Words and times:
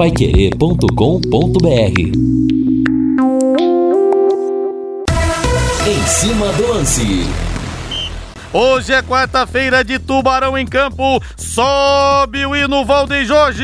paiquerê.com.br 0.00 2.00
Em 5.86 6.06
cima 6.06 6.50
do 6.54 6.68
lance. 6.68 7.26
Hoje 8.50 8.94
é 8.94 9.02
quarta-feira 9.02 9.84
de 9.84 9.98
Tubarão 9.98 10.56
em 10.56 10.66
Campo. 10.66 11.22
Sobe 11.36 12.46
o 12.46 12.56
hino 12.56 12.82
Valdeir 12.82 13.26
Jorge. 13.26 13.62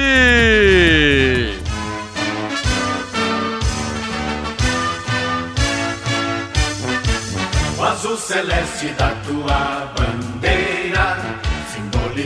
O 7.78 7.82
azul 7.82 8.18
celeste 8.18 8.88
da 8.88 9.08
tua 9.24 9.90
bandeira. 9.96 11.35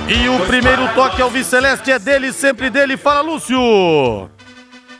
E 0.09 0.27
o 0.27 0.45
primeiro 0.45 0.93
toque 0.93 1.21
ao 1.21 1.29
Viceleste 1.29 1.89
é 1.89 1.97
dele, 1.97 2.33
sempre 2.33 2.69
dele. 2.69 2.97
Fala, 2.97 3.21
Lúcio. 3.21 4.29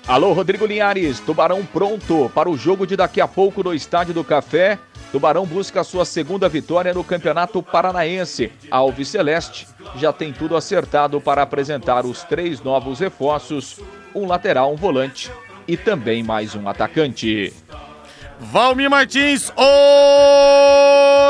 Alô, 0.08 0.32
Rodrigo 0.32 0.66
Linhares. 0.66 1.20
Tubarão 1.20 1.66
pronto 1.66 2.32
para 2.34 2.50
o 2.50 2.58
jogo 2.58 2.88
de 2.88 2.96
daqui 2.96 3.20
a 3.20 3.28
pouco 3.28 3.62
no 3.62 3.74
Estádio 3.74 4.14
do 4.14 4.24
Café. 4.24 4.80
Tubarão 5.12 5.46
busca 5.46 5.82
a 5.82 5.84
sua 5.84 6.06
segunda 6.06 6.48
vitória 6.48 6.94
no 6.94 7.04
Campeonato 7.04 7.62
Paranaense. 7.62 8.50
A 8.72 8.78
Alviceleste 8.78 9.68
já 9.98 10.14
tem 10.14 10.32
tudo 10.32 10.56
acertado 10.56 11.20
para 11.20 11.42
apresentar 11.42 12.06
os 12.06 12.24
três 12.24 12.62
novos 12.62 13.00
reforços: 13.02 13.82
um 14.16 14.26
lateral, 14.26 14.72
um 14.72 14.78
volante 14.78 15.30
e 15.68 15.76
também 15.76 16.24
mais 16.24 16.56
um 16.56 16.70
atacante. 16.70 17.54
Valmir 18.44 18.90
Martins, 18.90 19.54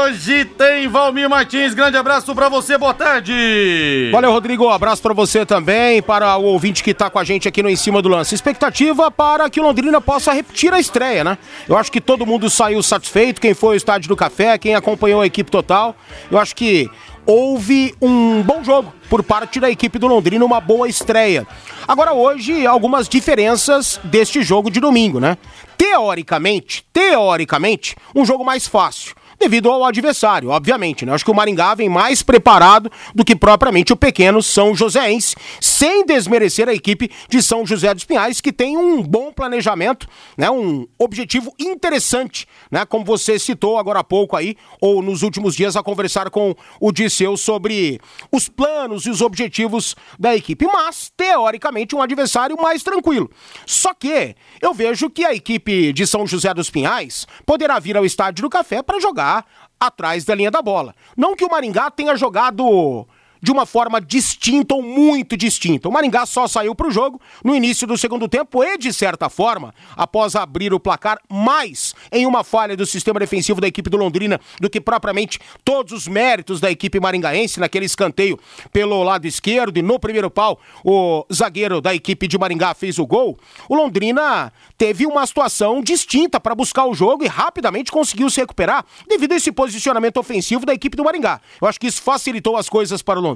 hoje 0.02 0.46
tem 0.46 0.88
Valmir 0.88 1.30
Martins. 1.30 1.76
Grande 1.76 1.96
abraço 1.96 2.34
para 2.34 2.50
você, 2.50 2.76
boa 2.76 2.94
tarde. 2.94 4.10
Valeu, 4.12 4.32
Rodrigo. 4.32 4.66
Um 4.66 4.70
abraço 4.70 5.00
para 5.00 5.14
você 5.14 5.46
também, 5.46 6.02
para 6.02 6.38
o 6.38 6.44
ouvinte 6.46 6.84
que 6.84 6.92
tá 6.92 7.08
com 7.08 7.20
a 7.20 7.24
gente 7.24 7.48
aqui 7.48 7.62
no 7.62 7.70
Em 7.70 7.76
Cima 7.76 8.02
do 8.02 8.10
Lance. 8.10 8.34
Expectativa 8.34 9.12
para 9.12 9.48
que 9.48 9.60
o 9.60 9.64
Londrina 9.64 10.02
possa 10.02 10.34
repetir 10.34 10.74
a 10.74 10.80
estreia, 10.80 11.24
né? 11.24 11.38
Eu 11.70 11.78
acho 11.78 11.92
que 11.92 12.02
todo 12.02 12.26
mundo 12.26 12.50
saiu 12.50 12.82
satisfeito, 12.82 13.40
quem 13.40 13.54
foi 13.54 13.70
ao 13.70 13.76
Estádio 13.76 14.10
do 14.10 14.16
Café, 14.16 14.58
quem 14.58 14.74
acompanhou 14.74 15.22
a 15.22 15.26
equipe 15.28 15.52
total. 15.52 15.96
Eu 16.32 16.40
acho 16.40 16.56
que 16.56 16.90
houve 17.24 17.94
um 18.02 18.42
bom 18.42 18.64
jogo 18.64 18.92
por 19.08 19.22
parte 19.22 19.60
da 19.60 19.70
equipe 19.70 20.00
do 20.00 20.08
Londrina, 20.08 20.44
uma 20.44 20.60
boa 20.60 20.88
estreia. 20.88 21.46
Agora, 21.88 22.12
hoje, 22.12 22.66
algumas 22.66 23.08
diferenças 23.08 24.00
deste 24.04 24.42
jogo 24.42 24.72
de 24.72 24.80
domingo, 24.80 25.20
né? 25.20 25.38
Teoricamente, 25.78 26.84
teoricamente, 26.92 27.96
um 28.16 28.26
jogo 28.26 28.44
mais 28.44 28.68
fácil 28.68 29.21
devido 29.42 29.70
ao 29.70 29.84
adversário, 29.84 30.50
obviamente. 30.50 31.06
Né? 31.06 31.14
Acho 31.14 31.26
que 31.26 31.32
o 31.32 31.36
Maringá 31.36 31.74
vem 31.74 31.90
mais 31.90 32.22
preparado 32.22 32.90
do 33.14 33.26
que 33.26 33.36
propriamente 33.36 33.92
o 33.92 33.98
pequeno 33.98 34.42
São 34.42 34.76
Joséense, 34.76 35.36
sem 35.60 36.06
desmerecer 36.06 36.70
a 36.70 36.74
equipe 36.74 37.10
de 37.28 37.42
São 37.42 37.66
José 37.66 37.94
dos 37.94 38.06
Pinhais, 38.06 38.40
que 38.40 38.54
tem 38.54 38.78
um 38.78 39.02
bom 39.02 39.34
planejamento, 39.34 40.08
né? 40.38 40.50
um 40.50 40.88
objetivo 40.98 41.54
interessante, 41.60 42.48
né? 42.70 42.86
como 42.86 43.04
você 43.04 43.40
citou 43.40 43.78
agora 43.78 44.00
há 44.00 44.04
pouco 44.04 44.38
aí, 44.38 44.56
ou 44.80 45.02
nos 45.02 45.24
últimos 45.24 45.56
dias 45.56 45.76
a 45.76 45.82
conversar 45.82 46.30
com 46.30 46.56
o 46.80 46.92
Disseu 46.92 47.36
sobre 47.36 48.00
os 48.32 48.48
planos 48.48 49.06
e 49.06 49.10
os 49.10 49.22
objetivos 49.22 49.96
da 50.20 50.36
equipe. 50.36 50.68
Mas, 50.72 51.12
teoricamente, 51.18 51.96
um 51.96 52.02
adversário 52.02 52.56
mais 52.62 52.84
tranquilo. 52.84 53.30
Só 53.66 53.94
que 53.94 54.36
eu 54.62 54.74
vejo 54.74 55.10
que 55.10 55.26
a 55.26 55.34
equipe 55.34 55.92
de 55.92 56.06
São 56.06 56.28
José 56.28 56.54
dos 56.54 56.70
Pinhais 56.70 57.26
poderá 57.44 57.80
vir 57.80 57.98
ao 57.98 58.06
Estádio 58.06 58.44
do 58.44 58.50
Café 58.50 58.84
para 58.84 59.00
jogar 59.00 59.31
atrás 59.80 60.26
da 60.26 60.36
linha 60.36 60.52
da 60.52 60.62
bola. 60.62 60.96
Não 61.16 61.36
que 61.36 61.46
o 61.46 61.50
Maringá 61.50 61.90
tenha 61.90 62.16
jogado 62.16 63.08
de 63.42 63.52
uma 63.52 63.66
forma 63.66 64.00
distinta 64.00 64.76
ou 64.76 64.84
muito 64.84 65.36
distinta. 65.36 65.90
O 65.90 65.92
Maringá 65.92 66.26
só 66.26 66.48
saiu 66.48 66.76
para 66.76 66.88
o 66.88 66.92
jogo 66.92 67.20
no 67.44 67.56
início 67.56 67.88
do 67.88 67.98
segundo 67.98 68.28
tempo 68.28 68.64
e, 68.64 68.78
de 68.78 68.94
certa 68.94 69.30
forma, 69.30 69.74
após 69.96 70.36
abrir 70.36 70.74
o 70.74 70.80
placar 70.80 71.20
mais 71.30 71.96
em 72.12 72.26
uma 72.26 72.44
falha 72.44 72.78
do 72.78 72.86
sistema 72.86 73.20
defensivo 73.20 73.60
da 73.60 73.68
equipe 73.68 73.90
do 73.90 73.98
Londrina 73.98 74.40
do 74.60 74.70
que 74.70 74.80
propriamente 74.80 75.40
todos 75.64 75.94
os 75.94 76.08
méritos 76.08 76.60
da 76.60 76.70
equipe 76.70 77.00
maringaense 77.00 77.60
naquele 77.60 77.86
escanteio 77.86 78.40
pelo 78.72 79.02
lado 79.04 79.26
esquerdo 79.26 79.78
e 79.78 79.82
no 79.82 80.00
primeiro 80.00 80.30
pau 80.30 80.60
o 80.84 81.26
zagueiro 81.34 81.82
da 81.82 81.94
equipe 81.94 82.28
de 82.28 82.38
Maringá 82.38 82.74
fez 82.74 83.00
o 83.00 83.06
gol. 83.06 83.38
O 83.68 83.76
Londrina 83.76 84.52
teve 84.78 85.06
uma 85.06 85.26
situação 85.26 85.82
distinta 85.82 86.40
para 86.40 86.56
buscar 86.56 86.86
o 86.86 86.94
jogo 86.94 87.24
e 87.24 87.28
rapidamente 87.28 87.92
conseguiu 87.92 88.30
se 88.30 88.42
recuperar 88.42 88.86
devido 89.08 89.34
a 89.34 89.36
esse 89.36 89.52
posicionamento 89.52 90.18
ofensivo 90.18 90.66
da 90.66 90.74
equipe 90.74 90.98
do 90.98 91.04
Maringá. 91.04 91.40
Eu 91.62 91.68
acho 91.68 91.80
que 91.80 91.88
isso 91.88 92.02
facilitou 92.02 92.58
as 92.58 92.68
coisas 92.68 93.02
para 93.02 93.20
o 93.20 93.22
Londrina, 93.22 93.31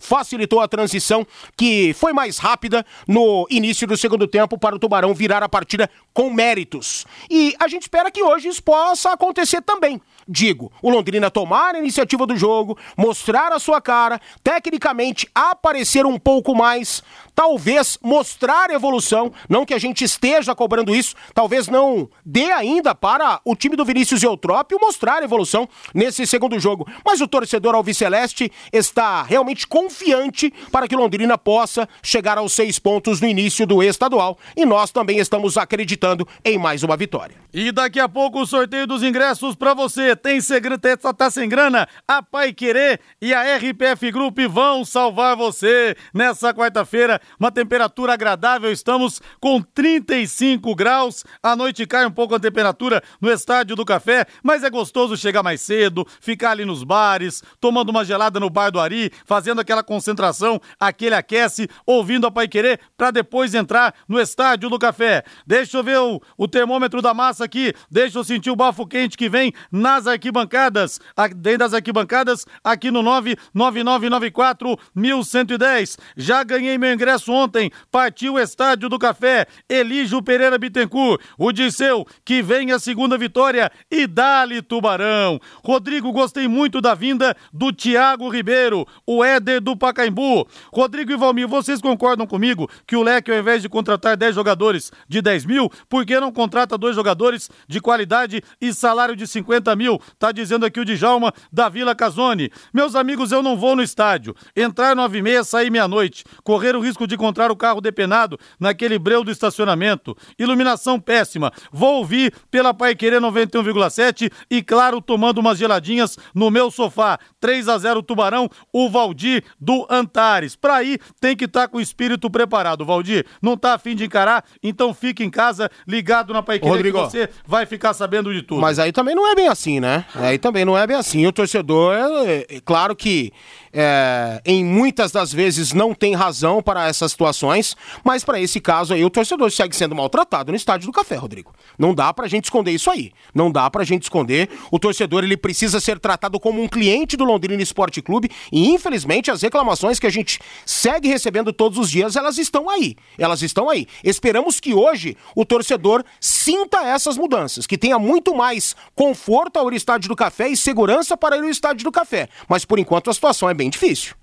facilitou 0.00 0.60
a 0.60 0.68
transição 0.68 1.26
que 1.56 1.94
foi 1.94 2.12
mais 2.12 2.38
rápida 2.38 2.84
no 3.06 3.46
início 3.50 3.86
do 3.86 3.96
segundo 3.96 4.26
tempo 4.26 4.58
para 4.58 4.76
o 4.76 4.78
Tubarão 4.78 5.14
virar 5.14 5.42
a 5.42 5.48
partida 5.48 5.90
com 6.12 6.30
méritos. 6.30 7.06
E 7.30 7.54
a 7.58 7.68
gente 7.68 7.82
espera 7.82 8.10
que 8.10 8.22
hoje 8.22 8.48
isso 8.48 8.62
possa 8.62 9.12
acontecer 9.12 9.60
também. 9.62 10.00
Digo, 10.26 10.72
o 10.80 10.90
Londrina 10.90 11.30
tomar 11.30 11.74
a 11.74 11.78
iniciativa 11.78 12.26
do 12.26 12.36
jogo, 12.36 12.78
mostrar 12.96 13.52
a 13.52 13.58
sua 13.58 13.80
cara, 13.80 14.20
tecnicamente 14.42 15.28
aparecer 15.34 16.06
um 16.06 16.18
pouco 16.18 16.54
mais, 16.54 17.02
talvez 17.34 17.98
mostrar 18.02 18.70
evolução, 18.70 19.32
não 19.48 19.66
que 19.66 19.74
a 19.74 19.78
gente 19.78 20.02
esteja 20.04 20.54
cobrando 20.54 20.94
isso, 20.94 21.14
talvez 21.34 21.68
não 21.68 22.08
dê 22.24 22.50
ainda 22.52 22.94
para 22.94 23.40
o 23.44 23.54
time 23.54 23.76
do 23.76 23.84
Vinícius 23.84 24.22
Eutrópio 24.22 24.78
mostrar 24.80 25.22
evolução 25.22 25.68
nesse 25.92 26.26
segundo 26.26 26.58
jogo, 26.58 26.88
mas 27.04 27.20
o 27.20 27.28
torcedor 27.28 27.74
alviceleste 27.74 28.50
está 28.72 29.22
realmente 29.34 29.66
confiante 29.66 30.52
para 30.70 30.86
que 30.86 30.94
Londrina 30.94 31.36
possa 31.36 31.88
chegar 32.00 32.38
aos 32.38 32.52
seis 32.52 32.78
pontos 32.78 33.20
no 33.20 33.26
início 33.26 33.66
do 33.66 33.82
estadual 33.82 34.38
e 34.56 34.64
nós 34.64 34.92
também 34.92 35.18
estamos 35.18 35.58
acreditando 35.58 36.26
em 36.44 36.56
mais 36.56 36.84
uma 36.84 36.96
vitória. 36.96 37.34
E 37.52 37.72
daqui 37.72 37.98
a 37.98 38.08
pouco 38.08 38.40
o 38.40 38.46
sorteio 38.46 38.86
dos 38.86 39.02
ingressos 39.02 39.56
para 39.56 39.74
você. 39.74 40.14
Tem 40.14 40.40
segredo, 40.40 40.80
tá, 41.14 41.30
sem 41.30 41.48
grana? 41.48 41.88
A 42.06 42.22
Pai 42.22 42.52
Querer 42.52 43.00
e 43.20 43.34
a 43.34 43.56
RPF 43.56 44.12
Group 44.12 44.38
vão 44.48 44.84
salvar 44.84 45.36
você 45.36 45.96
nessa 46.12 46.54
quarta-feira. 46.54 47.20
Uma 47.38 47.50
temperatura 47.50 48.12
agradável, 48.12 48.70
estamos 48.70 49.20
com 49.40 49.60
35 49.60 50.74
graus. 50.76 51.24
À 51.42 51.56
noite 51.56 51.86
cai 51.86 52.06
um 52.06 52.10
pouco 52.10 52.36
a 52.36 52.40
temperatura 52.40 53.02
no 53.20 53.30
estádio 53.30 53.74
do 53.74 53.84
café, 53.84 54.26
mas 54.42 54.62
é 54.62 54.70
gostoso 54.70 55.16
chegar 55.16 55.42
mais 55.42 55.60
cedo, 55.60 56.06
ficar 56.20 56.52
ali 56.52 56.64
nos 56.64 56.84
bares, 56.84 57.42
tomando 57.60 57.90
uma 57.90 58.04
gelada 58.04 58.38
no 58.38 58.50
bar 58.50 58.70
do 58.70 58.78
Ari, 58.78 59.10
fazendo 59.24 59.60
aquela 59.60 59.82
concentração, 59.82 60.60
aquele 60.78 61.14
aquece, 61.14 61.68
ouvindo 61.86 62.26
a 62.26 62.30
Pai 62.30 62.48
Querer 62.48 62.80
para 62.96 63.10
depois 63.10 63.54
entrar 63.54 63.94
no 64.08 64.20
estádio 64.20 64.68
do 64.68 64.78
café. 64.78 65.24
Deixa 65.46 65.78
eu 65.78 65.84
ver 65.84 65.98
o, 65.98 66.20
o 66.36 66.48
termômetro 66.48 67.00
da 67.00 67.14
massa 67.14 67.44
aqui, 67.44 67.72
deixa 67.90 68.18
eu 68.18 68.24
sentir 68.24 68.50
o 68.50 68.56
bafo 68.56 68.86
quente 68.86 69.16
que 69.16 69.28
vem 69.28 69.52
nas 69.70 70.06
arquibancadas, 70.06 71.00
dentro 71.36 71.58
das 71.60 71.74
arquibancadas, 71.74 72.46
aqui 72.62 72.90
no 72.90 73.02
99994 73.02 74.78
1110. 74.94 75.98
Já 76.16 76.42
ganhei 76.42 76.78
meu 76.78 76.92
ingresso 76.92 77.32
ontem, 77.32 77.70
partiu 77.90 78.34
o 78.34 78.40
Estádio 78.40 78.88
do 78.88 78.98
Café, 78.98 79.46
Elígio 79.68 80.22
Pereira 80.22 80.58
Bittencourt, 80.58 81.20
o 81.38 81.52
Disseu, 81.52 82.06
que 82.24 82.42
vem 82.42 82.72
a 82.72 82.78
segunda 82.78 83.18
vitória 83.18 83.70
e 83.90 84.06
dali 84.06 84.62
Tubarão. 84.62 85.38
Rodrigo, 85.64 86.12
gostei 86.12 86.48
muito 86.48 86.80
da 86.80 86.94
vinda 86.94 87.36
do 87.52 87.72
Thiago 87.72 88.28
Ribeiro, 88.28 88.86
o 89.06 89.13
o 89.16 89.24
Éder 89.24 89.60
do 89.60 89.76
Pacaembu. 89.76 90.46
Rodrigo 90.72 91.12
e 91.12 91.16
Valmir, 91.16 91.48
vocês 91.48 91.80
concordam 91.80 92.26
comigo 92.26 92.68
que 92.86 92.96
o 92.96 93.02
Leque, 93.02 93.30
ao 93.30 93.38
invés 93.38 93.62
de 93.62 93.68
contratar 93.68 94.16
10 94.16 94.34
jogadores 94.34 94.90
de 95.08 95.20
10 95.22 95.44
mil, 95.44 95.70
por 95.88 96.04
que 96.04 96.18
não 96.18 96.32
contrata 96.32 96.78
dois 96.78 96.96
jogadores 96.96 97.50
de 97.68 97.80
qualidade 97.80 98.42
e 98.60 98.72
salário 98.72 99.16
de 99.16 99.26
50 99.26 99.74
mil? 99.76 100.00
Tá 100.18 100.32
dizendo 100.32 100.66
aqui 100.66 100.80
o 100.80 100.84
Djalma 100.84 101.32
da 101.52 101.68
Vila 101.68 101.94
Casone. 101.94 102.50
Meus 102.72 102.94
amigos, 102.94 103.32
eu 103.32 103.42
não 103.42 103.56
vou 103.56 103.76
no 103.76 103.82
estádio. 103.82 104.34
Entrar 104.56 104.96
nove 104.96 105.18
e 105.18 105.22
meia, 105.22 105.44
sair 105.44 105.70
meia-noite. 105.70 106.24
Correr 106.42 106.76
o 106.76 106.80
risco 106.80 107.06
de 107.06 107.14
encontrar 107.14 107.50
o 107.50 107.56
carro 107.56 107.80
depenado 107.80 108.38
naquele 108.58 108.98
breu 108.98 109.22
do 109.22 109.30
estacionamento. 109.30 110.16
Iluminação 110.38 110.98
péssima. 111.00 111.52
Vou 111.72 111.98
ouvir 111.98 112.32
pela 112.50 112.74
Pai 112.74 112.94
Querer 112.94 113.20
91,7 113.20 114.30
e, 114.50 114.62
claro, 114.62 115.00
tomando 115.00 115.38
umas 115.38 115.58
geladinhas 115.58 116.18
no 116.34 116.50
meu 116.50 116.70
sofá. 116.70 117.18
3 117.40 117.68
a 117.68 117.78
0 117.78 118.02
Tubarão, 118.02 118.48
o 118.72 118.88
Valdir 118.94 119.42
do 119.60 119.84
Antares. 119.90 120.54
Pra 120.54 120.82
ir, 120.84 121.00
tem 121.20 121.36
que 121.36 121.46
estar 121.46 121.62
tá 121.62 121.68
com 121.68 121.78
o 121.78 121.80
espírito 121.80 122.30
preparado, 122.30 122.84
Valdir. 122.84 123.26
Não 123.42 123.56
tá 123.56 123.74
afim 123.74 123.96
de 123.96 124.04
encarar? 124.04 124.44
Então 124.62 124.94
fique 124.94 125.24
em 125.24 125.30
casa, 125.30 125.68
ligado 125.86 126.32
na 126.32 126.42
Pai 126.42 126.60
Querer, 126.60 126.70
Rodrigo. 126.70 126.98
que 126.98 127.10
você 127.10 127.28
vai 127.44 127.66
ficar 127.66 127.92
sabendo 127.92 128.32
de 128.32 128.42
tudo. 128.42 128.60
Mas 128.60 128.78
aí 128.78 128.92
também 128.92 129.14
não 129.14 129.28
é 129.28 129.34
bem 129.34 129.48
assim, 129.48 129.80
né? 129.80 130.04
Aí 130.14 130.38
também 130.38 130.64
não 130.64 130.78
é 130.78 130.86
bem 130.86 130.96
assim. 130.96 131.26
O 131.26 131.32
torcedor, 131.32 131.94
é, 131.94 132.46
é 132.48 132.60
claro 132.64 132.94
que 132.94 133.32
é, 133.74 134.40
em 134.44 134.64
muitas 134.64 135.10
das 135.10 135.32
vezes 135.32 135.72
não 135.72 135.92
tem 135.92 136.14
razão 136.14 136.62
para 136.62 136.86
essas 136.86 137.10
situações, 137.10 137.76
mas 138.04 138.22
para 138.22 138.40
esse 138.40 138.60
caso 138.60 138.94
aí 138.94 139.04
o 139.04 139.10
torcedor 139.10 139.50
segue 139.50 139.74
sendo 139.74 139.96
maltratado 139.96 140.52
no 140.52 140.56
estádio 140.56 140.86
do 140.86 140.92
Café, 140.92 141.16
Rodrigo. 141.16 141.52
Não 141.76 141.92
dá 141.92 142.14
pra 142.14 142.28
gente 142.28 142.44
esconder 142.44 142.70
isso 142.70 142.88
aí. 142.88 143.10
Não 143.34 143.50
dá 143.50 143.68
pra 143.68 143.82
gente 143.82 144.04
esconder. 144.04 144.48
O 144.70 144.78
torcedor 144.78 145.24
ele 145.24 145.36
precisa 145.36 145.80
ser 145.80 145.98
tratado 145.98 146.38
como 146.38 146.62
um 146.62 146.68
cliente 146.68 147.16
do 147.16 147.24
Londrina 147.24 147.60
Esporte 147.60 148.00
Clube 148.00 148.30
e 148.52 148.70
infelizmente 148.70 149.30
as 149.30 149.42
reclamações 149.42 149.98
que 149.98 150.06
a 150.06 150.10
gente 150.10 150.38
segue 150.64 151.08
recebendo 151.08 151.52
todos 151.52 151.76
os 151.76 151.90
dias, 151.90 152.14
elas 152.14 152.38
estão 152.38 152.70
aí. 152.70 152.94
Elas 153.18 153.42
estão 153.42 153.68
aí. 153.68 153.88
Esperamos 154.04 154.60
que 154.60 154.72
hoje 154.72 155.16
o 155.34 155.44
torcedor 155.44 156.04
sinta 156.20 156.84
essas 156.84 157.18
mudanças, 157.18 157.66
que 157.66 157.76
tenha 157.76 157.98
muito 157.98 158.36
mais 158.36 158.76
conforto 158.94 159.58
ao 159.58 159.72
estádio 159.72 160.08
do 160.08 160.16
Café 160.16 160.48
e 160.48 160.56
segurança 160.56 161.16
para 161.16 161.36
ir 161.36 161.42
ao 161.42 161.48
estádio 161.48 161.84
do 161.84 161.90
Café. 161.90 162.28
Mas 162.48 162.64
por 162.64 162.78
enquanto 162.78 163.10
a 163.10 163.14
situação 163.14 163.50
é 163.50 163.54
bem 163.54 163.63
difícil. 163.70 164.14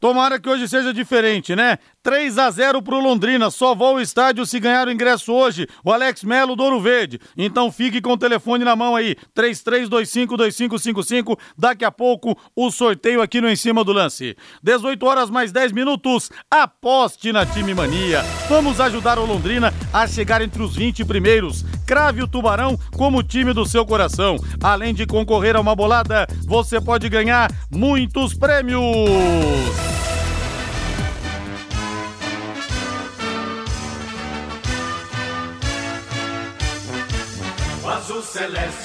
Tomara 0.00 0.40
que 0.40 0.48
hoje 0.48 0.68
seja 0.68 0.92
diferente, 0.92 1.54
né? 1.54 1.78
3 2.02 2.36
a 2.38 2.50
0 2.50 2.82
pro 2.82 2.98
Londrina, 2.98 3.48
só 3.48 3.76
vou 3.76 3.88
ao 3.88 4.00
estádio 4.00 4.44
se 4.44 4.58
ganhar 4.58 4.88
o 4.88 4.90
ingresso 4.90 5.32
hoje. 5.32 5.68
O 5.84 5.92
Alex 5.92 6.24
Melo 6.24 6.56
do 6.56 6.64
Ouro 6.64 6.80
Verde. 6.80 7.20
Então 7.36 7.70
fique 7.70 8.00
com 8.00 8.12
o 8.12 8.18
telefone 8.18 8.64
na 8.64 8.74
mão 8.74 8.96
aí, 8.96 9.14
33252555. 9.36 11.38
Daqui 11.56 11.84
a 11.84 11.92
pouco 11.92 12.36
o 12.56 12.72
sorteio 12.72 13.22
aqui 13.22 13.40
no 13.40 13.48
Em 13.48 13.54
Cima 13.54 13.84
do 13.84 13.92
Lance. 13.92 14.36
18 14.62 15.06
horas 15.06 15.30
mais 15.30 15.52
10 15.52 15.70
minutos. 15.70 16.28
Aposte 16.50 17.32
na 17.32 17.46
Time 17.46 17.72
Mania. 17.72 18.22
Vamos 18.48 18.80
ajudar 18.80 19.18
o 19.18 19.24
Londrina 19.24 19.72
a 19.92 20.06
chegar 20.08 20.42
entre 20.42 20.60
os 20.60 20.74
20 20.74 21.04
primeiros. 21.04 21.64
Crave 21.86 22.22
o 22.22 22.28
Tubarão 22.28 22.76
como 22.96 23.22
time 23.22 23.52
do 23.52 23.64
seu 23.64 23.86
coração. 23.86 24.36
Além 24.62 24.92
de 24.92 25.06
concorrer 25.06 25.54
a 25.54 25.60
uma 25.60 25.76
bolada, 25.76 26.26
você 26.44 26.80
pode 26.80 27.08
ganhar 27.08 27.48
muitos 27.70 28.34
prêmios. 28.34 28.80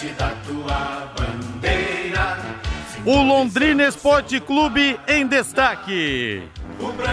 Da 0.06 0.30
tua 0.46 1.12
bandeira. 1.18 2.38
O 3.04 3.22
Londrina 3.24 3.88
Esporte 3.88 4.40
Clube 4.40 5.00
em 5.08 5.26
destaque. 5.26 6.44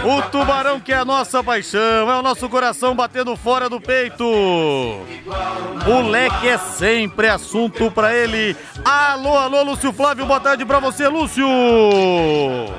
O 0.03 0.21
tubarão 0.29 0.79
que 0.79 0.93
é 0.93 0.97
a 0.97 1.05
nossa 1.05 1.43
paixão, 1.43 2.11
é 2.11 2.19
o 2.19 2.21
nosso 2.21 2.47
coração 2.47 2.95
batendo 2.95 3.35
fora 3.35 3.67
do 3.67 3.81
peito. 3.81 4.23
O 4.23 6.01
leque 6.07 6.47
é 6.47 6.57
sempre 6.59 7.27
assunto 7.27 7.89
para 7.89 8.15
ele. 8.15 8.55
Alô, 8.83 9.35
alô, 9.35 9.63
Lúcio 9.63 9.91
Flávio, 9.91 10.25
boa 10.27 10.39
tarde 10.39 10.63
para 10.63 10.79
você, 10.79 11.07
Lúcio. 11.07 11.47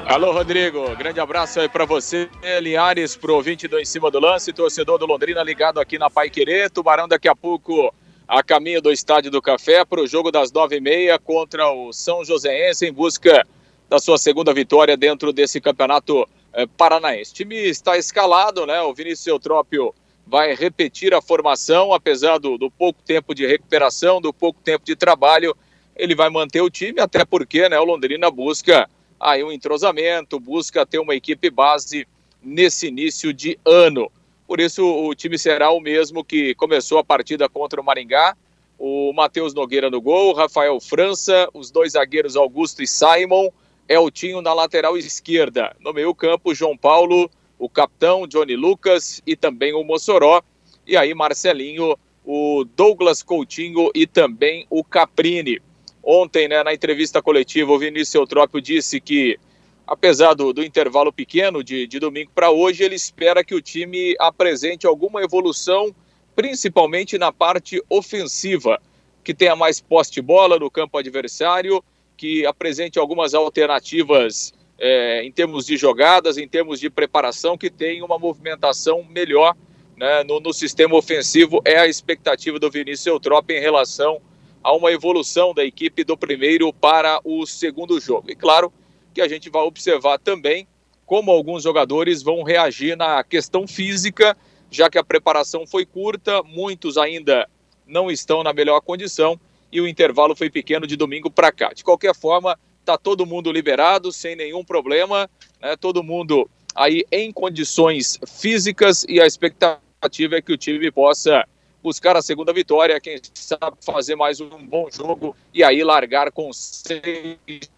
Alô, 0.06 0.32
Rodrigo, 0.32 0.94
grande 0.94 1.19
abraço 1.19 1.58
aí 1.58 1.69
para 1.69 1.85
você, 1.85 2.29
Linhares, 2.62 3.17
pro 3.17 3.35
ouvinte 3.35 3.67
do 3.67 3.81
Em 3.81 3.85
Cima 3.85 4.08
do 4.08 4.20
Lance, 4.20 4.53
torcedor 4.53 4.99
do 4.99 5.06
Londrina 5.06 5.43
ligado 5.43 5.81
aqui 5.81 5.99
na 5.99 6.08
Pai 6.08 6.31
Querer. 6.31 6.70
Tubarão 6.70 7.08
daqui 7.08 7.26
a 7.26 7.35
pouco 7.35 7.93
a 8.28 8.43
caminho 8.43 8.82
do 8.82 8.90
Estádio 8.90 9.31
do 9.31 9.40
Café 9.40 9.84
para 9.84 10.00
o 10.00 10.06
jogo 10.06 10.32
das 10.32 10.50
nove 10.50 10.76
e 10.76 10.81
meia 10.81 11.19
contra 11.19 11.70
o 11.70 11.93
São 11.93 12.25
Joséense 12.25 12.87
em 12.87 12.93
busca 12.93 13.46
da 13.88 13.99
sua 14.00 14.19
segunda 14.19 14.52
vitória 14.52 14.96
dentro 14.96 15.32
desse 15.32 15.61
campeonato 15.61 16.28
eh, 16.52 16.67
paranaense. 16.76 17.31
O 17.31 17.34
time 17.34 17.56
está 17.56 17.96
escalado, 17.96 18.67
né? 18.67 18.81
O 18.82 18.93
Vinícius 18.93 19.28
Eutrópio 19.28 19.94
vai 20.26 20.55
repetir 20.55 21.14
a 21.14 21.23
formação, 21.23 21.94
apesar 21.94 22.38
do, 22.38 22.58
do, 22.58 22.69
pouco 22.69 23.00
tempo 23.02 23.32
de 23.32 23.46
recuperação, 23.46 24.20
do 24.20 24.32
pouco 24.32 24.61
tempo 24.61 24.84
de 24.84 24.96
trabalho, 24.96 25.56
ele 25.94 26.17
vai 26.17 26.29
manter 26.29 26.61
o 26.61 26.69
time, 26.69 27.00
até 27.00 27.25
porque 27.25 27.69
né, 27.69 27.79
o 27.79 27.84
Londrina 27.84 28.29
busca 28.29 28.90
aí 29.20 29.44
um 29.44 29.52
entrosamento, 29.52 30.40
busca 30.40 30.84
ter 30.84 30.99
uma 30.99 31.14
equipe 31.14 31.49
base 31.49 32.08
nesse 32.43 32.88
início 32.88 33.32
de 33.32 33.56
ano. 33.64 34.11
Por 34.46 34.60
isso, 34.60 34.84
o 34.84 35.14
time 35.14 35.38
será 35.38 35.70
o 35.70 35.81
mesmo 35.81 36.25
que 36.25 36.54
começou 36.54 36.98
a 36.98 37.04
partida 37.04 37.48
contra 37.48 37.81
o 37.81 37.84
Maringá. 37.84 38.37
O 38.78 39.12
Matheus 39.12 39.54
Nogueira 39.54 39.90
no 39.90 40.00
gol, 40.00 40.34
Rafael 40.34 40.78
França, 40.81 41.48
os 41.52 41.70
dois 41.70 41.93
zagueiros 41.93 42.37
Augusto 42.37 42.82
e 42.82 42.87
Simon, 42.87 43.50
Eltinho 43.88 44.43
na 44.43 44.52
lateral 44.52 44.96
esquerda. 44.96 45.75
No 45.81 45.93
meio-campo, 45.93 46.54
João 46.54 46.76
Paulo, 46.76 47.31
o 47.58 47.69
capitão 47.69 48.26
Johnny 48.26 48.54
Lucas 48.54 49.22
e 49.26 49.34
também 49.34 49.72
o 49.72 49.82
Mossoró. 49.82 50.43
E 50.87 50.96
aí, 50.96 51.14
Marcelinho, 51.14 51.96
o 52.25 52.64
Douglas 52.76 53.22
Coutinho 53.22 53.90
e 53.94 54.06
também 54.06 54.66
o 54.69 54.84
Caprini. 54.84 55.60
Ontem, 56.02 56.46
né, 56.46 56.62
na 56.62 56.72
entrevista 56.72 57.20
coletiva, 57.20 57.72
o 57.72 57.78
Vinícius 57.78 58.14
Eutrópio 58.14 58.60
disse 58.60 59.00
que 59.00 59.38
apesar 59.87 60.35
do, 60.35 60.53
do 60.53 60.65
intervalo 60.65 61.12
pequeno 61.12 61.62
de, 61.62 61.87
de 61.87 61.99
domingo 61.99 62.31
para 62.35 62.50
hoje, 62.50 62.83
ele 62.83 62.97
espera 62.97 63.44
que 63.44 63.55
o 63.55 63.62
time 63.62 64.17
apresente 64.19 64.87
alguma 64.87 65.23
evolução, 65.23 65.94
principalmente 66.35 67.17
na 67.17 67.31
parte 67.31 67.83
ofensiva, 67.88 68.81
que 69.23 69.33
tenha 69.33 69.55
mais 69.55 69.81
poste 69.81 70.15
de 70.15 70.23
bola 70.23 70.59
no 70.59 70.71
campo 70.71 70.99
adversário, 70.99 71.83
que 72.17 72.44
apresente 72.47 72.99
algumas 72.99 73.35
alternativas 73.35 74.53
é, 74.79 75.23
em 75.25 75.31
termos 75.31 75.67
de 75.67 75.77
jogadas, 75.77 76.37
em 76.37 76.49
termos 76.49 76.81
de 76.81 76.91
preparação, 76.91 77.56
que 77.56 77.71
tenha 77.71 78.05
uma 78.05 78.19
movimentação 78.19 79.05
melhor 79.05 79.55
né, 79.97 80.25
no, 80.25 80.41
no, 80.41 80.53
sistema 80.53 80.97
ofensivo. 80.97 81.61
É 81.65 81.79
a 81.79 81.87
expectativa 81.87 82.59
do 82.59 82.71
Vinícius 82.71 83.06
Eutrop 83.06 83.50
em 83.50 83.61
relação 83.61 84.21
a 84.62 84.75
uma 84.75 84.91
evolução 84.91 85.55
da 85.55 85.65
equipe 85.65 86.05
do 86.05 86.17
primeiro 86.17 86.72
para 86.72 87.20
o 87.25 87.46
segundo 87.46 87.99
jogo. 88.01 88.31
E 88.31 88.34
claro, 88.34 88.72
que 89.17 89.23
a 89.23 89.29
gente 89.29 89.49
vai 89.49 89.63
observar 89.63 90.19
também 90.19 90.69
como 91.06 91.31
alguns 91.31 91.63
jogadores 91.63 92.23
vão 92.23 92.43
reagir 92.43 92.99
na 92.99 93.25
questão 93.25 93.67
física, 93.67 94.37
já 94.70 94.91
que 94.91 94.99
a 94.99 95.05
preparação 95.05 95.67
foi 95.67 95.87
curta, 95.87 96.43
muitos 96.43 96.99
ainda 96.99 97.49
não 97.87 98.11
estão 98.11 98.43
na 98.43 98.53
melhor 98.53 98.79
condição 98.82 99.41
e 99.73 99.81
o 99.81 99.89
intervalo 99.89 100.37
foi 100.37 100.51
pequeno 100.51 100.87
de 100.87 100.96
domingo 100.96 101.31
para 101.31 101.51
cá. 101.51 101.73
De 101.73 101.82
qualquer 101.82 102.15
forma, 102.15 102.58
está 102.81 102.99
todo 102.99 103.25
mundo 103.25 103.51
liberado, 103.51 104.13
sem 104.13 104.37
nenhum 104.37 104.63
problema, 104.63 105.31
né? 105.63 105.77
todo 105.79 106.03
mundo 106.03 106.46
aí 106.75 107.03
em 107.11 107.32
condições 107.32 108.20
físicas 108.27 109.06
e 109.08 109.19
a 109.19 109.27
expectativa 109.27 110.37
é 110.37 110.43
que 110.43 110.53
o 110.53 110.58
time 110.58 110.93
possa 110.93 111.49
buscar 111.82 112.17
a 112.17 112.20
segunda 112.20 112.53
vitória, 112.53 113.01
quem 113.01 113.19
sabe 113.32 113.79
fazer 113.81 114.15
mais 114.15 114.43
um 114.43 114.67
bom 114.67 114.91
jogo 114.91 115.35
e 115.55 115.65
aí 115.65 115.82
largar 115.82 116.31
com 116.31 116.53
seis 116.53 117.70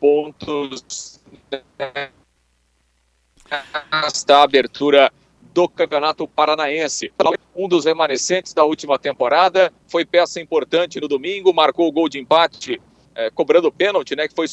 pontos 0.00 1.20
nesta 3.90 4.42
abertura 4.42 5.12
do 5.52 5.68
Campeonato 5.68 6.28
Paranaense. 6.28 7.12
Um 7.54 7.68
dos 7.68 7.84
remanescentes 7.84 8.52
da 8.52 8.64
última 8.64 8.98
temporada, 8.98 9.72
foi 9.88 10.04
peça 10.04 10.40
importante 10.40 11.00
no 11.00 11.08
domingo, 11.08 11.52
marcou 11.52 11.88
o 11.88 11.92
gol 11.92 12.08
de 12.08 12.18
empate, 12.18 12.80
é, 13.14 13.30
cobrando 13.30 13.72
pênalti, 13.72 14.14
né, 14.14 14.28
que 14.28 14.34
foi 14.34 14.46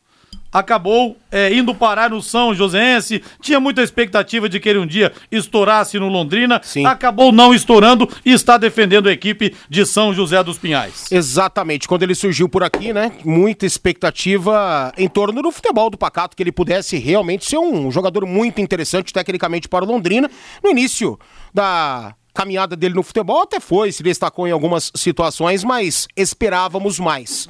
acabou 0.54 1.16
é, 1.32 1.52
indo 1.52 1.74
parar 1.74 2.10
no 2.10 2.22
São 2.22 2.54
Joséense. 2.54 3.20
Tinha 3.42 3.58
muita 3.58 3.82
expectativa 3.82 4.48
de 4.48 4.60
que 4.60 4.68
ele 4.68 4.78
um 4.78 4.86
dia 4.86 5.12
estourasse 5.32 5.98
no 5.98 6.08
Londrina. 6.08 6.60
Sim. 6.62 6.86
Acabou 6.86 7.32
não 7.32 7.52
estourando 7.52 8.08
e 8.24 8.30
está 8.30 8.56
defendendo 8.56 9.08
a 9.08 9.12
equipe 9.12 9.52
de 9.68 9.84
São 9.84 10.14
José 10.14 10.40
dos 10.44 10.56
Pinhais. 10.56 11.10
Exatamente. 11.10 11.88
Quando 11.88 12.04
ele 12.04 12.14
surgiu 12.14 12.48
por 12.48 12.62
aqui, 12.62 12.92
né? 12.92 13.10
Muita 13.24 13.66
expectativa 13.66 14.92
em 14.96 15.08
torno 15.08 15.42
do 15.42 15.50
futebol 15.50 15.90
do 15.90 15.98
Pacato, 15.98 16.36
que 16.36 16.42
ele 16.42 16.52
pudesse 16.52 16.96
realmente 16.98 17.44
ser 17.44 17.58
um 17.58 17.90
jogador 17.90 18.24
muito 18.24 18.60
interessante 18.60 19.12
tecnicamente 19.12 19.68
para 19.68 19.84
o 19.84 19.88
Londrina. 19.88 20.30
No 20.62 20.70
início 20.70 21.18
da 21.52 22.14
caminhada 22.32 22.76
dele 22.76 22.94
no 22.94 23.02
futebol 23.02 23.42
até 23.42 23.58
foi, 23.58 23.90
se 23.90 24.02
destacou 24.02 24.46
em 24.46 24.50
algumas 24.52 24.92
situações, 24.94 25.64
mas 25.64 26.06
esperávamos 26.16 27.00
mais. 27.00 27.48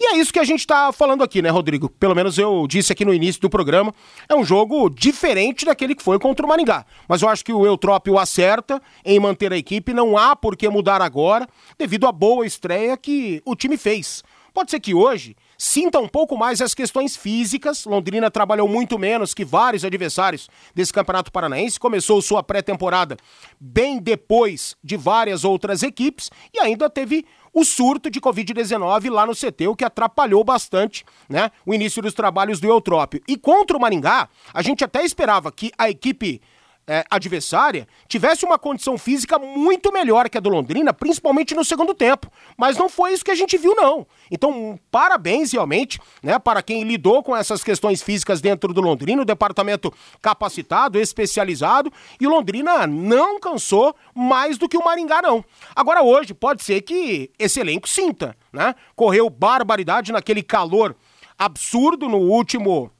E 0.00 0.14
é 0.14 0.16
isso 0.16 0.32
que 0.32 0.38
a 0.38 0.44
gente 0.44 0.64
tá 0.64 0.92
falando 0.92 1.24
aqui, 1.24 1.42
né, 1.42 1.50
Rodrigo? 1.50 1.88
Pelo 1.88 2.14
menos 2.14 2.38
eu 2.38 2.66
disse 2.68 2.92
aqui 2.92 3.04
no 3.04 3.12
início 3.12 3.40
do 3.40 3.50
programa. 3.50 3.92
É 4.28 4.34
um 4.34 4.44
jogo 4.44 4.88
diferente 4.88 5.64
daquele 5.64 5.94
que 5.94 6.02
foi 6.02 6.20
contra 6.20 6.46
o 6.46 6.48
Maringá. 6.48 6.86
Mas 7.08 7.22
eu 7.22 7.28
acho 7.28 7.44
que 7.44 7.52
o 7.52 7.66
Eutrópio 7.66 8.16
acerta 8.16 8.80
em 9.04 9.18
manter 9.18 9.52
a 9.52 9.56
equipe. 9.56 9.92
Não 9.92 10.16
há 10.16 10.36
por 10.36 10.56
que 10.56 10.68
mudar 10.68 11.02
agora, 11.02 11.48
devido 11.76 12.06
à 12.06 12.12
boa 12.12 12.46
estreia 12.46 12.96
que 12.96 13.42
o 13.44 13.56
time 13.56 13.76
fez. 13.76 14.22
Pode 14.54 14.70
ser 14.70 14.78
que 14.78 14.94
hoje 14.94 15.36
sinta 15.58 15.98
um 15.98 16.06
pouco 16.06 16.38
mais 16.38 16.62
as 16.62 16.72
questões 16.72 17.16
físicas. 17.16 17.84
Londrina 17.84 18.30
trabalhou 18.30 18.68
muito 18.68 18.96
menos 18.96 19.34
que 19.34 19.44
vários 19.44 19.84
adversários 19.84 20.48
desse 20.72 20.92
Campeonato 20.92 21.32
Paranaense. 21.32 21.80
Começou 21.80 22.22
sua 22.22 22.42
pré-temporada 22.44 23.16
bem 23.58 23.98
depois 23.98 24.76
de 24.82 24.96
várias 24.96 25.44
outras 25.44 25.82
equipes 25.82 26.30
e 26.54 26.60
ainda 26.60 26.88
teve 26.88 27.26
o 27.52 27.64
surto 27.64 28.08
de 28.08 28.20
Covid-19 28.20 29.10
lá 29.10 29.26
no 29.26 29.34
CT, 29.34 29.66
o 29.66 29.74
que 29.74 29.84
atrapalhou 29.84 30.44
bastante 30.44 31.04
né, 31.28 31.50
o 31.66 31.74
início 31.74 32.00
dos 32.00 32.14
trabalhos 32.14 32.60
do 32.60 32.68
Eutrópio. 32.68 33.20
E 33.26 33.36
contra 33.36 33.76
o 33.76 33.80
Maringá, 33.80 34.28
a 34.54 34.62
gente 34.62 34.84
até 34.84 35.04
esperava 35.04 35.50
que 35.50 35.72
a 35.76 35.90
equipe 35.90 36.40
é, 36.88 37.04
adversária 37.10 37.86
tivesse 38.08 38.46
uma 38.46 38.58
condição 38.58 38.96
física 38.96 39.38
muito 39.38 39.92
melhor 39.92 40.30
que 40.30 40.38
a 40.38 40.40
do 40.40 40.48
Londrina, 40.48 40.94
principalmente 40.94 41.54
no 41.54 41.62
segundo 41.62 41.92
tempo. 41.92 42.32
Mas 42.56 42.78
não 42.78 42.88
foi 42.88 43.12
isso 43.12 43.24
que 43.24 43.30
a 43.30 43.34
gente 43.34 43.58
viu, 43.58 43.74
não. 43.74 44.06
Então, 44.30 44.80
parabéns 44.90 45.52
realmente, 45.52 46.00
né, 46.22 46.38
para 46.38 46.62
quem 46.62 46.82
lidou 46.84 47.22
com 47.22 47.36
essas 47.36 47.62
questões 47.62 48.02
físicas 48.02 48.40
dentro 48.40 48.72
do 48.72 48.80
Londrina, 48.80 49.20
o 49.20 49.26
departamento 49.26 49.92
capacitado, 50.22 50.98
especializado, 50.98 51.92
e 52.18 52.26
o 52.26 52.30
Londrina 52.30 52.86
não 52.86 53.38
cansou 53.38 53.94
mais 54.14 54.56
do 54.56 54.68
que 54.68 54.78
o 54.78 54.84
Maringá, 54.84 55.20
não. 55.20 55.44
Agora, 55.76 56.02
hoje, 56.02 56.32
pode 56.32 56.64
ser 56.64 56.80
que 56.80 57.30
esse 57.38 57.60
elenco 57.60 57.86
sinta, 57.86 58.34
né? 58.50 58.74
Correu 58.96 59.28
barbaridade 59.28 60.10
naquele 60.10 60.42
calor 60.42 60.96
absurdo 61.38 62.08
no 62.08 62.18
último 62.18 62.90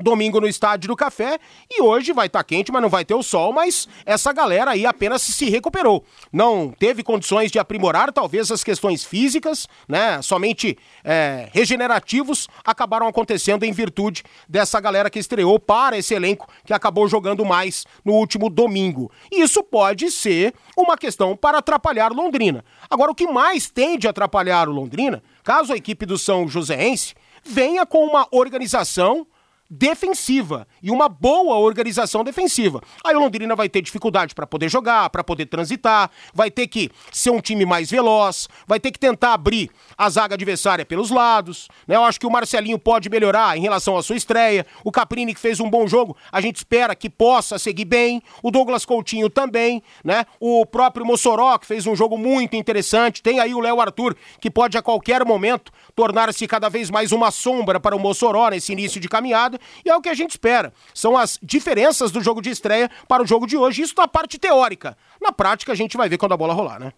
domingo 0.00 0.40
no 0.40 0.46
Estádio 0.46 0.88
do 0.88 0.96
Café 0.96 1.38
e 1.70 1.80
hoje 1.80 2.12
vai 2.12 2.26
estar 2.26 2.40
tá 2.40 2.44
quente, 2.44 2.72
mas 2.72 2.82
não 2.82 2.88
vai 2.88 3.04
ter 3.04 3.14
o 3.14 3.22
sol, 3.22 3.52
mas 3.52 3.88
essa 4.04 4.32
galera 4.32 4.72
aí 4.72 4.84
apenas 4.84 5.22
se 5.22 5.48
recuperou. 5.48 6.04
Não 6.32 6.70
teve 6.70 7.02
condições 7.02 7.52
de 7.52 7.58
aprimorar 7.58 8.12
talvez 8.12 8.50
as 8.50 8.64
questões 8.64 9.04
físicas, 9.04 9.68
né? 9.88 10.20
Somente 10.22 10.76
é, 11.04 11.48
regenerativos 11.52 12.48
acabaram 12.64 13.06
acontecendo 13.06 13.64
em 13.64 13.72
virtude 13.72 14.22
dessa 14.48 14.80
galera 14.80 15.08
que 15.08 15.18
estreou 15.18 15.58
para 15.60 15.96
esse 15.96 16.14
elenco 16.14 16.48
que 16.64 16.72
acabou 16.72 17.06
jogando 17.06 17.44
mais 17.44 17.86
no 18.04 18.14
último 18.14 18.50
domingo. 18.50 19.10
E 19.30 19.42
isso 19.42 19.62
pode 19.62 20.10
ser 20.10 20.54
uma 20.76 20.96
questão 20.96 21.36
para 21.36 21.58
atrapalhar 21.58 22.10
Londrina. 22.10 22.64
Agora, 22.90 23.12
o 23.12 23.14
que 23.14 23.26
mais 23.26 23.70
tende 23.70 24.06
a 24.06 24.10
atrapalhar 24.10 24.68
o 24.68 24.72
Londrina, 24.72 25.22
caso 25.42 25.72
a 25.72 25.76
equipe 25.76 26.04
do 26.04 26.18
São 26.18 26.48
Joséense 26.48 27.14
venha 27.44 27.84
com 27.84 28.04
uma 28.04 28.26
organização 28.30 29.26
defensiva 29.70 30.66
e 30.82 30.90
uma 30.90 31.08
boa 31.08 31.56
organização 31.56 32.22
defensiva. 32.22 32.82
Aí 33.04 33.14
o 33.14 33.18
Londrina 33.18 33.56
vai 33.56 33.68
ter 33.68 33.82
dificuldade 33.82 34.34
para 34.34 34.46
poder 34.46 34.68
jogar, 34.68 35.10
para 35.10 35.24
poder 35.24 35.46
transitar, 35.46 36.10
vai 36.32 36.50
ter 36.50 36.66
que 36.66 36.90
ser 37.10 37.30
um 37.30 37.40
time 37.40 37.64
mais 37.64 37.90
veloz, 37.90 38.48
vai 38.66 38.78
ter 38.78 38.90
que 38.92 38.98
tentar 38.98 39.34
abrir 39.34 39.70
a 39.96 40.08
zaga 40.08 40.34
adversária 40.34 40.84
pelos 40.84 41.10
lados. 41.10 41.68
Né? 41.86 41.96
Eu 41.96 42.04
acho 42.04 42.18
que 42.18 42.26
o 42.26 42.30
Marcelinho 42.30 42.78
pode 42.78 43.08
melhorar 43.08 43.56
em 43.56 43.60
relação 43.60 43.96
à 43.96 44.02
sua 44.02 44.16
estreia. 44.16 44.66
O 44.82 44.92
Caprini 44.92 45.34
que 45.34 45.40
fez 45.40 45.60
um 45.60 45.68
bom 45.68 45.86
jogo, 45.86 46.16
a 46.30 46.40
gente 46.40 46.56
espera 46.56 46.94
que 46.94 47.08
possa 47.08 47.58
seguir 47.58 47.84
bem. 47.84 48.22
O 48.42 48.50
Douglas 48.50 48.84
Coutinho 48.84 49.30
também, 49.30 49.82
né? 50.04 50.26
O 50.40 50.64
próprio 50.66 51.06
Mossoró 51.06 51.56
que 51.58 51.66
fez 51.66 51.86
um 51.86 51.96
jogo 51.96 52.16
muito 52.18 52.56
interessante. 52.56 53.22
Tem 53.22 53.40
aí 53.40 53.54
o 53.54 53.60
Léo 53.60 53.80
Arthur 53.80 54.16
que 54.40 54.50
pode 54.50 54.76
a 54.76 54.82
qualquer 54.82 55.24
momento 55.24 55.72
tornar-se 55.94 56.46
cada 56.46 56.68
vez 56.68 56.90
mais 56.90 57.12
uma 57.12 57.30
sombra 57.30 57.78
para 57.78 57.96
o 57.96 57.98
Mossoró 57.98 58.48
nesse 58.48 58.72
início 58.72 59.00
de 59.00 59.08
caminhada 59.08 59.58
e 59.84 59.90
é 59.90 59.96
o 59.96 60.00
que 60.00 60.08
a 60.08 60.14
gente 60.14 60.30
espera. 60.30 60.72
São 60.92 61.16
as 61.16 61.38
diferenças 61.42 62.10
do 62.10 62.20
jogo 62.20 62.40
de 62.40 62.50
estreia 62.50 62.90
para 63.08 63.22
o 63.22 63.26
jogo 63.26 63.46
de 63.46 63.56
hoje, 63.56 63.82
isso 63.82 63.94
na 63.96 64.08
parte 64.08 64.38
teórica. 64.38 64.96
Na 65.20 65.32
prática, 65.32 65.72
a 65.72 65.74
gente 65.74 65.96
vai 65.96 66.08
ver 66.08 66.18
quando 66.18 66.32
a 66.32 66.36
bola 66.36 66.54
rolar, 66.54 66.78
né? 66.78 66.92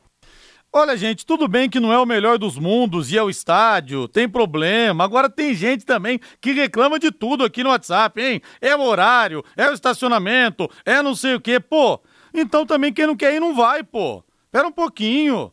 Olha, 0.78 0.94
gente, 0.94 1.24
tudo 1.24 1.48
bem 1.48 1.70
que 1.70 1.80
não 1.80 1.90
é 1.90 1.98
o 1.98 2.04
melhor 2.04 2.36
dos 2.36 2.58
mundos 2.58 3.10
e 3.10 3.16
é 3.16 3.22
o 3.22 3.30
estádio, 3.30 4.06
tem 4.06 4.28
problema. 4.28 5.04
Agora 5.04 5.30
tem 5.30 5.54
gente 5.54 5.86
também 5.86 6.20
que 6.38 6.52
reclama 6.52 6.98
de 6.98 7.10
tudo 7.10 7.44
aqui 7.44 7.64
no 7.64 7.70
WhatsApp, 7.70 8.20
hein? 8.20 8.42
É 8.60 8.76
o 8.76 8.82
horário, 8.82 9.42
é 9.56 9.70
o 9.70 9.72
estacionamento, 9.72 10.68
é 10.84 11.00
não 11.00 11.14
sei 11.14 11.34
o 11.34 11.40
quê. 11.40 11.58
Pô, 11.58 11.98
então 12.34 12.66
também 12.66 12.92
quem 12.92 13.06
não 13.06 13.16
quer 13.16 13.34
ir 13.34 13.40
não 13.40 13.54
vai, 13.54 13.82
pô. 13.82 14.22
Espera 14.44 14.68
um 14.68 14.72
pouquinho. 14.72 15.50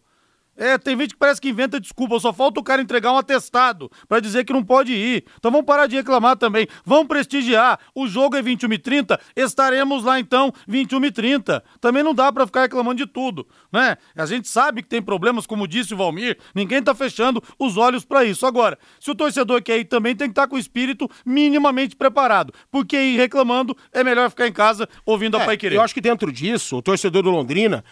É, 0.55 0.77
tem 0.77 0.97
gente 0.97 1.13
que 1.13 1.19
parece 1.19 1.41
que 1.41 1.49
inventa 1.49 1.79
desculpa, 1.79 2.19
só 2.19 2.31
falta 2.31 2.59
o 2.59 2.63
cara 2.63 2.81
entregar 2.81 3.11
um 3.11 3.17
atestado 3.17 3.89
para 4.07 4.19
dizer 4.19 4.45
que 4.45 4.53
não 4.53 4.63
pode 4.63 4.93
ir. 4.93 5.25
Então 5.37 5.51
vamos 5.51 5.65
parar 5.65 5.87
de 5.87 5.95
reclamar 5.95 6.37
também. 6.37 6.67
Vamos 6.85 7.07
prestigiar. 7.07 7.79
O 7.95 8.07
jogo 8.07 8.35
é 8.35 8.41
21 8.41 8.67
h 8.67 8.79
30, 8.79 9.19
estaremos 9.35 10.03
lá 10.03 10.19
então 10.19 10.53
21 10.67 10.97
h 10.97 11.11
30. 11.11 11.63
Também 11.81 12.03
não 12.03 12.13
dá 12.13 12.31
para 12.31 12.45
ficar 12.45 12.61
reclamando 12.61 12.97
de 12.97 13.07
tudo, 13.07 13.47
né? 13.71 13.97
A 14.15 14.25
gente 14.25 14.47
sabe 14.47 14.83
que 14.83 14.89
tem 14.89 15.01
problemas, 15.01 15.47
como 15.47 15.67
disse 15.67 15.93
o 15.93 15.97
Valmir, 15.97 16.37
ninguém 16.53 16.81
tá 16.81 16.93
fechando 16.93 17.41
os 17.57 17.75
olhos 17.77 18.05
para 18.05 18.23
isso. 18.23 18.45
Agora, 18.45 18.77
se 18.99 19.09
o 19.09 19.15
torcedor 19.15 19.61
quer 19.61 19.79
ir 19.79 19.85
também, 19.85 20.15
tem 20.15 20.27
que 20.27 20.31
estar 20.31 20.43
tá 20.43 20.47
com 20.47 20.55
o 20.55 20.59
espírito 20.59 21.09
minimamente 21.25 21.95
preparado, 21.95 22.53
porque 22.71 22.95
ir 22.97 23.17
reclamando 23.17 23.75
é 23.91 24.03
melhor 24.03 24.29
ficar 24.29 24.47
em 24.47 24.53
casa 24.53 24.87
ouvindo 25.05 25.37
é, 25.37 25.41
a 25.41 25.45
Pai 25.45 25.57
Querer. 25.57 25.77
Eu 25.77 25.81
acho 25.81 25.93
que 25.93 26.01
dentro 26.01 26.31
disso, 26.31 26.77
o 26.77 26.81
torcedor 26.81 27.23
do 27.23 27.31
Londrina 27.31 27.83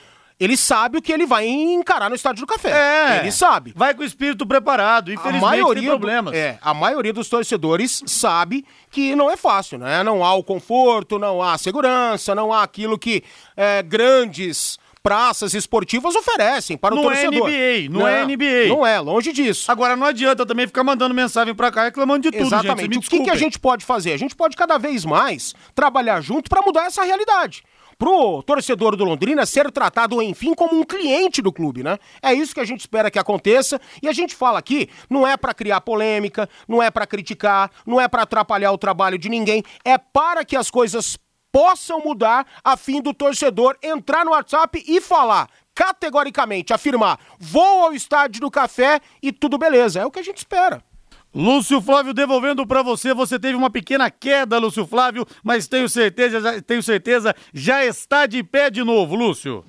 ele 0.42 0.58
sabe 0.58 0.98
o 0.98 1.02
que 1.04 1.14
ele 1.14 1.28
vai 1.28 1.48
encarar 1.48 2.10
no 2.10 2.16
estádio 2.16 2.42
do 2.42 2.48
café. 2.48 2.72
É. 2.72 3.20
Ele 3.20 3.32
sabe. 3.32 3.74
Vai 3.76 3.94
com 3.94 4.02
o 4.02 4.06
espírito 4.06 4.44
preparado. 4.44 5.14
Infelizmente, 5.14 5.46
a 5.46 5.48
maioria 5.48 5.82
tem 5.84 5.90
problemas. 5.92 6.34
Do, 6.34 6.38
é, 6.38 6.58
a 6.60 6.74
maioria 6.74 7.14
dos 7.14 7.30
torcedores 7.30 8.02
sabe 8.08 8.66
que 8.90 9.16
não 9.16 9.30
é 9.30 9.38
fácil, 9.38 9.78
né? 9.78 10.02
Não 10.02 10.26
há 10.26 10.34
o 10.34 10.44
conforto, 10.44 11.20
não 11.20 11.44
há 11.44 11.60
segurança, 11.60 12.34
não 12.34 12.52
há 12.52 12.64
aquilo 12.64 12.98
que 12.98 13.24
é, 13.56 13.84
grandes 13.84 14.80
praças 15.04 15.54
esportivas 15.54 16.16
oferecem 16.16 16.76
para 16.76 16.96
não 16.96 17.04
o 17.04 17.06
torcedor. 17.06 17.32
Não 17.40 17.48
é 17.48 17.82
NBA, 17.82 17.90
não, 17.92 18.00
não, 18.00 18.08
é 18.08 18.26
NBA. 18.26 18.68
Não 18.68 18.86
é, 18.86 19.00
longe 19.00 19.32
disso. 19.32 19.72
Agora 19.72 19.96
não 19.96 20.08
adianta 20.08 20.44
também 20.44 20.66
ficar 20.66 20.84
mandando 20.84 21.14
mensagem 21.14 21.54
para 21.54 21.72
cá 21.72 21.84
reclamando 21.84 22.24
de 22.24 22.32
tudo, 22.32 22.48
Exatamente. 22.48 22.96
gente. 22.96 23.08
O 23.08 23.10
que, 23.12 23.24
que 23.26 23.30
a 23.30 23.36
gente 23.36 23.60
pode 23.60 23.86
fazer? 23.86 24.12
A 24.14 24.18
gente 24.18 24.36
pode 24.36 24.58
cada 24.58 24.80
vez 24.80 25.06
mais 25.06 25.54
trabalhar 25.76 26.20
junto 26.22 26.50
para 26.50 26.64
mudar 26.64 26.86
essa 26.86 27.04
realidade 27.04 27.64
pro 28.02 28.42
torcedor 28.42 28.96
do 28.96 29.06
Londrina 29.06 29.46
ser 29.46 29.72
tratado, 29.72 30.20
enfim, 30.24 30.56
como 30.56 30.76
um 30.76 30.84
cliente 30.84 31.40
do 31.40 31.54
clube, 31.54 31.84
né? 31.84 32.00
É 32.20 32.34
isso 32.34 32.52
que 32.52 32.60
a 32.60 32.66
gente 32.66 32.80
espera 32.80 33.12
que 33.12 33.20
aconteça 33.20 33.80
e 34.02 34.08
a 34.08 34.12
gente 34.12 34.36
fala 34.36 34.58
aqui, 34.58 34.90
não 35.08 35.28
é 35.28 35.38
para 35.38 35.54
criar 35.54 35.82
polêmica, 35.82 36.50
não 36.68 36.82
é 36.82 36.90
para 36.90 37.06
criticar, 37.06 37.70
não 37.86 38.02
é 38.02 38.08
para 38.08 38.24
atrapalhar 38.24 38.72
o 38.72 38.78
trabalho 38.78 39.20
de 39.20 39.30
ninguém, 39.30 39.64
é 39.86 40.00
para 40.00 40.44
que 40.44 40.56
as 40.56 40.72
coisas 40.72 41.16
possam 41.52 42.00
mudar 42.00 42.48
a 42.64 42.76
fim 42.76 43.04
do 43.04 43.14
torcedor 43.14 43.78
entrar 43.84 44.26
no 44.26 44.32
WhatsApp 44.32 44.84
e 44.88 45.00
falar 45.00 45.48
categoricamente, 45.76 46.74
afirmar, 46.74 47.20
vou 47.38 47.84
ao 47.84 47.94
estádio 47.94 48.42
do 48.42 48.50
café 48.50 49.00
e 49.22 49.32
tudo 49.32 49.60
beleza. 49.60 50.00
É 50.00 50.06
o 50.08 50.10
que 50.10 50.20
a 50.20 50.24
gente 50.24 50.40
espera. 50.40 50.84
Lúcio 51.34 51.82
Flávio 51.82 52.14
devolvendo 52.14 52.68
para 52.68 52.84
você, 52.84 53.14
você 53.14 53.40
teve 53.40 53.56
uma 53.56 53.70
pequena 53.70 54.12
queda, 54.12 54.58
Lúcio 54.58 54.86
Flávio, 54.86 55.26
mas 55.42 55.66
tenho 55.66 55.88
certeza, 55.88 56.42
já, 56.42 56.62
tenho 56.62 56.84
certeza, 56.84 57.34
já 57.54 57.86
está 57.86 58.26
de 58.26 58.44
pé 58.44 58.70
de 58.70 58.84
novo, 58.84 59.16
Lúcio. 59.16 59.64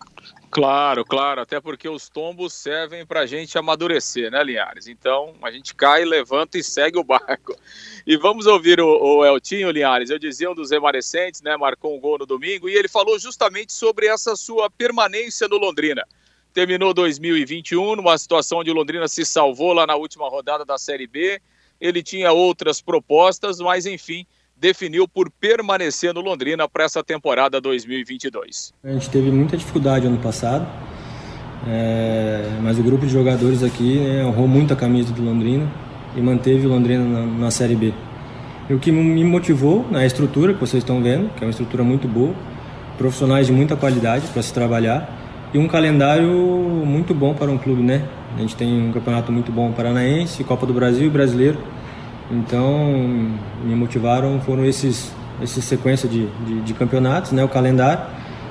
Claro, 0.50 1.02
claro, 1.04 1.40
até 1.40 1.60
porque 1.60 1.88
os 1.88 2.10
tombos 2.10 2.52
servem 2.52 3.06
para 3.06 3.20
a 3.20 3.26
gente 3.26 3.56
amadurecer, 3.56 4.30
né, 4.30 4.42
Linhares? 4.44 4.86
Então 4.86 5.34
a 5.40 5.50
gente 5.50 5.74
cai, 5.74 6.04
levanta 6.04 6.58
e 6.58 6.64
segue 6.64 6.98
o 6.98 7.04
barco. 7.04 7.56
E 8.06 8.18
vamos 8.18 8.46
ouvir 8.46 8.78
o, 8.78 8.86
o 8.86 9.24
Eltinho, 9.24 9.70
Linhares. 9.70 10.10
Eu 10.10 10.18
dizia 10.18 10.50
um 10.50 10.54
dos 10.54 10.70
remanescentes, 10.70 11.40
né? 11.40 11.56
Marcou 11.56 11.96
um 11.96 12.00
gol 12.00 12.18
no 12.18 12.26
domingo 12.26 12.68
e 12.68 12.74
ele 12.74 12.88
falou 12.88 13.18
justamente 13.18 13.72
sobre 13.72 14.06
essa 14.08 14.36
sua 14.36 14.68
permanência 14.68 15.48
no 15.48 15.56
Londrina. 15.56 16.04
Terminou 16.52 16.92
2021 16.92 17.96
numa 17.96 18.18
situação 18.18 18.58
onde 18.58 18.70
o 18.70 18.74
Londrina 18.74 19.08
se 19.08 19.24
salvou 19.24 19.72
lá 19.72 19.86
na 19.86 19.96
última 19.96 20.28
rodada 20.28 20.66
da 20.66 20.76
Série 20.76 21.06
B. 21.06 21.40
Ele 21.82 22.00
tinha 22.00 22.30
outras 22.30 22.80
propostas, 22.80 23.58
mas 23.58 23.86
enfim, 23.86 24.24
definiu 24.56 25.08
por 25.08 25.28
permanecer 25.28 26.14
no 26.14 26.20
Londrina 26.20 26.68
para 26.68 26.84
essa 26.84 27.02
temporada 27.02 27.60
2022. 27.60 28.72
A 28.84 28.92
gente 28.92 29.10
teve 29.10 29.32
muita 29.32 29.56
dificuldade 29.56 30.06
ano 30.06 30.18
passado, 30.18 30.64
é, 31.66 32.56
mas 32.62 32.78
o 32.78 32.84
grupo 32.84 33.04
de 33.04 33.12
jogadores 33.12 33.64
aqui 33.64 33.98
né, 33.98 34.24
honrou 34.24 34.46
muito 34.46 34.72
a 34.72 34.76
camisa 34.76 35.12
do 35.12 35.24
Londrina 35.24 35.68
e 36.16 36.20
manteve 36.20 36.64
o 36.66 36.68
Londrina 36.68 37.04
na, 37.04 37.26
na 37.26 37.50
Série 37.50 37.74
B. 37.74 37.92
E 38.70 38.74
o 38.74 38.78
que 38.78 38.92
me 38.92 39.24
motivou 39.24 39.84
na 39.90 40.06
estrutura 40.06 40.54
que 40.54 40.60
vocês 40.60 40.84
estão 40.84 41.02
vendo, 41.02 41.34
que 41.34 41.42
é 41.42 41.46
uma 41.48 41.50
estrutura 41.50 41.82
muito 41.82 42.06
boa, 42.06 42.32
profissionais 42.96 43.48
de 43.48 43.52
muita 43.52 43.74
qualidade 43.74 44.28
para 44.28 44.40
se 44.40 44.54
trabalhar 44.54 45.50
e 45.52 45.58
um 45.58 45.66
calendário 45.66 46.30
muito 46.86 47.12
bom 47.12 47.34
para 47.34 47.50
um 47.50 47.58
clube, 47.58 47.82
né? 47.82 48.08
A 48.36 48.40
gente 48.40 48.56
tem 48.56 48.88
um 48.88 48.92
campeonato 48.92 49.30
muito 49.30 49.52
bom 49.52 49.72
paranaense, 49.72 50.42
Copa 50.44 50.66
do 50.66 50.72
Brasil 50.72 51.06
e 51.06 51.10
brasileiro. 51.10 51.58
Então, 52.30 52.94
me 53.62 53.74
motivaram 53.74 54.40
foram 54.40 54.64
esses, 54.64 55.12
esses 55.42 55.64
sequência 55.64 56.08
de, 56.08 56.26
de, 56.46 56.60
de, 56.62 56.74
campeonatos, 56.74 57.32
né, 57.32 57.44
o 57.44 57.48
calendário. 57.48 58.04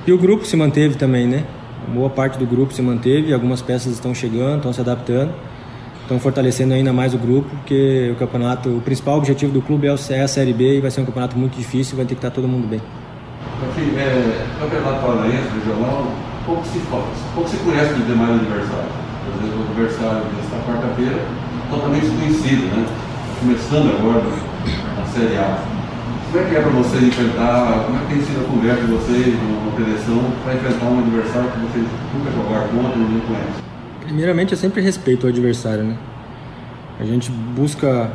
E 0.06 0.12
o 0.12 0.18
grupo 0.18 0.44
se 0.44 0.56
manteve 0.56 0.94
também, 0.96 1.26
né? 1.26 1.44
Boa 1.92 2.08
parte 2.08 2.38
do 2.38 2.46
grupo 2.46 2.72
se 2.72 2.80
manteve, 2.80 3.34
algumas 3.34 3.60
peças 3.60 3.92
estão 3.92 4.14
chegando, 4.14 4.58
estão 4.58 4.72
se 4.72 4.80
adaptando, 4.80 5.32
estão 6.02 6.18
fortalecendo 6.20 6.74
ainda 6.74 6.92
mais 6.92 7.12
o 7.12 7.18
grupo, 7.18 7.48
porque 7.48 8.10
o 8.12 8.16
campeonato, 8.16 8.68
o 8.68 8.80
principal 8.80 9.18
objetivo 9.18 9.52
do 9.52 9.60
clube 9.60 9.88
é, 9.88 9.94
é 10.10 10.22
a 10.22 10.28
Série 10.28 10.52
B 10.52 10.78
e 10.78 10.80
vai 10.80 10.90
ser 10.90 11.00
um 11.00 11.04
campeonato 11.04 11.36
muito 11.36 11.56
difícil, 11.56 11.96
vai 11.96 12.06
ter 12.06 12.14
que 12.14 12.18
estar 12.18 12.30
todo 12.30 12.46
mundo 12.46 12.68
bem. 12.68 12.80
Aqui, 13.68 13.96
é, 13.96 14.46
campeonato 14.60 15.04
paranaense, 15.04 15.48
regional, 15.58 16.06
pouco 16.46 16.64
se, 16.66 16.78
pouco 17.34 17.48
se 17.48 17.56
conhece 17.58 17.94
dos 17.94 18.06
demais 18.06 18.30
adversários. 18.30 19.11
Por 19.24 19.32
exemplo, 19.38 19.60
o 19.60 19.70
adversário 19.70 20.24
desta 20.36 20.56
quarta-feira, 20.66 21.18
totalmente 21.70 22.06
desconhecido, 22.06 22.76
né? 22.76 22.86
começando 23.42 23.90
agora 23.98 24.22
na 24.96 25.04
Série 25.06 25.36
A. 25.36 25.58
Como 26.30 26.44
é 26.44 26.48
que 26.48 26.56
é 26.56 26.60
para 26.60 26.70
vocês 26.70 27.02
enfrentar, 27.02 27.84
como 27.84 27.98
é 27.98 28.00
que 28.02 28.14
tem 28.14 28.22
sido 28.22 28.40
a 28.40 28.48
conversa 28.48 28.80
de 28.80 28.92
vocês 28.92 29.34
na 29.34 29.72
preleção 29.72 30.22
para 30.44 30.54
enfrentar 30.54 30.86
um 30.86 30.98
adversário 31.00 31.50
que 31.50 31.58
vocês 31.58 31.86
nunca 32.14 32.30
jogaram 32.30 32.68
contra, 32.68 32.98
não 32.98 33.20
conhecem? 33.20 33.62
Primeiramente, 34.00 34.52
eu 34.52 34.58
sempre 34.58 34.80
respeito 34.80 35.26
o 35.26 35.28
adversário, 35.28 35.84
né? 35.84 35.96
A 37.00 37.04
gente 37.04 37.30
busca 37.30 38.12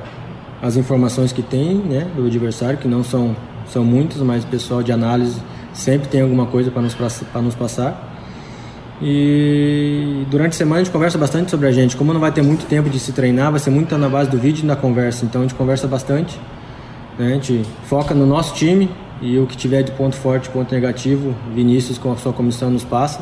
as 0.62 0.78
informações 0.78 1.32
que 1.32 1.42
tem, 1.42 1.76
né, 1.76 2.08
do 2.16 2.26
adversário, 2.26 2.78
que 2.78 2.88
não 2.88 3.04
são, 3.04 3.36
são 3.68 3.84
muitas, 3.84 4.22
mas 4.22 4.44
o 4.44 4.48
pessoal 4.48 4.82
de 4.82 4.92
análise 4.92 5.40
sempre 5.74 6.08
tem 6.08 6.22
alguma 6.22 6.46
coisa 6.46 6.72
para 6.72 6.82
nos, 6.82 6.98
nos 7.36 7.56
passar. 7.56 8.17
E 9.02 10.26
durante 10.30 10.54
a 10.54 10.58
semana 10.58 10.82
a 10.82 10.84
gente 10.84 10.92
conversa 10.92 11.18
bastante 11.18 11.52
sobre 11.52 11.68
a 11.68 11.72
gente. 11.72 11.96
Como 11.96 12.12
não 12.14 12.20
vai 12.20 12.32
ter 12.32 12.42
muito 12.42 12.66
tempo 12.66 12.90
de 12.90 13.00
se 13.00 13.12
treinar, 13.12 13.52
vai 13.52 13.60
ser 13.60 13.70
muito 13.70 13.96
na 13.98 14.10
base 14.10 14.30
do 14.30 14.38
vídeo 14.38 14.64
e 14.64 14.66
na 14.66 14.76
conversa. 14.76 15.26
Então 15.26 15.42
a 15.42 15.44
gente 15.44 15.56
conversa 15.56 15.88
bastante. 15.88 16.40
Né? 17.18 17.28
A 17.28 17.34
gente 17.34 17.64
foca 17.86 18.16
no 18.16 18.26
nosso 18.26 18.56
time 18.56 18.90
e 19.22 19.38
o 19.38 19.46
que 19.46 19.56
tiver 19.56 19.84
de 19.84 19.92
ponto 19.92 20.16
forte, 20.16 20.50
ponto 20.50 20.74
negativo, 20.74 21.36
Vinícius 21.54 21.98
com 21.98 22.12
a 22.12 22.18
sua 22.18 22.34
comissão 22.34 22.70
nos 22.70 22.84
passa. 22.84 23.22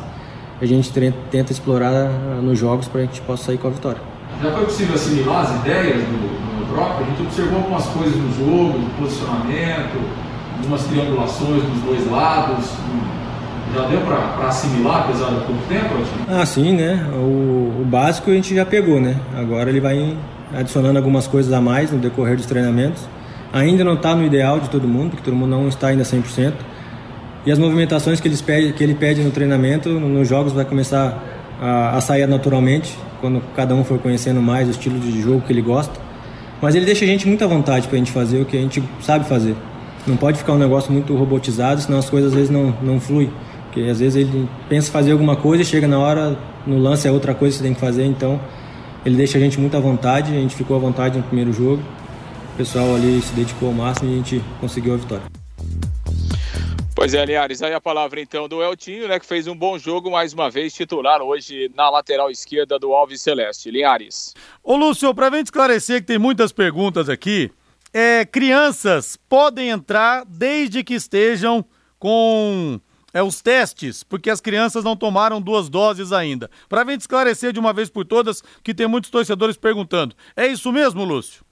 A 0.60 0.64
gente 0.64 0.90
tenta 1.30 1.52
explorar 1.52 2.08
nos 2.42 2.58
jogos 2.58 2.88
para 2.88 3.02
que 3.02 3.08
a 3.08 3.10
gente 3.12 3.20
possa 3.22 3.44
sair 3.44 3.58
com 3.58 3.68
a 3.68 3.70
vitória. 3.70 4.00
Já 4.42 4.50
foi 4.52 4.64
possível 4.64 4.94
assimilar 4.94 5.42
as 5.42 5.60
ideias 5.60 5.96
do, 5.96 6.74
do? 6.74 6.80
A 6.80 7.04
gente 7.04 7.22
observou 7.22 7.58
algumas 7.58 7.86
coisas 7.86 8.16
no 8.16 8.34
jogo, 8.34 8.78
no 8.78 8.90
posicionamento, 8.98 9.98
algumas 10.58 10.84
triangulações 10.84 11.62
dos 11.62 11.82
dois 11.82 12.10
lados. 12.10 12.70
Já 13.76 13.86
deu 13.88 14.00
para 14.00 14.48
assimilar, 14.48 15.02
apesar 15.02 15.26
do 15.26 15.44
pouco 15.44 15.62
tempo? 15.68 15.96
Ah, 16.30 16.46
sim, 16.46 16.72
né? 16.72 17.06
O, 17.12 17.82
o, 17.82 17.84
básico 17.84 18.30
a 18.30 18.34
gente 18.34 18.54
já 18.54 18.64
pegou, 18.64 18.98
né? 18.98 19.16
Agora 19.36 19.68
ele 19.68 19.80
vai 19.80 20.16
adicionando 20.54 20.96
algumas 20.96 21.26
coisas 21.26 21.52
a 21.52 21.60
mais 21.60 21.90
no 21.92 21.98
decorrer 21.98 22.36
dos 22.36 22.46
treinamentos. 22.46 23.06
Ainda 23.52 23.84
não 23.84 23.92
está 23.92 24.14
no 24.14 24.24
ideal 24.24 24.60
de 24.60 24.70
todo 24.70 24.88
mundo, 24.88 25.10
porque 25.10 25.22
todo 25.22 25.36
mundo 25.36 25.50
não 25.50 25.68
está 25.68 25.88
ainda 25.88 26.04
100%. 26.04 26.54
E 27.44 27.52
as 27.52 27.58
movimentações 27.58 28.18
que, 28.18 28.26
eles 28.26 28.40
pede, 28.40 28.72
que 28.72 28.82
ele 28.82 28.94
pede 28.94 29.22
no 29.22 29.30
treinamento, 29.30 29.90
nos 29.90 30.26
jogos 30.26 30.54
vai 30.54 30.64
começar 30.64 31.22
a, 31.60 31.96
a 31.96 32.00
sair 32.00 32.26
naturalmente, 32.26 32.98
quando 33.20 33.42
cada 33.54 33.74
um 33.74 33.84
for 33.84 33.98
conhecendo 33.98 34.40
mais 34.40 34.68
o 34.68 34.70
estilo 34.70 34.98
de 34.98 35.20
jogo 35.20 35.42
que 35.42 35.52
ele 35.52 35.62
gosta. 35.62 36.00
Mas 36.62 36.74
ele 36.74 36.86
deixa 36.86 37.04
a 37.04 37.08
gente 37.08 37.28
muito 37.28 37.44
à 37.44 37.46
vontade 37.46 37.88
para 37.88 37.96
a 37.96 37.98
gente 37.98 38.10
fazer 38.10 38.40
o 38.40 38.46
que 38.46 38.56
a 38.56 38.60
gente 38.60 38.82
sabe 39.02 39.28
fazer. 39.28 39.54
Não 40.06 40.16
pode 40.16 40.38
ficar 40.38 40.54
um 40.54 40.58
negócio 40.58 40.90
muito 40.90 41.14
robotizado, 41.14 41.82
senão 41.82 41.98
as 41.98 42.08
coisas 42.08 42.32
às 42.32 42.34
vezes 42.34 42.50
não, 42.50 42.74
não 42.82 42.98
fluem. 42.98 43.30
Porque 43.76 43.90
às 43.90 44.00
vezes 44.00 44.16
ele 44.16 44.48
pensa 44.70 44.90
fazer 44.90 45.12
alguma 45.12 45.36
coisa 45.36 45.62
e 45.62 45.66
chega 45.66 45.86
na 45.86 45.98
hora, 45.98 46.34
no 46.66 46.78
lance 46.78 47.06
é 47.06 47.10
outra 47.10 47.34
coisa 47.34 47.52
que 47.54 47.58
você 47.58 47.64
tem 47.64 47.74
que 47.74 47.80
fazer, 47.80 48.06
então 48.06 48.40
ele 49.04 49.16
deixa 49.16 49.36
a 49.36 49.40
gente 49.40 49.60
muito 49.60 49.76
à 49.76 49.80
vontade, 49.80 50.32
a 50.32 50.40
gente 50.40 50.56
ficou 50.56 50.78
à 50.78 50.80
vontade 50.80 51.18
no 51.18 51.24
primeiro 51.24 51.52
jogo. 51.52 51.82
O 52.54 52.56
pessoal 52.56 52.94
ali 52.94 53.20
se 53.20 53.34
dedicou 53.34 53.68
ao 53.68 53.74
máximo 53.74 54.10
e 54.10 54.14
a 54.14 54.16
gente 54.16 54.42
conseguiu 54.62 54.94
a 54.94 54.96
vitória. 54.96 55.24
Pois 56.94 57.12
é, 57.12 57.22
Linhares, 57.26 57.60
aí 57.60 57.74
a 57.74 57.80
palavra 57.80 58.18
então 58.18 58.48
do 58.48 58.62
Eltinho, 58.62 59.08
né, 59.08 59.20
que 59.20 59.26
fez 59.26 59.46
um 59.46 59.54
bom 59.54 59.76
jogo, 59.76 60.10
mais 60.10 60.32
uma 60.32 60.48
vez 60.48 60.72
titular 60.72 61.20
hoje 61.20 61.70
na 61.74 61.90
lateral 61.90 62.30
esquerda 62.30 62.78
do 62.78 62.94
Alves 62.94 63.20
Celeste. 63.20 63.70
Linhares. 63.70 64.32
Ô 64.64 64.74
Lúcio, 64.74 65.14
para 65.14 65.36
gente 65.36 65.48
esclarecer 65.48 66.00
que 66.00 66.06
tem 66.06 66.18
muitas 66.18 66.50
perguntas 66.50 67.10
aqui, 67.10 67.50
é, 67.92 68.24
crianças 68.24 69.18
podem 69.28 69.68
entrar 69.68 70.24
desde 70.24 70.82
que 70.82 70.94
estejam 70.94 71.62
com 71.98 72.80
é, 73.16 73.22
os 73.22 73.40
testes, 73.40 74.02
porque 74.02 74.28
as 74.28 74.42
crianças 74.42 74.84
não 74.84 74.94
tomaram 74.94 75.40
duas 75.40 75.70
doses 75.70 76.12
ainda. 76.12 76.50
Para 76.68 76.82
a 76.82 76.84
gente 76.84 77.00
esclarecer 77.00 77.50
de 77.50 77.58
uma 77.58 77.72
vez 77.72 77.88
por 77.88 78.04
todas, 78.04 78.42
que 78.62 78.74
tem 78.74 78.86
muitos 78.86 79.08
torcedores 79.08 79.56
perguntando. 79.56 80.14
É 80.36 80.46
isso 80.46 80.70
mesmo, 80.70 81.02
Lúcio? 81.02 81.42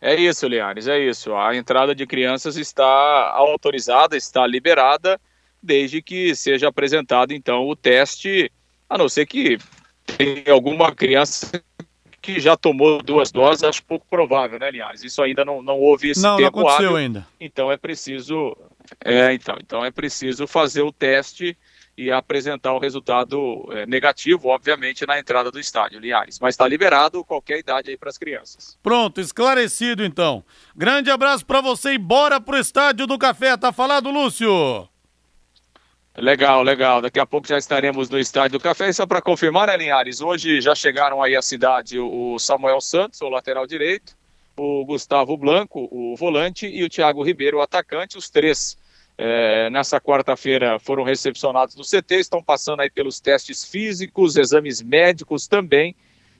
É 0.00 0.16
isso, 0.16 0.48
Liares, 0.48 0.88
é 0.88 0.98
isso. 0.98 1.32
A 1.36 1.54
entrada 1.54 1.94
de 1.94 2.04
crianças 2.06 2.56
está 2.56 3.30
autorizada, 3.36 4.16
está 4.16 4.44
liberada, 4.44 5.20
desde 5.62 6.02
que 6.02 6.34
seja 6.34 6.66
apresentado, 6.66 7.32
então, 7.32 7.68
o 7.68 7.76
teste, 7.76 8.50
a 8.88 8.98
não 8.98 9.08
ser 9.08 9.26
que 9.26 9.58
tenha 10.16 10.52
alguma 10.52 10.90
criança 10.92 11.62
que 12.20 12.40
já 12.40 12.56
tomou 12.56 13.00
duas 13.00 13.30
doses, 13.30 13.62
acho 13.62 13.84
pouco 13.84 14.06
provável, 14.10 14.58
né, 14.58 14.70
Linhares? 14.70 15.04
Isso 15.04 15.22
ainda 15.22 15.44
não, 15.44 15.62
não 15.62 15.78
houve 15.78 16.10
esse 16.10 16.22
não, 16.22 16.36
tempo 16.36 16.58
não 16.58 16.66
aconteceu 16.66 16.96
ainda. 16.96 17.26
Então 17.38 17.70
é 17.70 17.76
preciso, 17.76 18.56
é, 19.04 19.32
então, 19.32 19.56
então 19.60 19.84
é 19.84 19.90
preciso 19.90 20.46
fazer 20.46 20.82
o 20.82 20.92
teste 20.92 21.56
e 21.96 22.10
apresentar 22.10 22.72
o 22.72 22.78
resultado 22.78 23.68
é, 23.72 23.84
negativo, 23.84 24.48
obviamente, 24.48 25.06
na 25.06 25.18
entrada 25.18 25.50
do 25.50 25.60
estádio, 25.60 26.00
Linhares. 26.00 26.38
Mas 26.40 26.54
está 26.54 26.66
liberado 26.66 27.24
qualquer 27.24 27.58
idade 27.58 27.90
aí 27.90 27.96
para 27.96 28.08
as 28.08 28.16
crianças. 28.16 28.78
Pronto, 28.82 29.20
esclarecido 29.20 30.04
então. 30.04 30.42
Grande 30.74 31.10
abraço 31.10 31.44
para 31.44 31.60
você 31.60 31.92
e 31.92 31.98
bora 31.98 32.40
pro 32.40 32.56
estádio 32.56 33.06
do 33.06 33.18
Café. 33.18 33.56
Tá 33.56 33.70
falado, 33.70 34.10
Lúcio? 34.10 34.88
Legal, 36.16 36.62
legal. 36.62 37.00
Daqui 37.00 37.20
a 37.20 37.26
pouco 37.26 37.46
já 37.46 37.56
estaremos 37.56 38.10
no 38.10 38.18
Estádio 38.18 38.58
do 38.58 38.62
Café. 38.62 38.88
E 38.88 38.92
só 38.92 39.06
para 39.06 39.22
confirmar, 39.22 39.68
né, 39.68 39.76
Linhares? 39.76 40.20
Hoje 40.20 40.60
já 40.60 40.74
chegaram 40.74 41.22
aí 41.22 41.36
à 41.36 41.42
cidade 41.42 41.98
o 41.98 42.38
Samuel 42.38 42.80
Santos, 42.80 43.20
o 43.20 43.28
lateral 43.28 43.66
direito, 43.66 44.16
o 44.60 44.84
Gustavo 44.84 45.38
Blanco, 45.38 45.88
o 45.90 46.14
volante, 46.14 46.66
e 46.66 46.84
o 46.84 46.88
Thiago 46.88 47.22
Ribeiro, 47.22 47.58
o 47.58 47.62
atacante. 47.62 48.18
Os 48.18 48.28
três 48.28 48.76
é, 49.16 49.70
nessa 49.70 49.98
quarta-feira 49.98 50.78
foram 50.78 51.02
recepcionados 51.02 51.74
no 51.76 51.82
CT, 51.82 52.16
estão 52.16 52.42
passando 52.42 52.80
aí 52.80 52.90
pelos 52.90 53.20
testes 53.20 53.64
físicos, 53.64 54.36
exames 54.36 54.82
médicos 54.82 55.48
também. 55.48 55.96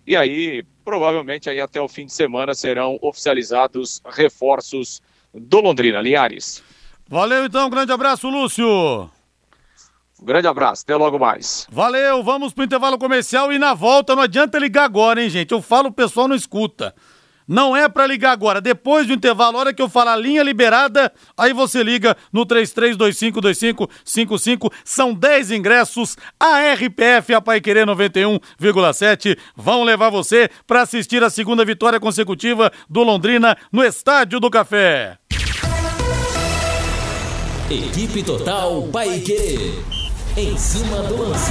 E 0.06 0.14
aí, 0.16 0.62
provavelmente, 0.84 1.48
aí 1.48 1.60
até 1.60 1.80
o 1.80 1.88
fim 1.88 2.04
de 2.04 2.12
semana 2.12 2.52
serão 2.52 2.98
oficializados 3.00 4.02
reforços 4.04 5.00
do 5.32 5.60
Londrina. 5.60 6.02
Linhares. 6.02 6.62
Valeu 7.08 7.46
então, 7.46 7.68
um 7.68 7.70
grande 7.70 7.92
abraço, 7.92 8.28
Lúcio. 8.28 9.10
Um 10.20 10.24
grande 10.24 10.46
abraço, 10.46 10.82
até 10.82 10.94
logo 10.94 11.18
mais. 11.18 11.66
Valeu, 11.70 12.22
vamos 12.22 12.52
pro 12.52 12.64
intervalo 12.64 12.98
comercial 12.98 13.50
e 13.50 13.58
na 13.58 13.72
volta 13.72 14.14
não 14.14 14.22
adianta 14.22 14.58
ligar 14.58 14.84
agora, 14.84 15.22
hein, 15.22 15.30
gente? 15.30 15.52
Eu 15.52 15.62
falo, 15.62 15.88
o 15.88 15.92
pessoal 15.92 16.28
não 16.28 16.36
escuta. 16.36 16.94
Não 17.50 17.76
é 17.76 17.88
para 17.88 18.06
ligar 18.06 18.30
agora. 18.30 18.60
Depois 18.60 19.08
do 19.08 19.12
intervalo, 19.12 19.56
a 19.56 19.60
hora 19.60 19.74
que 19.74 19.82
eu 19.82 19.88
falar 19.88 20.14
linha 20.14 20.40
liberada, 20.40 21.12
aí 21.36 21.52
você 21.52 21.82
liga 21.82 22.16
no 22.32 22.46
33252555. 22.46 24.72
São 24.84 25.12
10 25.12 25.50
ingressos. 25.50 26.16
A 26.38 26.60
RPF 26.74 27.34
a 27.34 27.40
Paiquerê 27.40 27.84
91,7 27.84 29.36
vão 29.56 29.82
levar 29.82 30.10
você 30.10 30.48
para 30.64 30.82
assistir 30.82 31.24
a 31.24 31.30
segunda 31.30 31.64
vitória 31.64 31.98
consecutiva 31.98 32.70
do 32.88 33.02
Londrina 33.02 33.58
no 33.72 33.82
Estádio 33.82 34.38
do 34.38 34.48
Café. 34.48 35.18
Equipe 37.68 38.22
Total 38.22 38.80
Paiquerê. 38.92 39.72
Em 40.36 40.56
cima 40.56 41.02
do 41.02 41.16
lance. 41.16 41.50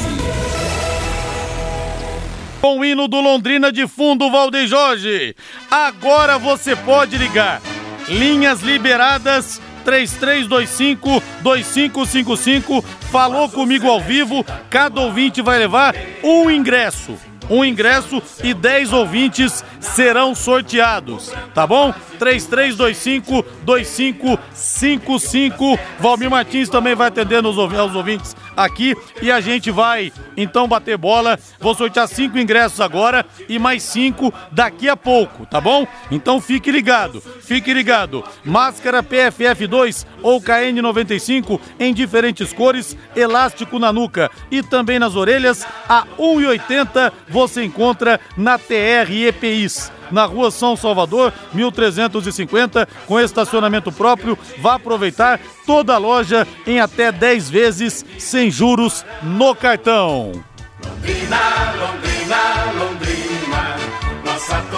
Com 2.61 2.79
o 2.79 2.85
hino 2.85 3.07
do 3.07 3.21
Londrina 3.21 3.71
de 3.71 3.87
fundo, 3.87 4.29
Valdeir 4.29 4.67
Jorge. 4.67 5.33
Agora 5.71 6.37
você 6.37 6.75
pode 6.75 7.17
ligar. 7.17 7.59
Linhas 8.07 8.61
liberadas 8.61 9.59
3325-2555. 9.85 12.83
Falou 13.11 13.49
comigo 13.49 13.87
ao 13.87 14.01
vivo. 14.01 14.45
Cada 14.69 15.01
ouvinte 15.01 15.41
vai 15.41 15.57
levar 15.57 15.95
um 16.23 16.51
ingresso 16.51 17.17
um 17.49 17.65
ingresso 17.65 18.21
e 18.43 18.53
10 18.53 18.93
ouvintes 18.93 19.65
serão 19.79 20.35
sorteados, 20.35 21.33
tá 21.53 21.65
bom? 21.65 21.93
3325 22.19 23.43
2555. 23.63 25.79
Valmir 25.99 26.29
Martins 26.29 26.69
também 26.69 26.93
vai 26.93 27.07
atender 27.07 27.43
aos 27.43 27.95
ouvintes 27.95 28.35
aqui 28.55 28.95
e 29.21 29.31
a 29.31 29.39
gente 29.39 29.71
vai 29.71 30.11
então 30.35 30.67
bater 30.67 30.97
bola. 30.97 31.39
Vou 31.59 31.73
sortear 31.73 32.07
cinco 32.07 32.37
ingressos 32.37 32.81
agora 32.81 33.25
e 33.47 33.57
mais 33.57 33.83
cinco 33.83 34.33
daqui 34.51 34.89
a 34.89 34.97
pouco, 34.97 35.45
tá 35.45 35.61
bom? 35.61 35.87
Então 36.11 36.41
fique 36.41 36.71
ligado, 36.71 37.21
fique 37.21 37.73
ligado. 37.73 38.23
Máscara 38.43 39.01
PFF2 39.01 40.05
ou 40.21 40.41
KN95 40.41 41.59
em 41.79 41.93
diferentes 41.93 42.51
cores, 42.51 42.97
elástico 43.15 43.79
na 43.79 43.93
nuca 43.93 44.29
e 44.51 44.61
também 44.61 44.99
nas 44.99 45.15
orelhas 45.15 45.65
a 45.87 46.05
1,80 46.17 47.13
você 47.29 47.63
encontra 47.63 48.19
na 48.35 48.57
TR 48.57 49.09
EPIs 49.09 49.98
na 50.11 50.25
rua 50.25 50.51
São 50.51 50.75
Salvador, 50.75 51.33
1350, 51.53 52.87
com 53.05 53.19
estacionamento 53.19 53.91
próprio. 53.91 54.37
Vá 54.59 54.75
aproveitar 54.75 55.39
toda 55.65 55.93
a 55.93 55.97
loja 55.97 56.47
em 56.65 56.79
até 56.79 57.11
10 57.11 57.49
vezes 57.49 58.05
sem 58.17 58.49
juros 58.49 59.05
no 59.21 59.55
cartão. 59.55 60.31
Londrina, 60.83 61.37
Londrina, 61.77 62.73
Londrina. 62.77 63.19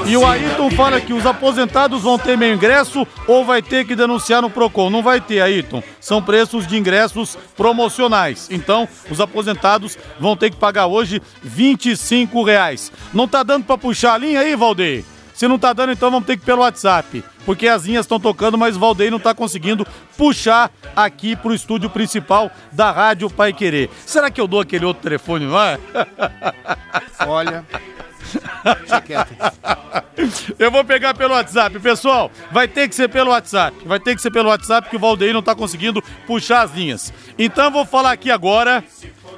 E 0.06 0.18
o 0.18 0.26
Ayrton 0.26 0.70
fala 0.72 1.00
que 1.00 1.14
os 1.14 1.26
aposentados 1.26 2.02
vão 2.02 2.18
ter 2.18 2.38
meio 2.38 2.56
ingresso 2.56 3.08
ou 3.28 3.46
vai 3.46 3.62
ter 3.62 3.86
que 3.86 3.96
denunciar 3.96 4.42
no 4.42 4.50
PROCON. 4.50 4.90
Não 4.90 5.02
vai 5.02 5.22
ter, 5.22 5.40
Ayrton. 5.40 5.82
São 6.00 6.22
preços 6.22 6.68
de 6.68 6.78
ingressos 6.78 7.38
promocionais. 7.56 8.50
Então, 8.52 8.88
os 9.10 9.22
aposentados 9.22 9.98
vão 10.20 10.36
ter 10.36 10.50
que 10.50 10.58
pagar 10.58 10.88
hoje 10.88 11.22
25 11.42 12.44
reais. 12.44 12.92
Não 13.14 13.28
tá 13.28 13.44
dando 13.44 13.66
para 13.66 13.78
puxar 13.78 14.16
a 14.16 14.18
linha 14.18 14.42
aí, 14.42 14.56
Valdeir? 14.56 15.06
Se 15.34 15.48
não 15.48 15.58
tá 15.58 15.74
dando, 15.74 15.92
então 15.92 16.12
vamos 16.12 16.26
ter 16.26 16.38
que 16.38 16.44
ir 16.44 16.46
pelo 16.46 16.62
WhatsApp. 16.62 17.24
Porque 17.46 17.68
as 17.68 17.86
linhas 17.86 18.06
estão 18.06 18.20
tocando, 18.20 18.58
mas 18.58 18.76
o 18.76 18.80
Valdeir 18.80 19.12
não 19.12 19.20
tá 19.20 19.34
conseguindo 19.34 19.86
puxar 20.18 20.72
aqui 20.96 21.36
pro 21.36 21.54
estúdio 21.54 21.90
principal 21.90 22.52
da 22.72 22.92
Rádio 22.92 23.30
Pai 23.30 23.54
Querer. 23.54 23.90
Será 24.06 24.30
que 24.30 24.40
eu 24.40 24.48
dou 24.48 24.60
aquele 24.60 24.86
outro 24.86 25.04
telefone, 25.04 25.46
não 25.46 25.60
é? 25.60 25.80
Olha. 27.28 27.66
Eu 30.60 30.72
vou 30.72 30.86
pegar 30.86 31.14
pelo 31.14 31.34
WhatsApp, 31.34 31.80
pessoal. 31.80 32.32
Vai 32.52 32.68
ter 32.68 32.88
que 32.88 32.96
ser 32.96 33.10
pelo 33.10 33.32
WhatsApp. 33.32 33.76
Vai 33.86 34.00
ter 34.00 34.16
que 34.16 34.22
ser 34.22 34.32
pelo 34.32 34.50
WhatsApp 34.50 34.90
que 34.90 34.96
o 34.96 35.00
Valdeir 35.00 35.34
não 35.34 35.42
tá 35.42 35.56
conseguindo 35.56 36.02
puxar 36.28 36.62
as 36.62 36.74
linhas. 36.74 37.12
Então 37.38 37.66
eu 37.66 37.72
vou 37.72 37.86
falar 37.86 38.12
aqui 38.12 38.30
agora. 38.30 38.84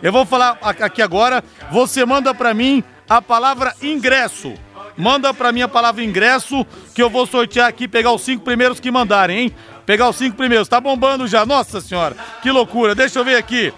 Eu 0.01 0.11
vou 0.11 0.25
falar 0.25 0.57
aqui 0.61 1.01
agora. 1.01 1.43
Você 1.71 2.05
manda 2.05 2.33
para 2.33 2.53
mim 2.53 2.83
a 3.09 3.21
palavra 3.21 3.73
ingresso 3.81 4.53
manda 4.97 5.33
pra 5.33 5.51
mim 5.51 5.61
a 5.61 5.67
palavra 5.67 6.03
ingresso, 6.03 6.65
que 6.93 7.01
eu 7.01 7.09
vou 7.09 7.25
sortear 7.25 7.67
aqui, 7.67 7.87
pegar 7.87 8.11
os 8.11 8.21
cinco 8.21 8.43
primeiros 8.43 8.79
que 8.79 8.91
mandarem, 8.91 9.37
hein? 9.39 9.55
Pegar 9.85 10.09
os 10.09 10.15
cinco 10.15 10.37
primeiros. 10.37 10.67
Tá 10.67 10.79
bombando 10.79 11.27
já, 11.27 11.45
nossa 11.45 11.81
senhora, 11.81 12.15
que 12.41 12.51
loucura. 12.51 12.95
Deixa 12.95 13.19
eu 13.19 13.25
ver 13.25 13.35
aqui. 13.35 13.73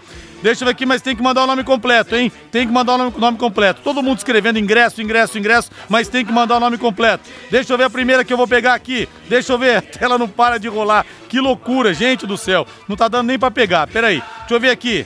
Deixa 0.45 0.63
eu 0.63 0.67
ver 0.67 0.73
aqui, 0.73 0.86
mas 0.86 1.01
tem 1.01 1.15
que 1.15 1.23
mandar 1.23 1.43
o 1.43 1.47
nome 1.47 1.63
completo, 1.63 2.15
hein? 2.15 2.32
Tem 2.51 2.67
que 2.67 2.71
mandar 2.71 2.93
o 2.93 2.97
nome, 2.99 3.13
nome, 3.17 3.38
completo. 3.38 3.82
Todo 3.84 4.04
mundo 4.04 4.19
escrevendo 4.19 4.60
ingresso, 4.60 5.01
ingresso, 5.01 5.39
ingresso, 5.39 5.71
mas 5.89 6.08
tem 6.08 6.23
que 6.23 6.32
mandar 6.32 6.58
o 6.58 6.60
nome 6.60 6.78
completo. 6.78 7.23
Deixa 7.49 7.73
eu 7.73 7.78
ver 7.78 7.86
a 7.86 7.89
primeira 7.89 8.23
que 8.23 8.32
eu 8.32 8.38
vou 8.38 8.47
pegar 8.47 8.75
aqui. 8.75 9.10
Deixa 9.28 9.54
eu 9.54 9.58
ver, 9.58 9.78
a 9.78 9.82
tela 9.82 10.17
não 10.19 10.28
para 10.28 10.60
de 10.60 10.67
rolar. 10.67 11.06
Que 11.30 11.39
loucura, 11.39 11.93
gente 11.93 12.28
do 12.28 12.38
céu. 12.38 12.67
Não 12.88 12.95
tá 12.95 13.08
dando 13.08 13.28
nem 13.28 13.39
para 13.39 13.49
pegar. 13.49 13.88
Pera 13.88 14.08
aí, 14.08 14.21
deixa 14.41 14.54
eu 14.54 14.60
ver 14.60 14.69
aqui. 14.69 15.06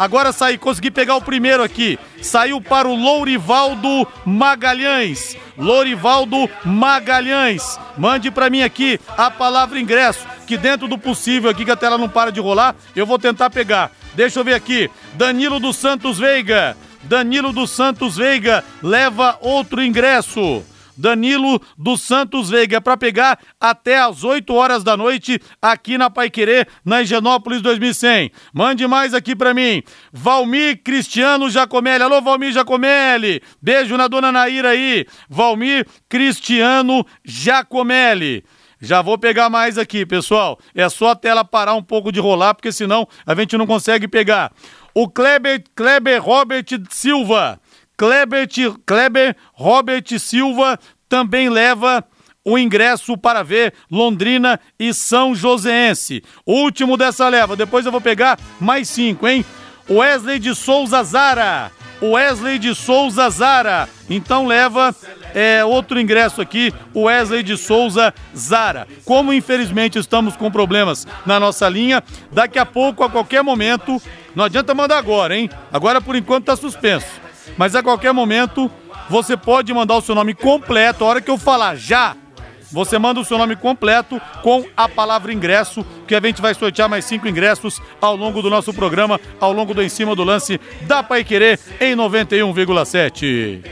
Agora 0.00 0.32
saí, 0.32 0.56
consegui 0.56 0.90
pegar 0.90 1.16
o 1.16 1.20
primeiro 1.20 1.62
aqui. 1.62 1.98
Saiu 2.22 2.58
para 2.58 2.88
o 2.88 2.94
Lourivaldo 2.94 4.08
Magalhães. 4.24 5.36
Lourivaldo 5.58 6.48
Magalhães. 6.64 7.78
Mande 7.98 8.30
para 8.30 8.48
mim 8.48 8.62
aqui 8.62 8.98
a 9.14 9.30
palavra 9.30 9.78
ingresso, 9.78 10.26
que 10.46 10.56
dentro 10.56 10.88
do 10.88 10.96
possível 10.96 11.50
aqui, 11.50 11.66
que 11.66 11.70
a 11.70 11.76
tela 11.76 11.98
não 11.98 12.08
para 12.08 12.32
de 12.32 12.40
rolar, 12.40 12.74
eu 12.96 13.04
vou 13.04 13.18
tentar 13.18 13.50
pegar. 13.50 13.92
Deixa 14.14 14.40
eu 14.40 14.44
ver 14.44 14.54
aqui. 14.54 14.90
Danilo 15.16 15.60
dos 15.60 15.76
Santos 15.76 16.18
Veiga. 16.18 16.78
Danilo 17.02 17.52
dos 17.52 17.68
Santos 17.70 18.16
Veiga 18.16 18.64
leva 18.82 19.36
outro 19.42 19.82
ingresso. 19.82 20.62
Danilo 21.00 21.60
dos 21.76 22.02
Santos 22.02 22.50
Veiga, 22.50 22.80
para 22.80 22.96
pegar 22.96 23.38
até 23.58 23.98
às 23.98 24.22
8 24.22 24.52
horas 24.54 24.84
da 24.84 24.96
noite 24.96 25.40
aqui 25.60 25.96
na 25.96 26.10
Paiquerê, 26.10 26.66
na 26.84 27.02
Higienópolis 27.02 27.62
2100. 27.62 28.30
Mande 28.52 28.86
mais 28.86 29.14
aqui 29.14 29.34
para 29.34 29.54
mim. 29.54 29.82
Valmir 30.12 30.82
Cristiano 30.82 31.48
Jacomelli. 31.48 32.04
Alô, 32.04 32.20
Valmir 32.20 32.52
Jacomelli. 32.52 33.42
Beijo 33.60 33.96
na 33.96 34.06
dona 34.06 34.30
Naira 34.30 34.70
aí. 34.70 35.06
Valmir 35.28 35.86
Cristiano 36.08 37.04
Jacomelli. 37.24 38.44
Já 38.80 39.02
vou 39.02 39.18
pegar 39.18 39.50
mais 39.50 39.76
aqui, 39.76 40.06
pessoal. 40.06 40.58
É 40.74 40.88
só 40.88 41.10
a 41.10 41.16
tela 41.16 41.44
parar 41.44 41.74
um 41.74 41.82
pouco 41.82 42.10
de 42.10 42.18
rolar, 42.18 42.54
porque 42.54 42.72
senão 42.72 43.06
a 43.26 43.34
gente 43.34 43.56
não 43.58 43.66
consegue 43.66 44.08
pegar. 44.08 44.52
O 44.94 45.08
Kleber, 45.08 45.62
Kleber 45.76 46.22
Robert 46.22 46.64
Silva. 46.88 47.60
Kleber, 48.00 48.48
Kleber 48.86 49.36
Robert 49.52 50.18
Silva 50.18 50.78
também 51.06 51.50
leva 51.50 52.02
o 52.42 52.56
ingresso 52.56 53.14
para 53.14 53.42
ver 53.42 53.74
Londrina 53.90 54.58
e 54.78 54.94
São 54.94 55.34
Joséense. 55.34 56.22
Último 56.46 56.96
dessa 56.96 57.28
leva, 57.28 57.54
depois 57.54 57.84
eu 57.84 57.92
vou 57.92 58.00
pegar 58.00 58.38
mais 58.58 58.88
cinco, 58.88 59.28
hein? 59.28 59.44
Wesley 59.86 60.38
de 60.38 60.54
Souza 60.54 61.02
Zara. 61.02 61.70
Wesley 62.00 62.58
de 62.58 62.74
Souza 62.74 63.28
Zara. 63.28 63.86
Então 64.08 64.46
leva 64.46 64.96
é, 65.34 65.62
outro 65.62 66.00
ingresso 66.00 66.40
aqui, 66.40 66.72
Wesley 66.96 67.42
de 67.42 67.58
Souza 67.58 68.14
Zara. 68.34 68.88
Como 69.04 69.30
infelizmente 69.30 69.98
estamos 69.98 70.38
com 70.38 70.50
problemas 70.50 71.06
na 71.26 71.38
nossa 71.38 71.68
linha, 71.68 72.02
daqui 72.32 72.58
a 72.58 72.64
pouco, 72.64 73.04
a 73.04 73.10
qualquer 73.10 73.42
momento, 73.42 74.00
não 74.34 74.44
adianta 74.44 74.74
mandar 74.74 74.96
agora, 74.96 75.36
hein? 75.36 75.50
Agora 75.70 76.00
por 76.00 76.16
enquanto 76.16 76.44
está 76.44 76.56
suspenso 76.56 77.19
mas 77.56 77.74
a 77.74 77.82
qualquer 77.82 78.12
momento 78.12 78.70
você 79.08 79.36
pode 79.36 79.72
mandar 79.72 79.96
o 79.96 80.00
seu 80.00 80.14
nome 80.14 80.34
completo. 80.34 81.04
A 81.04 81.08
hora 81.08 81.20
que 81.20 81.30
eu 81.30 81.38
falar 81.38 81.76
já, 81.76 82.16
você 82.72 82.98
manda 82.98 83.20
o 83.20 83.24
seu 83.24 83.36
nome 83.36 83.56
completo 83.56 84.20
com 84.42 84.64
a 84.76 84.88
palavra 84.88 85.32
ingresso, 85.32 85.84
que 86.06 86.14
a 86.14 86.20
gente 86.20 86.40
vai 86.40 86.54
sortear 86.54 86.88
mais 86.88 87.04
cinco 87.04 87.26
ingressos 87.26 87.82
ao 88.00 88.14
longo 88.16 88.40
do 88.40 88.48
nosso 88.48 88.72
programa, 88.72 89.20
ao 89.40 89.52
longo 89.52 89.74
do 89.74 89.82
Em 89.82 89.88
Cima 89.88 90.14
do 90.14 90.22
Lance 90.24 90.60
da 90.82 91.02
Pai 91.02 91.24
Querer 91.24 91.58
em 91.80 91.96
91,7. 91.96 93.64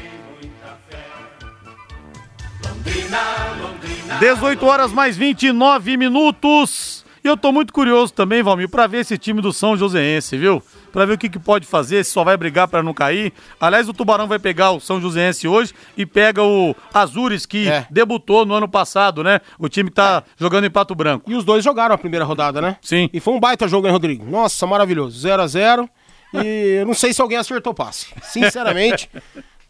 18 4.20 4.66
horas 4.66 4.92
mais 4.92 5.16
29 5.16 5.96
minutos. 5.96 7.04
E 7.22 7.28
eu 7.28 7.36
tô 7.36 7.52
muito 7.52 7.72
curioso 7.72 8.12
também, 8.12 8.42
Valmir, 8.42 8.68
para 8.68 8.86
ver 8.86 9.00
esse 9.00 9.16
time 9.16 9.40
do 9.40 9.52
São 9.52 9.76
Joséense, 9.76 10.36
viu? 10.36 10.62
Para 10.92 11.04
ver 11.04 11.14
o 11.14 11.18
que, 11.18 11.28
que 11.28 11.38
pode 11.38 11.66
fazer, 11.66 12.04
se 12.04 12.10
só 12.10 12.24
vai 12.24 12.36
brigar 12.36 12.68
para 12.68 12.82
não 12.82 12.94
cair. 12.94 13.32
Aliás, 13.60 13.88
o 13.88 13.92
Tubarão 13.92 14.26
vai 14.26 14.38
pegar 14.38 14.72
o 14.72 14.80
São 14.80 15.00
Joséense 15.00 15.46
hoje 15.46 15.72
e 15.96 16.04
pega 16.04 16.42
o 16.42 16.74
Azures, 16.92 17.46
que 17.46 17.68
é. 17.68 17.86
debutou 17.90 18.44
no 18.44 18.54
ano 18.54 18.68
passado, 18.68 19.22
né? 19.22 19.40
O 19.58 19.68
time 19.68 19.90
que 19.90 19.96
tá 19.96 20.22
é. 20.26 20.30
jogando 20.36 20.64
em 20.64 20.70
Pato 20.70 20.94
Branco. 20.94 21.30
E 21.30 21.34
os 21.34 21.44
dois 21.44 21.62
jogaram 21.64 21.94
a 21.94 21.98
primeira 21.98 22.24
rodada, 22.24 22.60
né? 22.60 22.76
Sim. 22.82 23.08
E 23.12 23.20
foi 23.20 23.34
um 23.34 23.40
baita 23.40 23.68
jogo, 23.68 23.86
hein, 23.86 23.92
Rodrigo? 23.92 24.24
Nossa, 24.24 24.66
maravilhoso. 24.66 25.18
0 25.18 25.42
a 25.42 25.46
0 25.46 25.90
E 26.34 26.78
eu 26.80 26.86
não 26.86 26.94
sei 26.94 27.12
se 27.12 27.20
alguém 27.20 27.38
acertou 27.38 27.72
o 27.72 27.76
passe. 27.76 28.08
Sinceramente. 28.22 29.10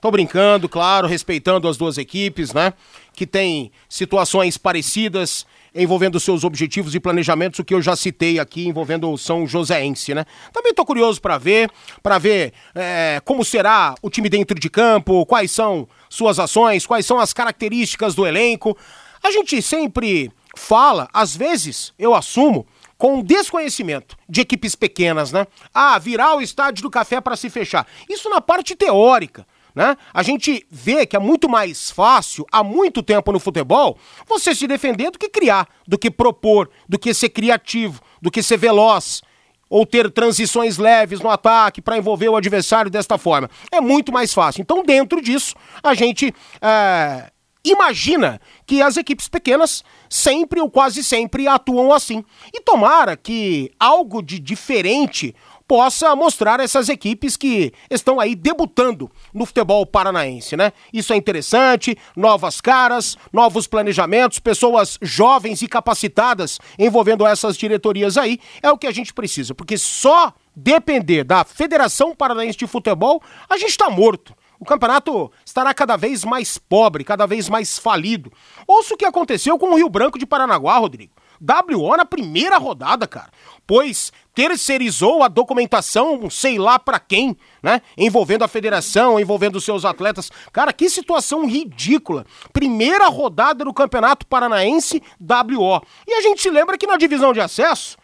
Tô 0.01 0.13
brincando, 0.13 0.69
claro, 0.69 1.09
respeitando 1.09 1.67
as 1.67 1.77
duas 1.77 1.99
equipes, 1.99 2.53
né? 2.53 2.73
Que 3.15 3.27
tem 3.27 3.73
situações 3.89 4.57
parecidas 4.57 5.45
envolvendo 5.79 6.19
seus 6.19 6.45
objetivos 6.45 6.95
e 6.95 7.01
planejamentos, 7.01 7.61
o 7.61 7.65
que 7.65 7.73
eu 7.73 7.81
já 7.81 7.95
citei 7.95 8.39
aqui 8.39 8.67
envolvendo 8.67 9.11
o 9.11 9.17
São 9.17 9.47
Joséense, 9.47 10.15
né? 10.15 10.27
Também 10.53 10.71
estou 10.71 10.85
curioso 10.85 11.21
para 11.21 11.39
ver, 11.39 11.71
para 12.03 12.19
ver 12.19 12.53
é, 12.75 13.21
como 13.25 13.45
será 13.45 13.95
o 14.03 14.11
time 14.11 14.29
dentro 14.29 14.59
de 14.59 14.69
campo, 14.69 15.25
quais 15.25 15.51
são 15.51 15.89
suas 16.11 16.39
ações, 16.39 16.87
quais 16.87 17.07
são 17.07 17.21
as 17.21 17.33
características 17.33 18.15
do 18.15 18.27
elenco. 18.27 18.77
A 19.23 19.31
gente 19.31 19.63
sempre 19.63 20.31
fala, 20.57 21.09
às 21.13 21.37
vezes 21.37 21.93
eu 21.99 22.15
assumo, 22.15 22.67
com 22.99 23.23
desconhecimento 23.23 24.17
de 24.29 24.41
equipes 24.41 24.75
pequenas, 24.75 25.31
né? 25.31 25.47
Ah, 25.73 25.99
virar 25.99 26.35
o 26.35 26.43
estádio 26.43 26.83
do 26.83 26.91
café 26.91 27.21
para 27.21 27.37
se 27.37 27.49
fechar. 27.49 27.87
Isso 28.09 28.29
na 28.29 28.41
parte 28.41 28.75
teórica. 28.75 29.47
Né? 29.79 29.97
A 30.13 30.25
gente 30.25 30.67
vê 30.69 31.07
que 31.07 31.15
é 31.15 31.21
muito 31.21 31.49
mais 31.49 31.89
fácil, 31.89 32.45
há 32.51 32.65
muito 32.65 33.01
tempo 33.01 33.31
no 33.31 33.39
futebol, 33.39 33.97
você 34.27 34.53
se 34.53 34.67
defender 34.67 35.13
do 35.13 35.19
que 35.21 35.29
criar, 35.29 35.69
do 35.87 35.97
que 35.97 36.11
propor, 36.11 36.69
do 36.89 36.99
que 36.99 37.15
ser 37.15 37.29
criativo, 37.29 38.03
do 38.21 38.29
que 38.29 38.43
ser 38.43 38.57
veloz. 38.57 39.23
ou 39.71 39.87
ter 39.87 40.11
transições 40.11 40.79
leves 40.79 41.21
no 41.21 41.31
ataque 41.31 41.81
para 41.81 41.97
envolver 41.97 42.29
o 42.29 42.35
adversário 42.35 42.91
desta 42.91 43.17
forma. 43.19 43.49
É 43.71 43.81
muito 43.81 44.11
mais 44.11 44.35
fácil. 44.35 44.63
Então, 44.63 44.83
dentro 44.83 45.21
disso, 45.21 45.55
a 45.81 45.95
gente 45.95 46.35
é, 46.61 47.31
imagina 47.63 48.41
que 48.67 48.83
as 48.83 48.97
equipes 48.97 49.29
pequenas 49.29 49.85
sempre 50.09 50.59
ou 50.59 50.71
quase 50.71 51.05
sempre 51.05 51.47
atuam 51.47 51.93
assim. 51.93 52.25
E 52.53 52.61
tomara 52.63 53.17
que 53.17 53.71
algo 53.79 54.23
de 54.23 54.39
diferente 54.41 55.35
possa 55.69 56.17
mostrar 56.17 56.59
essas 56.61 56.89
equipes 56.89 57.37
que 57.37 57.75
estão 57.91 58.19
aí 58.19 58.35
debutando 58.35 59.11
no 59.35 59.45
futebol 59.45 59.85
paranaense, 59.85 60.57
né? 60.57 60.73
Isso 60.91 61.13
é 61.13 61.17
interessante, 61.17 61.97
novas 62.17 62.59
caras, 62.59 63.19
novos 63.31 63.67
planejamentos, 63.67 64.39
pessoas 64.39 64.99
jovens 65.03 65.61
e 65.61 65.69
capacitadas 65.69 66.59
envolvendo 66.79 67.27
essas 67.27 67.57
diretorias 67.57 68.17
aí, 68.17 68.41
é 68.63 68.71
o 68.71 68.79
que 68.79 68.87
a 68.87 68.93
gente 68.93 69.13
precisa, 69.13 69.55
porque 69.55 69.77
só 69.77 70.33
depender 70.57 71.23
da 71.23 71.45
Federação 71.45 72.17
Paranaense 72.17 72.59
de 72.59 72.67
Futebol, 72.67 73.23
a 73.49 73.59
gente 73.59 73.71
está 73.71 73.91
morto. 73.91 74.35
O 74.59 74.65
campeonato 74.65 75.31
estará 75.45 75.73
cada 75.73 75.97
vez 75.97 76.25
mais 76.25 76.59
pobre, 76.59 77.05
cada 77.05 77.27
vez 77.27 77.49
mais 77.49 77.79
falido. 77.79 78.33
Ouça 78.67 78.95
o 78.95 78.97
que 78.97 79.05
aconteceu 79.05 79.57
com 79.57 79.71
o 79.71 79.77
Rio 79.77 79.89
Branco 79.89 80.19
de 80.19 80.27
Paranaguá, 80.27 80.79
Rodrigo. 80.79 81.13
WO 81.41 81.97
na 81.97 82.05
primeira 82.05 82.59
rodada, 82.59 83.07
cara. 83.07 83.31
Pois 83.65 84.13
terceirizou 84.39 85.25
a 85.25 85.27
documentação, 85.27 86.31
sei 86.31 86.61
lá 86.61 86.79
para 86.79 87.01
quem, 87.01 87.37
né? 87.61 87.83
Envolvendo 87.97 88.45
a 88.45 88.49
federação, 88.49 89.19
envolvendo 89.19 89.61
seus 89.61 89.85
atletas. 89.85 90.31
Cara, 90.53 90.73
que 90.73 90.89
situação 90.89 91.45
ridícula. 91.45 92.25
Primeira 92.53 93.09
rodada 93.09 93.65
do 93.65 93.75
Campeonato 93.75 94.25
Paranaense 94.25 95.03
WO. 95.21 95.83
E 96.07 96.15
a 96.15 96.21
gente 96.21 96.41
se 96.41 96.51
lembra 96.51 96.79
que 96.79 96.87
na 96.87 96.97
divisão 96.97 97.33
de 97.33 97.41
acesso, 97.41 97.99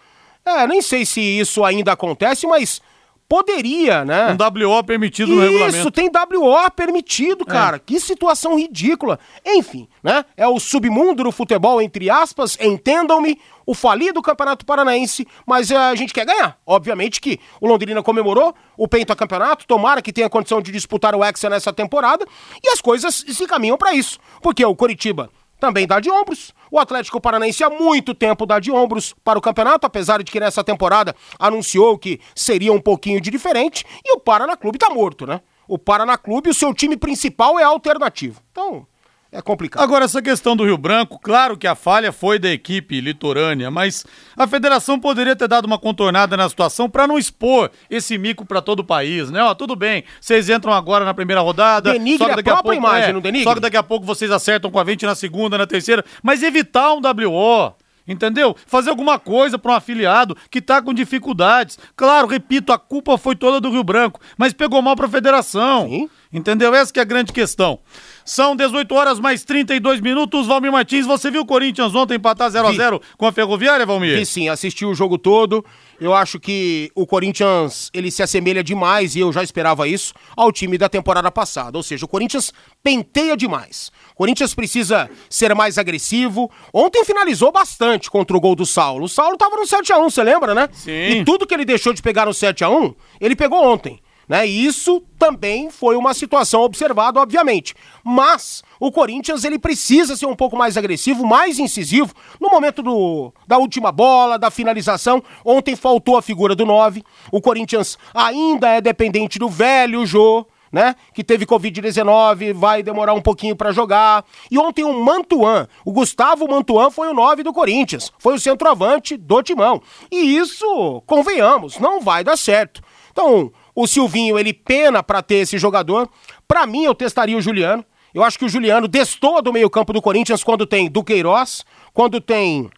é, 0.44 0.66
nem 0.66 0.82
sei 0.82 1.06
se 1.06 1.20
isso 1.20 1.62
ainda 1.62 1.92
acontece, 1.92 2.48
mas 2.48 2.82
poderia, 3.28 4.04
né? 4.04 4.32
Um 4.32 4.66
WO 4.68 4.84
permitido 4.84 5.28
Isso, 5.28 5.36
no 5.36 5.42
regulamento. 5.42 5.78
Isso, 5.78 5.90
tem 5.90 6.08
WO 6.08 6.70
permitido, 6.70 7.44
cara. 7.44 7.76
É. 7.76 7.80
Que 7.80 7.98
situação 7.98 8.58
ridícula. 8.58 9.18
Enfim, 9.44 9.88
né? 10.02 10.24
É 10.36 10.46
o 10.46 10.58
submundo 10.60 11.24
do 11.24 11.32
futebol, 11.32 11.80
entre 11.80 12.10
aspas, 12.10 12.56
entendam-me, 12.60 13.38
o 13.66 13.74
falido 13.74 14.20
Campeonato 14.20 14.64
Paranaense, 14.64 15.26
mas 15.46 15.70
eh, 15.70 15.76
a 15.76 15.94
gente 15.94 16.12
quer 16.12 16.26
ganhar. 16.26 16.58
Obviamente 16.66 17.20
que 17.20 17.40
o 17.60 17.66
Londrina 17.66 18.02
comemorou 18.02 18.54
o 18.76 18.86
pentacampeonato, 18.86 19.66
tomara 19.66 20.02
que 20.02 20.12
tenha 20.12 20.28
condição 20.28 20.60
de 20.60 20.70
disputar 20.70 21.14
o 21.14 21.24
Hexa 21.24 21.48
nessa 21.48 21.72
temporada, 21.72 22.26
e 22.62 22.68
as 22.68 22.80
coisas 22.80 23.24
se 23.26 23.46
caminham 23.46 23.78
para 23.78 23.94
isso. 23.94 24.18
Porque 24.42 24.64
o 24.64 24.76
Coritiba 24.76 25.30
também 25.58 25.86
dá 25.86 26.00
de 26.00 26.10
ombros. 26.10 26.52
O 26.70 26.78
Atlético 26.78 27.20
Paranaense 27.20 27.62
há 27.62 27.70
muito 27.70 28.14
tempo 28.14 28.46
dá 28.46 28.58
de 28.58 28.70
ombros 28.70 29.14
para 29.24 29.38
o 29.38 29.42
campeonato, 29.42 29.86
apesar 29.86 30.22
de 30.22 30.30
que 30.30 30.40
nessa 30.40 30.64
temporada 30.64 31.14
anunciou 31.38 31.98
que 31.98 32.20
seria 32.34 32.72
um 32.72 32.80
pouquinho 32.80 33.20
de 33.20 33.30
diferente. 33.30 33.84
E 34.04 34.12
o 34.12 34.20
Paraná 34.20 34.56
Clube 34.56 34.78
tá 34.78 34.90
morto, 34.90 35.26
né? 35.26 35.40
O 35.66 35.78
Paraná 35.78 36.18
Clube, 36.18 36.50
o 36.50 36.54
seu 36.54 36.74
time 36.74 36.96
principal 36.96 37.58
é 37.58 37.62
alternativo. 37.62 38.40
Então, 38.50 38.86
é 39.34 39.42
complicado. 39.42 39.82
Agora, 39.82 40.04
essa 40.04 40.22
questão 40.22 40.54
do 40.54 40.64
Rio 40.64 40.78
Branco, 40.78 41.18
claro 41.18 41.56
que 41.56 41.66
a 41.66 41.74
falha 41.74 42.12
foi 42.12 42.38
da 42.38 42.48
equipe 42.48 43.00
litorânea, 43.00 43.68
mas 43.68 44.06
a 44.36 44.46
federação 44.46 44.98
poderia 44.98 45.34
ter 45.34 45.48
dado 45.48 45.64
uma 45.64 45.76
contornada 45.76 46.36
na 46.36 46.48
situação 46.48 46.88
para 46.88 47.08
não 47.08 47.18
expor 47.18 47.68
esse 47.90 48.16
mico 48.16 48.46
para 48.46 48.62
todo 48.62 48.80
o 48.80 48.84
país, 48.84 49.30
né? 49.32 49.42
Ó, 49.42 49.52
tudo 49.52 49.74
bem, 49.74 50.04
vocês 50.20 50.48
entram 50.48 50.72
agora 50.72 51.04
na 51.04 51.12
primeira 51.12 51.40
rodada. 51.40 51.92
Denigre 51.92 52.18
só 52.18 52.28
que 52.28 52.36
daqui 52.36 52.50
a, 52.50 52.54
a 52.54 52.62
pouco, 52.62 52.76
imagem, 52.76 53.10
é, 53.10 53.12
não 53.12 53.20
denigre? 53.20 53.44
Só 53.44 53.54
que 53.54 53.60
daqui 53.60 53.76
a 53.76 53.82
pouco 53.82 54.06
vocês 54.06 54.30
acertam 54.30 54.70
com 54.70 54.78
a 54.78 54.84
20 54.84 55.04
na 55.04 55.16
segunda, 55.16 55.58
na 55.58 55.66
terceira, 55.66 56.04
mas 56.22 56.40
evitar 56.42 56.92
um 56.92 57.00
WO. 57.00 57.74
Entendeu? 58.06 58.54
Fazer 58.66 58.90
alguma 58.90 59.18
coisa 59.18 59.58
para 59.58 59.72
um 59.72 59.74
afiliado 59.74 60.36
que 60.50 60.60
tá 60.60 60.82
com 60.82 60.92
dificuldades. 60.92 61.78
Claro, 61.96 62.26
repito, 62.26 62.70
a 62.70 62.78
culpa 62.78 63.16
foi 63.16 63.34
toda 63.34 63.60
do 63.60 63.70
Rio 63.70 63.82
Branco, 63.82 64.20
mas 64.36 64.52
pegou 64.52 64.82
mal 64.82 64.94
para 64.94 65.06
a 65.06 65.10
federação. 65.10 65.88
Sim. 65.88 66.10
Entendeu? 66.34 66.74
Essa 66.74 66.92
que 66.92 66.98
é 66.98 67.02
a 67.02 67.06
grande 67.06 67.32
questão. 67.32 67.78
São 68.24 68.56
18 68.56 68.92
horas 68.92 69.20
mais 69.20 69.44
32 69.44 70.00
minutos. 70.00 70.48
Valmir 70.48 70.72
Martins, 70.72 71.06
você 71.06 71.30
viu 71.30 71.42
o 71.42 71.46
Corinthians 71.46 71.94
ontem 71.94 72.16
empatar 72.16 72.50
0 72.50 72.66
a 72.66 72.72
0 72.72 73.00
com 73.16 73.24
a 73.24 73.30
Ferroviária, 73.30 73.86
Valmir? 73.86 74.18
Vi 74.18 74.26
sim, 74.26 74.48
assisti 74.48 74.84
o 74.84 74.94
jogo 74.94 75.16
todo. 75.16 75.64
Eu 76.00 76.12
acho 76.12 76.40
que 76.40 76.90
o 76.92 77.06
Corinthians 77.06 77.88
ele 77.94 78.10
se 78.10 78.20
assemelha 78.20 78.64
demais, 78.64 79.14
e 79.14 79.20
eu 79.20 79.32
já 79.32 79.44
esperava 79.44 79.86
isso, 79.86 80.12
ao 80.36 80.50
time 80.50 80.76
da 80.76 80.88
temporada 80.88 81.30
passada. 81.30 81.78
Ou 81.78 81.84
seja, 81.84 82.04
o 82.04 82.08
Corinthians 82.08 82.52
penteia 82.82 83.36
demais. 83.36 83.92
O 84.12 84.16
Corinthians 84.16 84.54
precisa 84.54 85.08
ser 85.30 85.54
mais 85.54 85.78
agressivo. 85.78 86.50
Ontem 86.72 87.04
finalizou 87.04 87.52
bastante 87.52 88.10
contra 88.10 88.36
o 88.36 88.40
gol 88.40 88.56
do 88.56 88.66
Saulo. 88.66 89.04
O 89.04 89.08
Saulo 89.08 89.36
tava 89.36 89.54
no 89.54 89.62
7x1, 89.62 90.10
você 90.10 90.24
lembra, 90.24 90.52
né? 90.52 90.68
Sim. 90.72 90.90
E 90.90 91.24
tudo 91.24 91.46
que 91.46 91.54
ele 91.54 91.64
deixou 91.64 91.92
de 91.92 92.02
pegar 92.02 92.26
no 92.26 92.32
7x1, 92.32 92.92
ele 93.20 93.36
pegou 93.36 93.64
ontem. 93.64 94.00
Né? 94.28 94.46
Isso 94.46 95.02
também 95.18 95.70
foi 95.70 95.96
uma 95.96 96.14
situação 96.14 96.62
observada, 96.62 97.20
obviamente. 97.20 97.74
Mas 98.02 98.62
o 98.80 98.90
Corinthians 98.90 99.44
ele 99.44 99.58
precisa 99.58 100.16
ser 100.16 100.26
um 100.26 100.36
pouco 100.36 100.56
mais 100.56 100.76
agressivo, 100.76 101.26
mais 101.26 101.58
incisivo 101.58 102.14
no 102.40 102.50
momento 102.50 102.82
do, 102.82 103.32
da 103.46 103.58
última 103.58 103.92
bola, 103.92 104.38
da 104.38 104.50
finalização. 104.50 105.22
Ontem 105.44 105.76
faltou 105.76 106.16
a 106.16 106.22
figura 106.22 106.54
do 106.54 106.64
9. 106.64 107.02
O 107.30 107.40
Corinthians 107.40 107.98
ainda 108.12 108.68
é 108.68 108.80
dependente 108.80 109.38
do 109.38 109.48
velho 109.48 110.04
Jô. 110.06 110.46
Né? 110.72 110.96
Que 111.14 111.22
teve 111.22 111.46
Covid-19, 111.46 112.52
vai 112.52 112.82
demorar 112.82 113.14
um 113.14 113.22
pouquinho 113.22 113.54
para 113.54 113.70
jogar. 113.70 114.24
E 114.50 114.58
ontem 114.58 114.82
o 114.82 115.04
Mantuan, 115.04 115.68
o 115.84 115.92
Gustavo 115.92 116.48
Mantuan 116.48 116.90
foi 116.90 117.06
o 117.06 117.14
9 117.14 117.44
do 117.44 117.52
Corinthians, 117.52 118.12
foi 118.18 118.34
o 118.34 118.40
centroavante 118.40 119.16
do 119.16 119.40
Timão. 119.40 119.80
E 120.10 120.36
isso, 120.36 121.00
convenhamos, 121.06 121.78
não 121.78 122.00
vai 122.00 122.24
dar 122.24 122.36
certo. 122.36 122.82
Então, 123.12 123.52
o 123.74 123.86
Silvinho, 123.86 124.38
ele 124.38 124.52
pena 124.52 125.02
para 125.02 125.22
ter 125.22 125.36
esse 125.36 125.58
jogador. 125.58 126.08
Para 126.46 126.66
mim, 126.66 126.84
eu 126.84 126.94
testaria 126.94 127.36
o 127.36 127.40
Juliano. 127.40 127.84
Eu 128.14 128.22
acho 128.22 128.38
que 128.38 128.44
o 128.44 128.48
Juliano 128.48 128.86
destoa 128.86 129.42
do 129.42 129.52
meio-campo 129.52 129.92
do 129.92 130.00
Corinthians 130.00 130.44
quando 130.44 130.66
tem 130.66 130.88
Duqueiroz, 130.88 131.64
quando 131.92 132.20
tem 132.20 132.70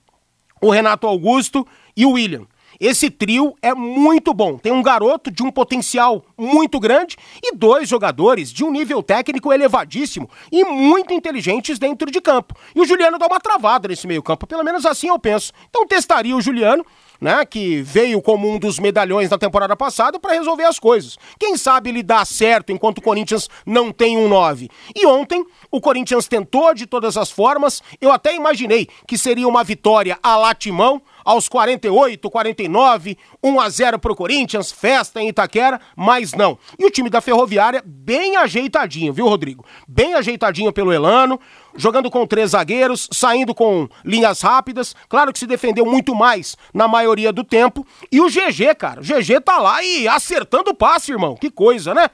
o 0.63 0.71
Renato 0.71 1.07
Augusto 1.07 1.67
e 1.95 2.07
o 2.07 2.13
William. 2.13 2.47
Esse 2.81 3.11
trio 3.11 3.55
é 3.63 3.75
muito 3.75 4.35
bom. 4.35 4.59
Tem 4.59 4.73
um 4.73 4.83
garoto 4.83 5.31
de 5.31 5.43
um 5.43 5.51
potencial 5.51 6.25
muito 6.37 6.79
grande 6.79 7.17
e 7.43 7.55
dois 7.55 7.89
jogadores 7.89 8.53
de 8.53 8.65
um 8.65 8.71
nível 8.71 9.03
técnico 9.03 9.53
elevadíssimo 9.53 10.29
e 10.53 10.65
muito 10.65 11.13
inteligentes 11.13 11.79
dentro 11.79 12.11
de 12.11 12.21
campo. 12.21 12.55
E 12.75 12.81
o 12.81 12.85
Juliano 12.85 13.19
dá 13.19 13.27
uma 13.27 13.41
travada 13.41 13.89
nesse 13.89 14.07
meio-campo, 14.07 14.47
pelo 14.47 14.65
menos 14.65 14.85
assim 14.85 15.09
eu 15.09 15.19
penso. 15.19 15.53
Então 15.69 15.87
testaria 15.87 16.37
o 16.37 16.41
Juliano 16.41 16.85
né, 17.21 17.45
que 17.45 17.83
veio 17.83 18.21
como 18.21 18.49
um 18.49 18.59
dos 18.59 18.79
medalhões 18.79 19.31
da 19.31 19.39
temporada 19.39 19.77
passada 19.77 20.19
para 20.19 20.35
resolver 20.35 20.65
as 20.65 20.79
coisas. 20.79 21.19
Quem 21.39 21.57
sabe 21.57 21.91
ele 21.91 22.03
dá 22.03 22.25
certo 22.25 22.73
enquanto 22.73 22.99
o 22.99 23.03
Corinthians 23.03 23.49
não 23.65 23.93
tem 23.93 24.17
um 24.17 24.29
9. 24.29 24.69
E 24.95 25.07
ontem 25.07 25.45
o 25.71 25.81
Corinthians 25.81 26.29
tentou 26.29 26.75
de 26.75 26.87
todas 26.87 27.17
as 27.17 27.31
formas. 27.31 27.83
Eu 28.01 28.13
até 28.13 28.35
imaginei 28.35 28.89
que 29.07 29.19
seria 29.19 29.49
uma 29.49 29.65
vitória 29.65 30.19
a 30.23 30.37
latimão 30.37 31.03
aos 31.27 31.49
48, 31.49 32.31
49, 32.31 33.19
1 33.43 33.61
a 33.61 33.69
0 33.69 33.99
pro 33.99 34.15
Corinthians, 34.15 34.71
festa 34.71 35.21
em 35.21 35.29
Itaquera, 35.29 35.81
mas 35.97 36.33
não. 36.33 36.57
E 36.79 36.87
o 36.87 36.91
time 36.91 37.11
da 37.11 37.21
Ferroviária 37.21 37.83
bem 37.85 38.37
ajeitadinho, 38.37 39.13
viu, 39.13 39.27
Rodrigo? 39.27 39.65
Bem 39.89 40.15
ajeitadinho 40.15 40.73
pelo 40.73 40.93
Elano 40.93 41.41
jogando 41.77 42.11
com 42.11 42.27
três 42.27 42.51
zagueiros, 42.51 43.09
saindo 43.13 43.55
com 43.55 43.89
linhas 44.05 44.41
rápidas. 44.41 44.97
Claro 45.09 45.33
que 45.33 45.39
se 45.39 45.47
defendeu 45.47 45.85
muito 45.85 46.15
mais 46.15 46.57
na 46.73 46.89
maioria 46.89 47.33
do 47.33 47.45
tempo. 47.45 47.87
E 48.11 48.21
o 48.21 48.29
GG, 48.29 48.75
cara, 48.79 49.01
o 49.01 49.05
GG 49.05 49.41
tá 49.45 49.59
lá 49.59 49.83
e 49.83 50.09
acertando 50.09 50.71
o 50.71 50.75
passe, 50.75 51.13
irmão. 51.13 51.37
Que 51.37 51.51
coisa, 51.51 51.95
né? 51.95 52.09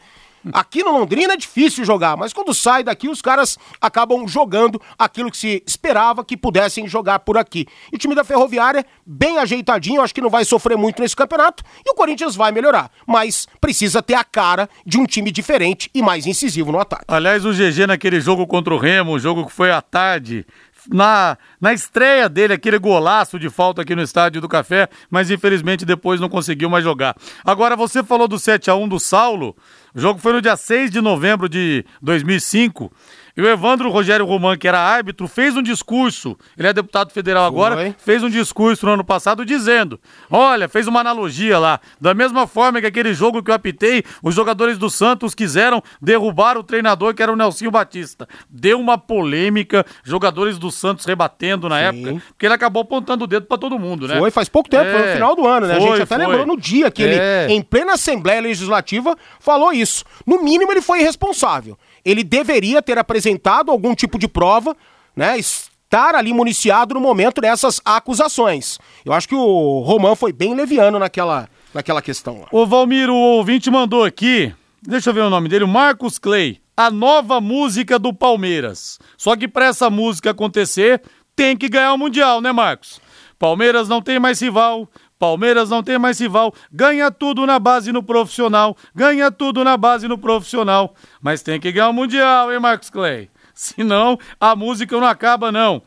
Aqui 0.53 0.83
no 0.83 0.93
Londrina 0.93 1.35
é 1.35 1.37
difícil 1.37 1.85
jogar, 1.85 2.17
mas 2.17 2.33
quando 2.33 2.53
sai 2.53 2.83
daqui 2.83 3.09
os 3.09 3.23
caras 3.23 3.59
acabam 3.81 4.27
jogando 4.27 4.81
aquilo 4.99 5.31
que 5.31 5.37
se 5.37 5.63
esperava 5.67 6.25
que 6.25 6.37
pudessem 6.37 6.89
jogar 6.89 7.21
por 7.21 7.37
aqui. 7.37 7.67
E 7.93 7.97
o 7.97 7.99
time 7.99 8.15
da 8.15 8.25
Ferroviária, 8.25 8.85
bem 9.07 9.39
ajeitadinho, 9.39 10.01
acho 10.01 10.15
que 10.15 10.21
não 10.21 10.31
vai 10.31 10.45
sofrer 10.45 10.77
muito 10.77 11.01
nesse 11.01 11.15
campeonato 11.15 11.63
e 11.87 11.91
o 11.91 11.95
Corinthians 11.95 12.35
vai 12.35 12.51
melhorar, 12.51 12.91
mas 13.07 13.47
precisa 13.61 14.03
ter 14.03 14.15
a 14.15 14.25
cara 14.25 14.69
de 14.85 14.99
um 14.99 15.05
time 15.05 15.31
diferente 15.31 15.91
e 15.95 16.03
mais 16.03 16.27
incisivo 16.27 16.73
no 16.73 16.81
ataque. 16.81 17.05
Aliás, 17.09 17.45
o 17.45 17.53
GG 17.53 17.87
naquele 17.87 18.21
jogo 18.21 18.47
contra 18.47 18.75
o 18.75 18.79
Remo, 18.79 19.13
o 19.13 19.19
jogo 19.19 19.47
que 19.47 19.53
foi 19.53 19.71
à 19.71 19.81
tarde, 19.81 20.47
na, 20.91 21.37
na 21.61 21.73
estreia 21.73 22.29
dele, 22.29 22.55
aquele 22.55 22.79
golaço 22.79 23.39
de 23.39 23.49
falta 23.51 23.83
aqui 23.83 23.95
no 23.95 24.03
Estádio 24.03 24.41
do 24.41 24.49
Café, 24.49 24.89
mas 25.11 25.31
infelizmente 25.31 25.85
depois 25.85 26.21
não 26.21 26.29
conseguiu 26.29 26.69
mais 26.69 26.85
jogar. 26.85 27.17
Agora, 27.45 27.77
você 27.77 28.03
falou 28.03 28.27
do 28.27 28.39
7 28.39 28.71
a 28.71 28.75
1 28.75 28.89
do 28.89 28.99
Saulo. 28.99 29.57
O 29.95 30.01
jogo 30.01 30.19
foi 30.19 30.33
no 30.33 30.41
dia 30.41 30.57
6 30.57 30.91
de 30.91 31.01
novembro 31.01 31.49
de 31.49 31.85
2005. 32.01 32.91
E 33.37 33.41
o 33.41 33.49
Evandro 33.49 33.89
Rogério 33.91 34.27
Roman, 34.27 34.57
que 34.59 34.69
era 34.69 34.79
árbitro, 34.79 35.27
fez 35.27 35.57
um 35.57 35.63
discurso. 35.63 36.37
Ele 36.59 36.69
é 36.69 36.73
deputado 36.73 37.11
federal 37.13 37.45
agora, 37.47 37.95
fez 37.99 38.23
um 38.23 38.29
discurso 38.29 38.85
no 38.85 38.93
ano 38.93 39.05
passado 39.05 39.45
dizendo: 39.45 39.99
Olha, 40.31 40.69
fez 40.69 40.87
uma 40.87 41.01
analogia 41.01 41.59
lá. 41.59 41.81
Da 42.01 42.13
mesma 42.13 42.47
forma 42.47 42.81
que 42.81 42.87
aquele 42.87 43.15
jogo 43.15 43.43
que 43.43 43.51
eu 43.51 43.55
apitei, 43.55 44.03
os 44.23 44.35
jogadores 44.35 44.77
do 44.77 44.91
Santos 44.91 45.35
quiseram 45.35 45.83
derrubar 46.01 46.59
o 46.59 46.63
treinador, 46.63 47.15
que 47.15 47.23
era 47.23 47.33
o 47.33 47.37
Nelsinho 47.37 47.71
Batista. 47.71 48.29
Deu 48.51 48.79
uma 48.79 48.99
polêmica, 48.99 49.85
jogadores 50.05 50.59
do 50.59 50.71
Santos 50.71 51.05
rebatendo 51.07 51.69
na 51.69 51.77
Sim. 51.79 51.85
época, 52.07 52.23
porque 52.29 52.47
ele 52.47 52.55
acabou 52.55 52.83
apontando 52.83 53.25
o 53.25 53.27
dedo 53.27 53.47
pra 53.47 53.57
todo 53.57 53.79
mundo, 53.79 54.07
né? 54.07 54.19
Foi 54.19 54.31
faz 54.31 54.49
pouco 54.49 54.69
tempo, 54.69 54.85
foi 54.91 54.99
no 55.01 55.07
É, 55.07 55.15
final 55.15 55.35
do 55.35 55.47
ano, 55.47 55.67
né? 55.67 55.77
a 55.77 55.81
foi, 55.81 55.91
gente 55.93 56.03
até 56.03 56.17
foi. 56.17 56.27
lembrou 56.27 56.47
no 56.47 56.61
dia 56.61 56.91
que 56.91 57.03
É. 57.03 57.45
ele, 57.47 57.55
em 57.55 57.63
plena 57.63 57.95
Assembleia 57.95 58.41
Legislativa, 58.43 59.17
falou 59.41 59.73
isso. 59.73 60.05
No 60.27 60.43
mínimo, 60.43 60.71
ele 60.71 60.83
foi 60.83 61.01
irresponsável. 61.01 61.79
Ele 62.05 62.25
deveria 62.25 62.83
ter 62.83 62.99
apresentado 62.99 63.71
algum 63.71 63.95
tipo 63.95 64.19
de 64.19 64.29
prova, 64.29 64.77
né? 65.15 65.39
Estar 65.39 66.15
ali 66.15 66.33
municiado 66.33 66.95
no 66.95 67.01
momento 67.01 67.41
dessas 67.41 67.81
acusações. 67.85 68.79
Eu 69.05 69.13
acho 69.13 69.29
que 69.29 69.35
o 69.35 69.81
Roman 69.81 70.15
foi 70.15 70.33
bem 70.33 70.55
leviano 70.55 70.99
naquela, 70.99 71.49
naquela 71.75 72.03
questão 72.03 72.41
lá. 72.41 72.49
O 72.51 72.67
Valmir, 72.67 73.11
o 73.11 73.15
ouvinte, 73.15 73.71
mandou 73.71 74.05
aqui. 74.05 74.55
Deixa 74.83 75.11
eu 75.11 75.15
ver 75.15 75.21
o 75.21 75.31
nome 75.31 75.49
dele, 75.49 75.65
o 75.65 75.69
Marcos 75.69 76.19
Clay. 76.19 76.61
A 76.77 76.91
nova 76.91 77.41
música 77.41 77.99
do 77.99 78.13
Palmeiras. 78.13 78.99
Só 79.17 79.37
que 79.37 79.47
pra 79.47 79.67
essa 79.67 79.91
música 79.91 80.31
acontecer, 80.31 81.03
tem 81.37 81.57
que 81.57 81.69
ganhar 81.69 81.93
o 81.93 81.99
Mundial, 81.99 82.41
né, 82.41 82.51
Marcos? 82.51 82.99
Palmeiras 83.39 83.89
não 83.89 84.01
tem 84.01 84.19
mais 84.19 84.41
rival. 84.41 84.89
Palmeiras 85.27 85.71
não 85.71 85.85
tem 85.85 86.01
mais 86.01 86.19
rival. 86.19 86.53
Ganha 86.73 87.09
tudo 87.09 87.47
na 87.47 87.57
base 87.61 87.93
no 87.93 88.03
profissional. 88.03 88.77
Ganha 88.93 89.31
tudo 89.31 89.63
na 89.63 89.77
base 89.77 90.09
no 90.09 90.19
profissional. 90.19 90.95
Mas 91.21 91.43
tem 91.43 91.61
que 91.61 91.71
ganhar 91.71 91.91
o 91.91 91.93
Mundial, 91.93 92.53
hein, 92.53 92.59
Marcos 92.59 92.91
Clay? 92.91 93.31
Senão, 93.55 94.19
a 94.41 94.57
música 94.57 94.99
não 94.99 95.07
acaba, 95.07 95.53
não. 95.53 95.81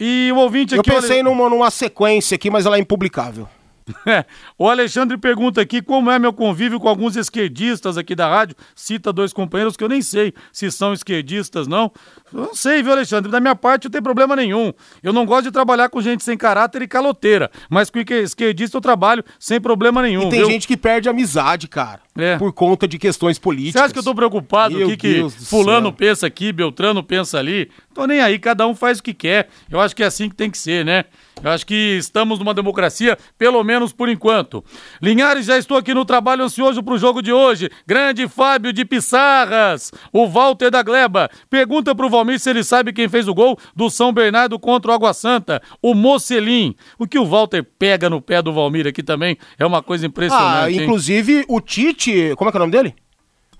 E 0.00 0.30
o 0.32 0.36
ouvinte 0.38 0.74
Eu 0.74 0.80
aqui. 0.80 0.90
olha- 0.90 1.02
pensei 1.02 1.22
numa, 1.22 1.50
numa 1.50 1.70
sequência 1.70 2.36
aqui, 2.36 2.48
mas 2.48 2.64
ela 2.64 2.76
é 2.76 2.80
impublicável. 2.80 3.46
O 4.58 4.68
Alexandre 4.68 5.16
pergunta 5.16 5.60
aqui 5.60 5.80
como 5.80 6.10
é 6.10 6.18
meu 6.18 6.32
convívio 6.32 6.78
com 6.78 6.88
alguns 6.88 7.16
esquerdistas 7.16 7.96
aqui 7.96 8.14
da 8.14 8.28
rádio. 8.28 8.56
Cita 8.74 9.12
dois 9.12 9.32
companheiros 9.32 9.76
que 9.76 9.82
eu 9.82 9.88
nem 9.88 10.02
sei 10.02 10.34
se 10.52 10.70
são 10.70 10.92
esquerdistas, 10.92 11.66
não. 11.66 11.90
Eu 12.32 12.40
não 12.40 12.54
sei, 12.54 12.82
viu, 12.82 12.92
Alexandre? 12.92 13.30
Da 13.30 13.40
minha 13.40 13.56
parte 13.56 13.84
não 13.84 13.90
tem 13.90 14.02
problema 14.02 14.36
nenhum. 14.36 14.72
Eu 15.02 15.12
não 15.12 15.24
gosto 15.24 15.44
de 15.44 15.50
trabalhar 15.50 15.88
com 15.88 16.00
gente 16.00 16.22
sem 16.22 16.36
caráter 16.36 16.82
e 16.82 16.88
caloteira. 16.88 17.50
Mas 17.68 17.90
com 17.90 17.98
esquerdista 17.98 18.76
eu 18.76 18.80
trabalho 18.80 19.24
sem 19.38 19.60
problema 19.60 20.02
nenhum. 20.02 20.28
E 20.28 20.30
tem 20.30 20.40
viu? 20.40 20.50
gente 20.50 20.68
que 20.68 20.76
perde 20.76 21.08
amizade, 21.08 21.68
cara. 21.68 22.00
É. 22.20 22.38
Por 22.38 22.52
conta 22.52 22.86
de 22.86 22.98
questões 22.98 23.38
políticas. 23.38 23.72
Você 23.72 23.84
acha 23.84 23.92
que 23.92 23.98
eu 23.98 24.04
tô 24.04 24.14
preocupado 24.14 24.76
Meu 24.76 24.88
aqui 24.88 24.96
que 24.96 25.20
do 25.22 25.30
fulano 25.30 25.88
céu. 25.88 25.92
pensa 25.92 26.26
aqui, 26.26 26.52
Beltrano 26.52 27.02
pensa 27.02 27.38
ali? 27.38 27.70
Tô 27.94 28.06
nem 28.06 28.20
aí, 28.20 28.38
cada 28.38 28.66
um 28.66 28.74
faz 28.74 28.98
o 28.98 29.02
que 29.02 29.14
quer. 29.14 29.48
Eu 29.70 29.80
acho 29.80 29.94
que 29.94 30.02
é 30.02 30.06
assim 30.06 30.28
que 30.28 30.34
tem 30.34 30.50
que 30.50 30.58
ser, 30.58 30.84
né? 30.84 31.04
Eu 31.42 31.50
acho 31.50 31.66
que 31.66 31.96
estamos 31.96 32.38
numa 32.38 32.52
democracia, 32.52 33.16
pelo 33.38 33.64
menos 33.64 33.92
por 33.92 34.08
enquanto. 34.08 34.62
Linhares, 35.00 35.46
já 35.46 35.56
estou 35.56 35.76
aqui 35.76 35.94
no 35.94 36.04
trabalho 36.04 36.44
ansioso 36.44 36.82
pro 36.82 36.98
jogo 36.98 37.22
de 37.22 37.32
hoje. 37.32 37.70
Grande 37.86 38.28
Fábio 38.28 38.72
de 38.72 38.84
Pissarras, 38.84 39.90
o 40.12 40.26
Walter 40.28 40.70
da 40.70 40.82
Gleba. 40.82 41.30
Pergunta 41.48 41.94
pro 41.94 42.10
Valmir 42.10 42.38
se 42.38 42.50
ele 42.50 42.62
sabe 42.62 42.92
quem 42.92 43.08
fez 43.08 43.26
o 43.26 43.34
gol 43.34 43.58
do 43.74 43.88
São 43.88 44.12
Bernardo 44.12 44.58
contra 44.58 44.90
o 44.90 44.94
Água 44.94 45.14
Santa, 45.14 45.62
o 45.80 45.94
Mocelim. 45.94 46.74
O 46.98 47.06
que 47.06 47.18
o 47.18 47.24
Walter 47.24 47.64
pega 47.78 48.10
no 48.10 48.20
pé 48.20 48.42
do 48.42 48.52
Valmir 48.52 48.86
aqui 48.86 49.02
também 49.02 49.38
é 49.58 49.64
uma 49.64 49.82
coisa 49.82 50.06
impressionante. 50.06 50.64
Ah, 50.64 50.70
hein? 50.70 50.82
inclusive 50.82 51.44
o 51.48 51.60
Tite. 51.60 52.09
Como 52.36 52.48
é 52.48 52.52
que 52.52 52.56
é 52.56 52.60
o 52.60 52.66
nome 52.66 52.72
dele? 52.72 52.94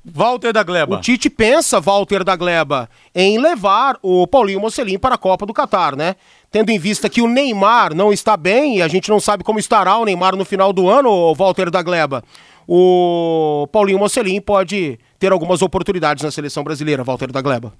Walter 0.05 0.53
da 0.53 0.63
Gleba. 0.63 0.97
O 0.97 1.01
Tite 1.01 1.29
pensa, 1.29 1.79
Walter 1.79 2.25
da 2.25 2.35
Gleba, 2.35 2.89
em 3.15 3.39
levar 3.39 3.99
o 4.03 4.27
Paulinho 4.27 4.61
Mocelin 4.61 4.99
para 4.99 5.15
a 5.15 5.19
Copa 5.19 5.45
do 5.45 5.53
Catar, 5.53 5.95
né? 5.95 6.17
Tendo 6.51 6.71
em 6.71 6.79
vista 6.79 7.09
que 7.09 7.21
o 7.21 7.29
Neymar 7.29 7.95
não 7.95 8.13
está 8.13 8.37
bem 8.37 8.79
e 8.79 8.83
a 8.83 8.89
gente 8.89 9.11
não 9.11 9.21
sabe 9.21 9.45
como 9.45 9.59
estará 9.59 9.97
o 9.99 10.05
Neymar 10.05 10.35
no 10.37 10.45
final 10.45 10.73
do 10.73 10.89
ano, 10.89 11.35
Walter 11.35 11.71
da 11.71 11.83
Gleba. 11.83 12.25
O 12.73 13.67
Paulinho 13.73 13.99
Mocelin 13.99 14.41
pode 14.41 14.97
ter 15.19 15.33
algumas 15.33 15.61
oportunidades 15.61 16.23
na 16.23 16.31
seleção 16.31 16.63
brasileira, 16.63 17.03
Walter 17.03 17.33
da 17.33 17.43
Gleba. 17.43 17.75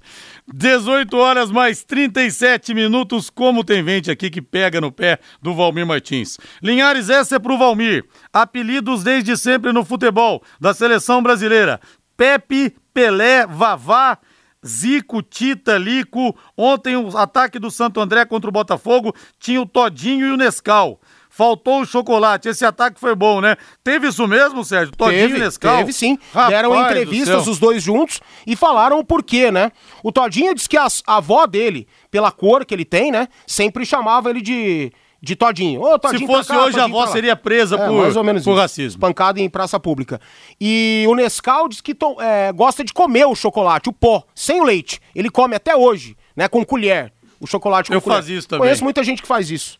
18 0.53 1.15
horas 1.15 1.49
mais 1.49 1.81
37 1.81 2.73
minutos. 2.73 3.29
Como 3.29 3.63
tem 3.63 3.81
gente 3.85 4.11
aqui 4.11 4.29
que 4.29 4.41
pega 4.41 4.81
no 4.81 4.91
pé 4.91 5.19
do 5.41 5.55
Valmir 5.55 5.87
Martins. 5.87 6.37
Linhares, 6.61 7.09
essa 7.09 7.37
é 7.37 7.39
pro 7.39 7.57
Valmir. 7.57 8.03
Apelidos 8.33 9.01
desde 9.01 9.37
sempre 9.37 9.71
no 9.71 9.85
futebol 9.85 10.43
da 10.59 10.73
seleção 10.73 11.23
brasileira: 11.23 11.79
Pepe, 12.17 12.75
Pelé, 12.93 13.47
Vavá. 13.47 14.17
Zico, 14.63 15.23
Tita, 15.23 15.77
Lico. 15.77 16.37
Ontem 16.55 16.97
o 16.97 17.17
ataque 17.17 17.57
do 17.57 17.71
Santo 17.71 18.01
André 18.01 18.25
contra 18.25 18.49
o 18.49 18.53
Botafogo 18.53 19.15
tinha 19.39 19.61
o 19.61 19.65
Todinho 19.65 20.27
e 20.27 20.31
o 20.31 20.37
Nescau. 20.37 20.99
Faltou 21.33 21.79
o 21.81 21.85
chocolate. 21.85 22.49
Esse 22.49 22.65
ataque 22.65 22.99
foi 22.99 23.15
bom, 23.15 23.39
né? 23.39 23.55
Teve 23.81 24.07
isso 24.09 24.27
mesmo, 24.27 24.65
Sérgio? 24.65 24.93
Todinho 24.93 25.21
teve, 25.29 25.37
e 25.37 25.39
Nescau? 25.39 25.77
teve 25.77 25.93
sim. 25.93 26.19
Rapaz 26.33 26.49
Deram 26.49 26.75
entrevistas 26.85 27.47
os 27.47 27.57
dois 27.57 27.81
juntos 27.81 28.19
e 28.45 28.53
falaram 28.53 28.99
o 28.99 29.03
porquê, 29.05 29.49
né? 29.49 29.71
O 30.03 30.11
Todinho 30.11 30.53
disse 30.53 30.67
que 30.67 30.75
a, 30.75 30.87
a 31.07 31.15
avó 31.17 31.47
dele, 31.47 31.87
pela 32.11 32.31
cor 32.31 32.65
que 32.65 32.73
ele 32.73 32.83
tem, 32.83 33.11
né, 33.13 33.29
sempre 33.47 33.85
chamava 33.85 34.29
ele 34.29 34.41
de, 34.41 34.91
de 35.21 35.35
Todinho. 35.37 35.81
Ô, 35.81 35.97
Todinho 35.97 36.19
Se 36.19 36.27
fosse 36.27 36.49
cá, 36.49 36.65
hoje, 36.65 36.77
a 36.77 36.83
avó 36.83 37.07
seria 37.07 37.33
presa 37.37 37.77
É, 37.77 37.87
por, 37.87 37.93
mais 38.01 38.17
ou 38.17 38.23
menos 38.25 38.43
por 38.43 38.51
isso. 38.51 38.59
racismo. 38.59 38.99
Pancada 38.99 39.39
em 39.39 39.49
praça 39.49 39.79
pública. 39.79 40.19
E 40.59 41.05
o 41.07 41.15
Nescau 41.15 41.69
diz 41.69 41.79
que 41.79 41.95
to- 41.95 42.21
é, 42.21 42.51
gosta 42.51 42.83
de 42.83 42.91
comer 42.93 43.25
o 43.25 43.35
chocolate, 43.35 43.87
o 43.87 43.93
pó, 43.93 44.25
sem 44.35 44.59
o 44.59 44.65
leite. 44.65 44.99
Ele 45.15 45.29
come 45.29 45.55
até 45.55 45.73
hoje, 45.75 46.17
né, 46.35 46.49
com 46.49 46.63
colher. 46.65 47.13
O 47.39 47.47
chocolate 47.47 47.87
com 47.89 47.93
Eu 47.95 48.01
colher. 48.01 48.17
fazia 48.17 48.37
isso 48.37 48.49
também. 48.49 48.63
Conheço 48.65 48.83
muita 48.83 49.01
gente 49.01 49.21
que 49.21 49.27
faz 49.29 49.49
isso. 49.49 49.77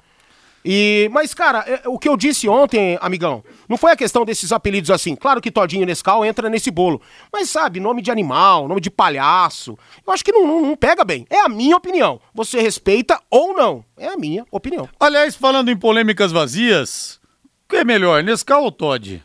E, 0.63 1.09
mas, 1.11 1.33
cara, 1.33 1.59
é, 1.67 1.81
o 1.87 1.97
que 1.97 2.07
eu 2.07 2.15
disse 2.15 2.47
ontem, 2.47 2.97
amigão, 3.01 3.43
não 3.67 3.77
foi 3.77 3.91
a 3.91 3.95
questão 3.95 4.23
desses 4.23 4.51
apelidos 4.51 4.91
assim. 4.91 5.15
Claro 5.15 5.41
que 5.41 5.49
Todinho 5.51 5.85
Nescau 5.85 6.23
entra 6.23 6.49
nesse 6.49 6.69
bolo. 6.69 7.01
Mas, 7.33 7.49
sabe, 7.49 7.79
nome 7.79 8.01
de 8.01 8.11
animal, 8.11 8.67
nome 8.67 8.79
de 8.79 8.91
palhaço, 8.91 9.77
eu 10.05 10.13
acho 10.13 10.23
que 10.23 10.31
não, 10.31 10.45
não- 10.45 10.61
não 10.61 10.75
pega 10.75 11.03
bem. 11.03 11.25
É 11.29 11.39
a 11.41 11.49
minha 11.49 11.75
opinião. 11.75 12.21
Você 12.33 12.61
respeita 12.61 13.19
ou 13.29 13.53
não. 13.55 13.83
É 13.97 14.07
a 14.09 14.17
minha 14.17 14.45
opinião. 14.51 14.87
Aliás, 14.99 15.35
falando 15.35 15.69
em 15.71 15.77
polêmicas 15.77 16.31
vazias, 16.31 17.19
o 17.65 17.69
que 17.69 17.77
é 17.77 17.83
melhor, 17.83 18.21
Nescau 18.23 18.63
ou 18.63 18.71
Todd? 18.71 19.23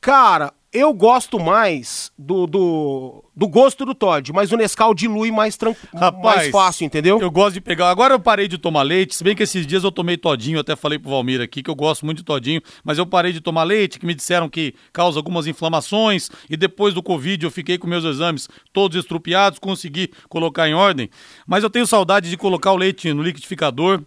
Cara, 0.00 0.52
eu 0.72 0.92
gosto 0.92 1.40
mais 1.40 2.12
do, 2.18 2.46
do, 2.46 3.24
do 3.34 3.48
gosto 3.48 3.86
do 3.86 3.94
Todd, 3.94 4.32
mas 4.32 4.52
o 4.52 4.56
Nescau 4.56 4.94
dilui 4.94 5.30
mais, 5.30 5.56
tran... 5.56 5.74
mais 6.22 6.50
fácil, 6.50 6.84
entendeu? 6.84 7.18
Eu 7.20 7.30
gosto 7.30 7.54
de 7.54 7.60
pegar. 7.60 7.88
Agora 7.88 8.14
eu 8.14 8.20
parei 8.20 8.46
de 8.46 8.58
tomar 8.58 8.82
leite, 8.82 9.14
se 9.14 9.24
bem 9.24 9.34
que 9.34 9.42
esses 9.42 9.66
dias 9.66 9.82
eu 9.82 9.90
tomei 9.90 10.18
todinho, 10.18 10.60
até 10.60 10.76
falei 10.76 10.98
pro 10.98 11.10
Valmir 11.10 11.40
aqui 11.40 11.62
que 11.62 11.70
eu 11.70 11.74
gosto 11.74 12.04
muito 12.04 12.18
de 12.18 12.24
todinho, 12.24 12.60
mas 12.84 12.98
eu 12.98 13.06
parei 13.06 13.32
de 13.32 13.40
tomar 13.40 13.62
leite, 13.62 13.98
que 13.98 14.04
me 14.04 14.14
disseram 14.14 14.48
que 14.48 14.74
causa 14.92 15.18
algumas 15.18 15.46
inflamações, 15.46 16.30
e 16.50 16.56
depois 16.56 16.92
do 16.92 17.02
Covid 17.02 17.44
eu 17.44 17.50
fiquei 17.50 17.78
com 17.78 17.86
meus 17.86 18.04
exames 18.04 18.48
todos 18.72 18.98
estrupiados, 18.98 19.58
consegui 19.58 20.10
colocar 20.28 20.68
em 20.68 20.74
ordem, 20.74 21.08
mas 21.46 21.64
eu 21.64 21.70
tenho 21.70 21.86
saudade 21.86 22.28
de 22.28 22.36
colocar 22.36 22.72
o 22.72 22.76
leite 22.76 23.12
no 23.14 23.22
liquidificador. 23.22 24.02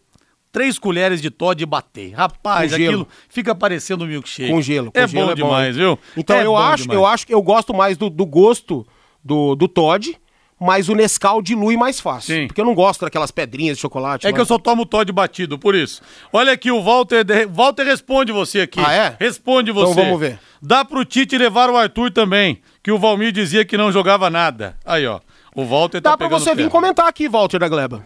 Três 0.51 0.77
colheres 0.77 1.21
de 1.21 1.29
Todd 1.29 1.61
e 1.61 1.65
bater. 1.65 2.11
Rapaz, 2.13 2.73
aquilo 2.73 3.07
fica 3.29 3.55
parecendo 3.55 4.03
um 4.03 4.07
milkshake. 4.07 4.49
Com 4.51 4.61
gelo. 4.61 4.91
Com 4.91 4.99
é 4.99 5.07
gelo 5.07 5.25
bom 5.27 5.31
é 5.31 5.35
bom. 5.35 5.43
demais, 5.47 5.75
viu? 5.77 5.97
Então 6.17 6.35
É 6.35 6.41
eu 6.45 6.51
bom 6.51 6.57
acho, 6.57 6.83
demais. 6.83 6.99
eu 6.99 7.05
acho 7.05 7.27
que 7.27 7.33
eu 7.33 7.41
gosto 7.41 7.73
mais 7.73 7.95
do, 7.97 8.09
do 8.09 8.25
gosto 8.25 8.85
do, 9.23 9.55
do 9.55 9.67
Todd, 9.69 10.17
mas 10.59 10.89
o 10.89 10.93
Nescau 10.93 11.41
dilui 11.41 11.77
mais 11.77 11.99
fácil. 12.01 12.35
Sim. 12.35 12.47
Porque 12.47 12.59
eu 12.59 12.65
não 12.65 12.75
gosto 12.75 13.01
daquelas 13.05 13.31
pedrinhas 13.31 13.77
de 13.77 13.81
chocolate. 13.81 14.27
É 14.27 14.29
lá. 14.29 14.35
que 14.35 14.41
eu 14.41 14.45
só 14.45 14.59
tomo 14.59 14.85
Todd 14.85 15.09
batido, 15.11 15.57
por 15.57 15.73
isso. 15.73 16.01
Olha 16.33 16.51
aqui, 16.51 16.69
o 16.69 16.83
Walter. 16.83 17.25
Walter 17.49 17.83
responde 17.85 18.31
você 18.33 18.61
aqui. 18.61 18.79
Ah, 18.85 18.91
é? 18.93 19.15
Responde 19.19 19.71
Então 19.71 19.87
você. 19.87 20.01
vamos 20.03 20.19
ver. 20.19 20.37
Dá 20.61 20.83
pro 20.83 21.05
Tite 21.05 21.37
levar 21.37 21.69
o 21.69 21.77
Arthur 21.77 22.11
também, 22.11 22.61
que 22.83 22.91
o 22.91 22.99
Valmir 22.99 23.31
dizia 23.31 23.63
que 23.65 23.77
não 23.77 23.91
jogava 23.91 24.29
nada. 24.29 24.75
Aí, 24.85 25.07
ó. 25.07 25.19
O 25.55 25.65
Walter 25.65 25.99
tá 26.01 26.11
Dá 26.11 26.17
pra 26.17 26.27
você 26.27 26.53
vir 26.53 26.69
comentar 26.69 27.07
aqui, 27.07 27.27
Walter 27.27 27.57
da 27.59 27.67
Gleba. 27.67 28.05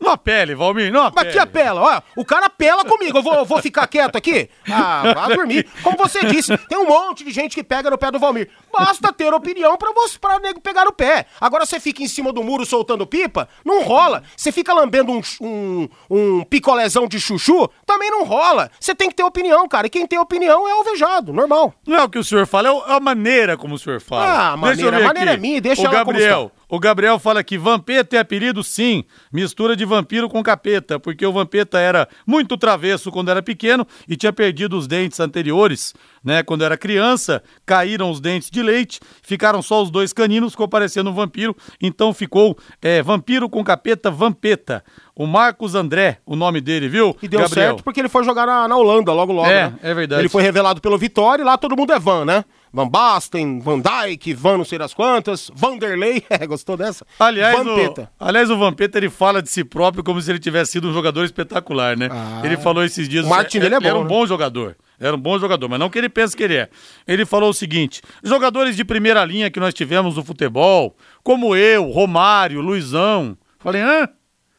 Não 0.00 0.12
apele, 0.12 0.54
Valmir, 0.54 0.92
não 0.92 1.02
apele. 1.02 1.26
Mas 1.26 1.34
que 1.34 1.40
apela, 1.40 1.80
ó, 1.80 2.20
o 2.20 2.24
cara 2.24 2.46
apela 2.46 2.84
comigo, 2.84 3.18
eu 3.18 3.22
vou, 3.22 3.34
eu 3.34 3.44
vou 3.44 3.60
ficar 3.60 3.86
quieto 3.88 4.16
aqui? 4.16 4.48
Ah, 4.70 5.12
vá 5.14 5.28
dormir. 5.34 5.66
Como 5.82 5.96
você 5.96 6.24
disse, 6.26 6.56
tem 6.56 6.78
um 6.78 6.86
monte 6.86 7.24
de 7.24 7.30
gente 7.32 7.54
que 7.54 7.64
pega 7.64 7.90
no 7.90 7.98
pé 7.98 8.10
do 8.10 8.18
Valmir. 8.18 8.48
Basta 8.72 9.12
ter 9.12 9.32
opinião 9.34 9.76
pra 9.76 9.92
você, 9.92 10.18
pra 10.18 10.38
nego 10.38 10.60
pegar 10.60 10.84
no 10.84 10.92
pé. 10.92 11.26
Agora 11.40 11.66
você 11.66 11.80
fica 11.80 12.02
em 12.02 12.06
cima 12.08 12.32
do 12.32 12.44
muro 12.44 12.64
soltando 12.64 13.06
pipa, 13.06 13.48
não 13.64 13.82
rola. 13.82 14.22
Você 14.36 14.52
fica 14.52 14.72
lambendo 14.72 15.10
um, 15.12 15.20
um, 15.40 15.88
um 16.08 16.44
picolézão 16.44 17.08
de 17.08 17.18
chuchu, 17.18 17.68
também 17.84 18.10
não 18.10 18.24
rola. 18.24 18.70
Você 18.78 18.94
tem 18.94 19.08
que 19.08 19.16
ter 19.16 19.24
opinião, 19.24 19.66
cara, 19.66 19.88
e 19.88 19.90
quem 19.90 20.06
tem 20.06 20.18
opinião 20.18 20.68
é 20.68 20.72
alvejado, 20.72 21.32
normal. 21.32 21.74
Não 21.86 21.96
é 21.96 22.02
o 22.04 22.08
que 22.08 22.18
o 22.18 22.24
senhor 22.24 22.46
fala, 22.46 22.68
é 22.68 22.72
é 22.72 22.92
a 22.94 23.00
maneira 23.00 23.56
como 23.56 23.74
o 23.74 23.78
senhor 23.78 24.00
fala. 24.00 24.24
Ah, 24.24 24.52
a 24.52 24.56
maneira- 24.56 24.96
a 24.98 25.00
maneira 25.00 25.30
aqui. 25.32 25.38
é 25.38 25.40
minha, 25.40 25.60
deixa 25.60 25.82
o 25.82 25.86
ela 25.86 25.94
Gabriel. 25.94 26.52
O 26.68 26.78
Gabriel 26.78 27.18
fala 27.18 27.42
que 27.42 27.56
Vampeta 27.56 28.16
é 28.16 28.18
apelido, 28.18 28.62
sim. 28.62 29.04
Mistura 29.32 29.74
de 29.74 29.84
vampiro 29.86 30.28
com 30.28 30.42
capeta, 30.42 31.00
porque 31.00 31.24
o 31.24 31.32
Vampeta 31.32 31.78
era 31.78 32.06
muito 32.26 32.58
travesso 32.58 33.10
quando 33.10 33.30
era 33.30 33.42
pequeno 33.42 33.86
e 34.06 34.16
tinha 34.16 34.32
perdido 34.32 34.76
os 34.76 34.86
dentes 34.86 35.18
anteriores 35.18 35.94
né? 36.28 36.42
Quando 36.42 36.62
era 36.64 36.76
criança, 36.76 37.42
caíram 37.64 38.10
os 38.10 38.20
dentes 38.20 38.50
de 38.50 38.62
leite, 38.62 39.00
ficaram 39.22 39.62
só 39.62 39.82
os 39.82 39.90
dois 39.90 40.12
caninos, 40.12 40.52
ficou 40.52 40.68
parecendo 40.68 41.10
um 41.10 41.14
vampiro, 41.14 41.56
então 41.80 42.12
ficou 42.12 42.56
é, 42.82 43.02
vampiro 43.02 43.48
com 43.48 43.62
capeta, 43.64 44.10
vampeta. 44.10 44.84
O 45.14 45.26
Marcos 45.26 45.74
André, 45.74 46.18
o 46.24 46.36
nome 46.36 46.60
dele, 46.60 46.88
viu? 46.88 47.16
E 47.20 47.26
deu 47.26 47.40
Gabriel? 47.40 47.70
certo 47.70 47.82
porque 47.82 47.98
ele 48.00 48.08
foi 48.08 48.22
jogar 48.22 48.46
na, 48.46 48.68
na 48.68 48.76
Holanda 48.76 49.12
logo 49.12 49.32
logo, 49.32 49.48
É, 49.48 49.70
né? 49.70 49.78
é 49.82 49.94
verdade. 49.94 50.22
Ele 50.22 50.28
foi 50.28 50.42
revelado 50.42 50.80
pelo 50.80 50.96
Vitória 50.96 51.42
e 51.42 51.44
lá 51.44 51.58
todo 51.58 51.76
mundo 51.76 51.92
é 51.92 51.98
Van, 51.98 52.24
né? 52.24 52.44
Van 52.72 52.88
Basten, 52.88 53.60
Van 53.60 53.80
Dijk, 53.80 54.34
Van 54.36 54.58
não 54.58 54.64
sei 54.64 54.78
das 54.78 54.94
quantas, 54.94 55.50
Vanderlei, 55.54 56.22
é, 56.30 56.46
gostou 56.46 56.76
dessa? 56.76 57.06
Aliás, 57.18 57.56
Vampeta. 57.56 58.10
o, 58.18 58.24
aliás, 58.24 58.50
o 58.50 58.58
Vampeta 58.58 58.98
ele 58.98 59.10
fala 59.10 59.42
de 59.42 59.50
si 59.50 59.64
próprio 59.64 60.04
como 60.04 60.20
se 60.20 60.30
ele 60.30 60.38
tivesse 60.38 60.72
sido 60.72 60.88
um 60.88 60.92
jogador 60.92 61.24
espetacular, 61.24 61.96
né? 61.96 62.08
ele 62.44 62.56
falou 62.56 62.84
esses 62.84 63.08
dias. 63.08 63.24
O 63.24 63.28
marketing 63.28 63.60
dele 63.60 63.74
é 63.74 63.78
ele 63.78 63.86
Era 63.86 63.94
bom, 63.94 64.00
um 64.00 64.04
né? 64.04 64.08
bom 64.08 64.26
jogador. 64.26 64.76
Era 65.00 65.14
um 65.14 65.20
bom 65.20 65.38
jogador, 65.38 65.68
mas 65.68 65.78
não 65.78 65.88
que 65.88 65.98
ele 65.98 66.08
pense 66.08 66.36
que 66.36 66.42
ele 66.42 66.56
é. 66.56 66.68
Ele 67.06 67.24
falou 67.24 67.50
o 67.50 67.54
seguinte: 67.54 68.02
jogadores 68.22 68.76
de 68.76 68.84
primeira 68.84 69.24
linha 69.24 69.50
que 69.50 69.60
nós 69.60 69.72
tivemos 69.72 70.16
no 70.16 70.24
futebol, 70.24 70.96
como 71.22 71.54
eu, 71.54 71.84
Romário, 71.90 72.60
Luizão. 72.60 73.36
Falei, 73.60 73.80
hã? 73.82 74.08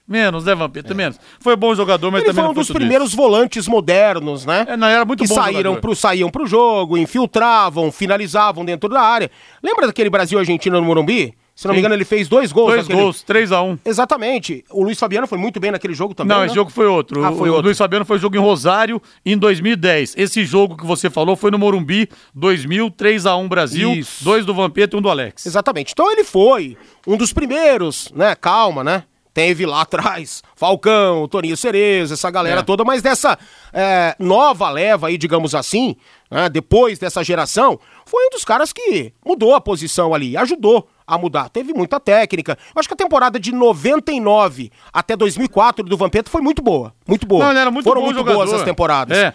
Menos, 0.10 0.44
né, 0.44 0.56
Vampeta? 0.56 0.96
Menos. 0.96 1.20
Foi 1.40 1.56
bom 1.56 1.76
jogador, 1.76 2.10
mas 2.12 2.22
Ele 2.24 2.32
também 2.32 2.44
foi 2.44 2.52
um 2.52 2.56
dos 2.56 2.72
primeiros 2.72 3.14
volantes 3.14 3.68
modernos, 3.68 4.44
né? 4.44 4.66
É, 4.68 4.76
não, 4.76 4.88
era 4.88 5.06
muito 5.06 5.22
que 5.24 5.30
bom 5.30 5.36
saíram 5.36 5.58
jogador. 5.74 5.82
pro, 5.82 5.96
saíam 5.96 6.30
pro 6.32 6.48
jogo, 6.48 6.98
infiltravam, 6.98 7.92
finalizavam 7.92 8.66
dentro 8.66 8.90
da 8.90 9.02
área. 9.02 9.30
Lembra 9.62 9.86
daquele 9.86 10.10
Brasil-Argentina 10.10 10.80
no 10.80 10.86
Morumbi? 10.86 11.36
Se 11.56 11.68
não 11.68 11.74
me 11.74 11.78
Sim. 11.78 11.80
engano, 11.82 11.94
ele 11.96 12.06
fez 12.06 12.30
dois 12.30 12.54
gols. 12.54 12.70
Dois 12.70 12.88
naquele- 12.88 13.02
gols, 13.02 13.22
3x1. 13.22 13.78
Exatamente. 13.84 14.64
O 14.72 14.82
Luiz 14.82 14.98
Fabiano 14.98 15.28
foi 15.28 15.38
muito 15.38 15.60
bem 15.60 15.72
naquele 15.72 15.94
jogo 15.94 16.14
também. 16.14 16.34
Não, 16.34 16.40
né? 16.40 16.46
esse 16.46 16.56
jogo 16.56 16.72
foi 16.72 16.88
outro. 16.88 17.22
Ah, 17.24 17.34
foi 17.34 17.50
o 17.50 17.52
outro. 17.52 17.66
Luiz 17.66 17.78
Fabiano 17.78 18.06
foi 18.06 18.18
jogo 18.18 18.38
em 18.38 18.40
Rosário 18.40 19.02
em 19.26 19.38
2010. 19.38 20.16
Esse 20.18 20.46
jogo 20.46 20.78
que 20.78 20.86
você 20.86 21.10
falou 21.10 21.36
foi 21.36 21.52
no 21.52 21.60
Morumbi, 21.60 22.08
2000, 22.34 22.90
3x1 22.92 23.48
Brasil, 23.50 23.92
Isso. 23.92 24.24
dois 24.24 24.46
do 24.46 24.54
Vampeta 24.54 24.96
e 24.96 25.00
um 25.00 25.02
do 25.02 25.10
Alex. 25.10 25.46
Exatamente. 25.46 25.92
Então 25.92 26.10
ele 26.10 26.24
foi 26.24 26.78
um 27.06 27.18
dos 27.18 27.34
primeiros, 27.34 28.10
né? 28.16 28.36
Calma, 28.36 28.82
né? 28.82 29.04
Teve 29.40 29.66
lá 29.66 29.82
atrás 29.84 30.44
Falcão, 30.54 31.26
Toninho 31.30 31.56
Cerezo, 31.56 32.14
essa 32.14 32.30
galera 32.30 32.60
É. 32.60 32.64
toda, 32.64 32.84
mas 32.84 33.02
dessa 33.02 33.40
é, 33.72 34.14
nova 34.20 34.70
leva 34.70 35.08
aí, 35.08 35.18
digamos 35.18 35.56
assim, 35.56 35.96
né, 36.30 36.50
depois 36.50 37.00
dessa 37.00 37.24
geração, 37.24 37.80
foi 38.06 38.26
um 38.26 38.30
dos 38.32 38.44
caras 38.44 38.74
que 38.74 39.14
mudou 39.26 39.56
a 39.56 39.62
posição 39.62 40.14
ali, 40.14 40.36
ajudou 40.36 40.90
a 41.08 41.18
mudar. 41.18 41.48
Teve 41.48 41.74
muita 41.74 42.02
técnica. 42.02 42.58
Eu 42.76 42.80
acho 42.82 42.90
que 42.90 42.94
a 42.94 42.98
temporada 42.98 43.40
de 43.40 43.54
99 43.54 44.72
até 44.92 45.16
2004 45.16 45.86
do 45.86 45.96
Vampeta 45.96 46.30
foi 46.30 46.42
muito 46.42 46.62
boa. 46.62 46.94
Muito 47.08 47.26
boa. 47.26 47.46
Não, 47.54 47.60
era 47.60 47.72
muito 47.72 47.86
Foram 47.86 48.02
muito 48.02 48.18
jogador. 48.18 48.46
boas 48.46 48.54
as 48.54 48.64
temporadas. 48.64 49.18
É. 49.18 49.34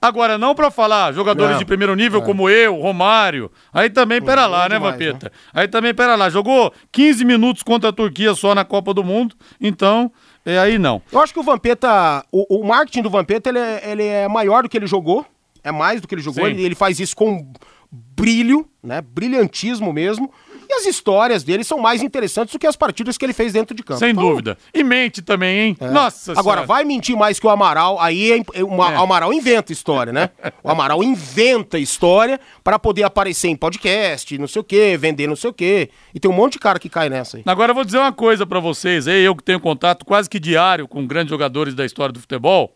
Agora, 0.00 0.36
não 0.36 0.54
pra 0.54 0.70
falar 0.70 1.12
jogadores 1.12 1.52
Não. 1.52 1.58
de 1.58 1.64
primeiro 1.64 1.94
nível 1.94 2.22
como 2.22 2.48
eu, 2.48 2.76
Romário. 2.76 3.50
Aí 3.72 3.88
também, 3.90 4.20
pera 4.20 4.46
lá, 4.46 4.66
é 4.66 4.68
né, 4.68 4.76
demais, 4.76 4.92
Vampeta? 4.92 5.32
Aí 5.52 5.66
também, 5.66 5.94
pera 5.94 6.14
lá. 6.14 6.28
Jogou 6.28 6.72
15 6.92 7.24
minutos 7.24 7.62
contra 7.62 7.90
a 7.90 7.92
Turquia 7.92 8.34
só 8.34 8.54
na 8.54 8.64
Copa 8.64 8.92
do 8.92 9.02
Mundo. 9.02 9.34
Então, 9.60 10.12
é 10.44 10.58
aí 10.58 10.78
não. 10.78 11.02
Eu 11.10 11.20
acho 11.20 11.32
que 11.32 11.40
o 11.40 11.42
Vampeta, 11.42 12.24
o, 12.30 12.60
o 12.60 12.66
marketing 12.66 13.02
do 13.02 13.10
Vampeta, 13.10 13.48
ele 13.48 13.58
é, 13.58 13.90
ele 13.90 14.04
é 14.04 14.28
maior 14.28 14.62
do 14.62 14.68
que 14.68 14.76
ele 14.76 14.86
jogou. 14.86 15.26
É 15.64 15.72
mais 15.72 16.00
do 16.00 16.06
que 16.06 16.14
ele 16.14 16.22
jogou. 16.22 16.46
Ele, 16.46 16.62
ele 16.62 16.74
faz 16.74 17.00
isso 17.00 17.16
com 17.16 17.52
brilho, 17.90 18.68
né? 18.82 19.00
Brilhantismo 19.00 19.92
mesmo. 19.92 20.30
E 20.68 20.72
as 20.74 20.86
histórias 20.86 21.42
dele 21.44 21.62
são 21.64 21.78
mais 21.78 22.02
interessantes 22.02 22.52
do 22.52 22.58
que 22.58 22.66
as 22.66 22.76
partidas 22.76 23.16
que 23.16 23.24
ele 23.24 23.32
fez 23.32 23.52
dentro 23.52 23.74
de 23.74 23.82
campo. 23.82 24.00
Sem 24.00 24.10
Então, 24.10 24.24
dúvida. 24.24 24.58
E 24.74 24.82
mente 24.82 25.22
também, 25.22 25.58
hein? 25.58 25.76
é. 25.80 25.88
Nossa 25.90 26.32
Agora, 26.32 26.42
Senhora. 26.62 26.66
vai 26.66 26.84
mentir 26.84 27.16
mais 27.16 27.38
que 27.38 27.46
o 27.46 27.50
Amaral, 27.50 28.00
aí 28.00 28.32
é, 28.32 28.36
é 28.38 28.42
É. 28.60 28.64
o 28.64 28.82
Amaral 28.82 29.32
inventa 29.32 29.72
história, 29.72 30.12
né? 30.12 30.30
O 30.62 30.70
Amaral 30.70 31.02
inventa 31.02 31.78
história 31.78 32.40
para 32.64 32.78
poder 32.78 33.02
aparecer 33.04 33.48
em 33.48 33.56
podcast, 33.56 34.36
não 34.38 34.48
sei 34.48 34.60
o 34.60 34.64
quê, 34.64 34.96
vender 34.98 35.26
não 35.26 35.36
sei 35.36 35.50
o 35.50 35.52
quê. 35.52 35.90
E 36.14 36.20
tem 36.20 36.30
um 36.30 36.34
monte 36.34 36.54
de 36.54 36.58
cara 36.58 36.78
que 36.78 36.88
cai 36.88 37.08
nessa 37.08 37.36
aí. 37.36 37.42
Agora 37.46 37.70
eu 37.70 37.74
vou 37.74 37.84
dizer 37.84 37.98
uma 37.98 38.12
coisa 38.12 38.46
pra 38.46 38.58
vocês, 38.60 39.06
aí 39.08 39.22
eu 39.24 39.34
que 39.36 39.42
tenho 39.42 39.60
contato 39.60 40.04
quase 40.04 40.28
que 40.28 40.38
diário 40.40 40.88
com 40.88 41.06
grandes 41.06 41.30
jogadores 41.30 41.74
da 41.74 41.84
história 41.84 42.12
do 42.12 42.20
futebol. 42.20 42.72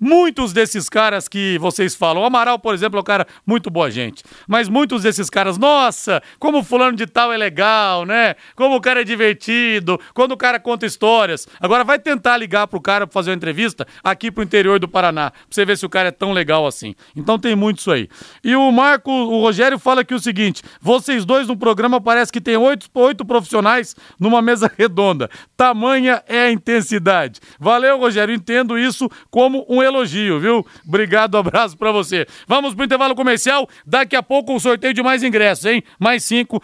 Muitos 0.00 0.52
desses 0.52 0.88
caras 0.88 1.28
que 1.28 1.58
vocês 1.58 1.94
falam, 1.94 2.22
o 2.22 2.26
Amaral, 2.26 2.58
por 2.58 2.74
exemplo, 2.74 2.98
é 2.98 3.00
um 3.00 3.04
cara 3.04 3.26
muito 3.46 3.70
boa 3.70 3.90
gente. 3.90 4.22
Mas 4.46 4.68
muitos 4.68 5.02
desses 5.02 5.28
caras, 5.28 5.58
nossa, 5.58 6.22
como 6.38 6.62
fulano 6.62 6.96
de 6.96 7.06
tal 7.06 7.32
é 7.32 7.36
legal, 7.36 8.04
né? 8.04 8.36
Como 8.54 8.76
o 8.76 8.80
cara 8.80 9.00
é 9.00 9.04
divertido, 9.04 10.00
quando 10.14 10.32
o 10.32 10.36
cara 10.36 10.60
conta 10.60 10.86
histórias. 10.86 11.48
Agora 11.60 11.84
vai 11.84 11.98
tentar 11.98 12.36
ligar 12.36 12.66
pro 12.66 12.80
cara 12.80 13.06
pra 13.06 13.14
fazer 13.14 13.30
uma 13.30 13.36
entrevista 13.36 13.86
aqui 14.02 14.30
pro 14.30 14.42
interior 14.42 14.78
do 14.78 14.88
Paraná, 14.88 15.30
pra 15.30 15.40
você 15.50 15.64
ver 15.64 15.76
se 15.76 15.86
o 15.86 15.88
cara 15.88 16.08
é 16.08 16.12
tão 16.12 16.32
legal 16.32 16.66
assim. 16.66 16.94
Então 17.16 17.38
tem 17.38 17.56
muito 17.56 17.78
isso 17.78 17.90
aí. 17.90 18.08
E 18.44 18.54
o 18.54 18.70
Marco, 18.70 19.10
o 19.10 19.40
Rogério 19.40 19.78
fala 19.78 20.02
aqui 20.02 20.14
o 20.14 20.20
seguinte: 20.20 20.62
vocês 20.80 21.24
dois 21.24 21.48
no 21.48 21.56
programa 21.56 22.00
parece 22.00 22.32
que 22.32 22.40
tem 22.40 22.56
oito, 22.56 22.88
oito 22.94 23.24
profissionais 23.24 23.96
numa 24.18 24.40
mesa 24.40 24.70
redonda. 24.76 25.28
Tamanha 25.56 26.22
é 26.28 26.42
a 26.42 26.50
intensidade. 26.50 27.40
Valeu, 27.58 27.98
Rogério. 27.98 28.34
Entendo 28.34 28.78
isso 28.78 29.08
como 29.30 29.66
um 29.68 29.82
elogio, 29.88 30.38
viu? 30.38 30.66
Obrigado, 30.86 31.36
abraço 31.36 31.76
pra 31.76 31.90
você. 31.90 32.26
Vamos 32.46 32.74
pro 32.74 32.84
intervalo 32.84 33.14
comercial. 33.14 33.68
Daqui 33.86 34.16
a 34.16 34.22
pouco 34.22 34.54
o 34.54 34.60
sorteio 34.60 34.94
de 34.94 35.02
mais 35.02 35.22
ingressos, 35.22 35.64
hein? 35.66 35.82
Mais 35.98 36.22
cinco. 36.22 36.62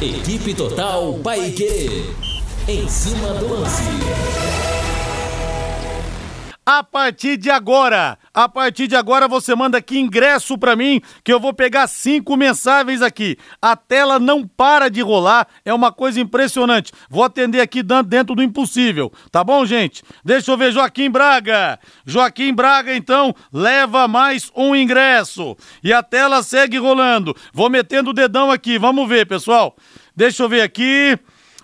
Equipe 0.00 0.54
Total 0.54 1.12
Paique. 1.22 2.04
Em 2.66 2.88
cima 2.88 3.34
do 3.34 3.48
lance. 3.52 4.69
A 6.72 6.84
partir 6.84 7.36
de 7.36 7.50
agora, 7.50 8.16
a 8.32 8.48
partir 8.48 8.86
de 8.86 8.94
agora 8.94 9.26
você 9.26 9.56
manda 9.56 9.78
aqui 9.78 9.98
ingresso 9.98 10.56
pra 10.56 10.76
mim, 10.76 11.02
que 11.24 11.32
eu 11.32 11.40
vou 11.40 11.52
pegar 11.52 11.88
cinco 11.88 12.36
mensagens 12.36 13.02
aqui. 13.02 13.36
A 13.60 13.74
tela 13.74 14.20
não 14.20 14.46
para 14.46 14.88
de 14.88 15.00
rolar, 15.00 15.48
é 15.64 15.74
uma 15.74 15.90
coisa 15.90 16.20
impressionante. 16.20 16.92
Vou 17.10 17.24
atender 17.24 17.60
aqui 17.60 17.82
dentro 17.82 18.36
do 18.36 18.42
impossível, 18.44 19.12
tá 19.32 19.42
bom, 19.42 19.66
gente? 19.66 20.04
Deixa 20.24 20.52
eu 20.52 20.56
ver 20.56 20.70
Joaquim 20.70 21.10
Braga. 21.10 21.76
Joaquim 22.06 22.54
Braga, 22.54 22.94
então, 22.94 23.34
leva 23.52 24.06
mais 24.06 24.48
um 24.54 24.72
ingresso. 24.76 25.56
E 25.82 25.92
a 25.92 26.04
tela 26.04 26.40
segue 26.40 26.78
rolando. 26.78 27.34
Vou 27.52 27.68
metendo 27.68 28.10
o 28.10 28.14
dedão 28.14 28.48
aqui, 28.48 28.78
vamos 28.78 29.08
ver, 29.08 29.26
pessoal. 29.26 29.74
Deixa 30.14 30.44
eu 30.44 30.48
ver 30.48 30.60
aqui. 30.60 31.18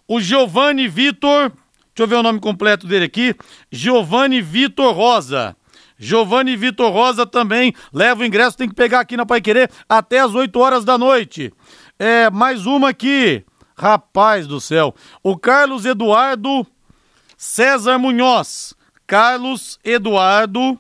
O 0.09 0.21
Giovanni 0.21 0.89
Vitor. 0.89 1.53
Deixa 1.97 2.03
eu 2.03 2.09
ver 2.09 2.17
o 2.17 2.23
nome 2.23 2.39
completo 2.39 2.87
dele 2.87 3.07
aqui. 3.07 3.35
Giovanni 3.73 4.43
Vitor 4.43 4.95
Rosa. 4.95 5.57
Giovanni 5.99 6.55
Vitor 6.55 6.93
Rosa 6.93 7.25
também 7.25 7.73
leva 7.91 8.21
o 8.21 8.25
ingresso, 8.27 8.55
tem 8.55 8.69
que 8.69 8.75
pegar 8.75 9.01
aqui 9.01 9.17
na 9.17 9.25
Pai 9.25 9.41
Querer 9.41 9.71
até 9.89 10.21
as 10.21 10.35
8 10.35 10.59
horas 10.59 10.85
da 10.85 10.99
noite. 10.99 11.51
É, 11.99 12.29
mais 12.29 12.67
uma 12.67 12.91
aqui. 12.91 13.43
Rapaz 13.75 14.47
do 14.47 14.61
céu. 14.61 14.95
O 15.23 15.39
Carlos 15.39 15.87
Eduardo 15.87 16.67
César 17.35 17.99
Munhoz. 17.99 18.75
Carlos 19.07 19.79
Eduardo 19.83 20.79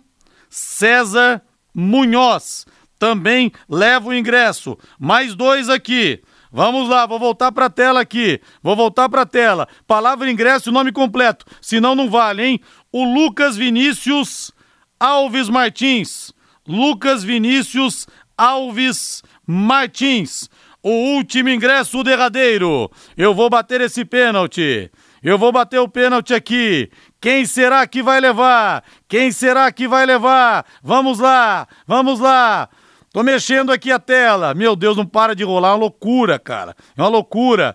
César 0.51 1.41
Munhoz. 1.75 2.67
Também 2.99 3.51
leva 3.71 4.11
o 4.11 4.15
ingresso. 4.15 4.77
Mais 5.01 5.35
dois 5.35 5.71
aqui. 5.71 6.23
Vamos 6.57 6.89
lá, 6.89 7.05
vou 7.05 7.19
voltar 7.19 7.53
pra 7.53 7.69
tela 7.69 8.01
aqui. 8.01 8.41
Vou 8.63 8.75
voltar 8.75 9.11
pra 9.11 9.27
tela. 9.27 9.69
Palavra 9.87 10.31
ingresso 10.31 10.73
nome 10.73 10.91
completo. 10.91 11.45
Senão 11.61 11.95
não 11.95 12.09
vale, 12.09 12.43
hein? 12.43 12.61
O 12.91 13.05
Lucas 13.05 13.59
Vinícius 13.59 14.53
Alves 14.99 15.51
Martins. 15.51 16.33
Lucas 16.67 17.23
Vinícius 17.23 18.07
Alves 18.39 19.23
Martins. 19.47 20.49
O 20.83 20.89
último 21.17 21.51
ingresso 21.51 22.03
derradeiro. 22.03 22.91
Eu 23.19 23.35
vou 23.35 23.51
bater 23.51 23.83
esse 23.83 24.03
pênalti. 24.03 24.91
Eu 25.23 25.37
vou 25.37 25.53
bater 25.53 25.81
o 25.81 25.89
pênalti 25.89 26.33
aqui. 26.33 26.89
Quem 27.21 27.45
será 27.45 27.87
que 27.87 28.03
vai 28.03 28.19
levar? 28.19 28.83
Quem 29.07 29.31
será 29.31 29.71
que 29.71 29.87
vai 29.87 30.07
levar? 30.07 30.65
Vamos 30.83 31.19
lá, 31.19 31.67
vamos 31.87 32.19
lá. 32.19 32.69
Tô 33.17 33.23
mexendo 33.23 33.73
aqui 33.73 33.91
a 33.91 33.99
tela. 33.99 34.53
Meu 34.53 34.77
Deus, 34.77 34.95
não 34.95 35.07
para 35.07 35.35
de 35.35 35.43
rolar. 35.43 35.71
É 35.71 35.73
uma 35.73 35.79
loucura, 35.79 36.39
cara. 36.39 36.77
É 36.95 37.01
uma 37.01 37.09
loucura. 37.09 37.75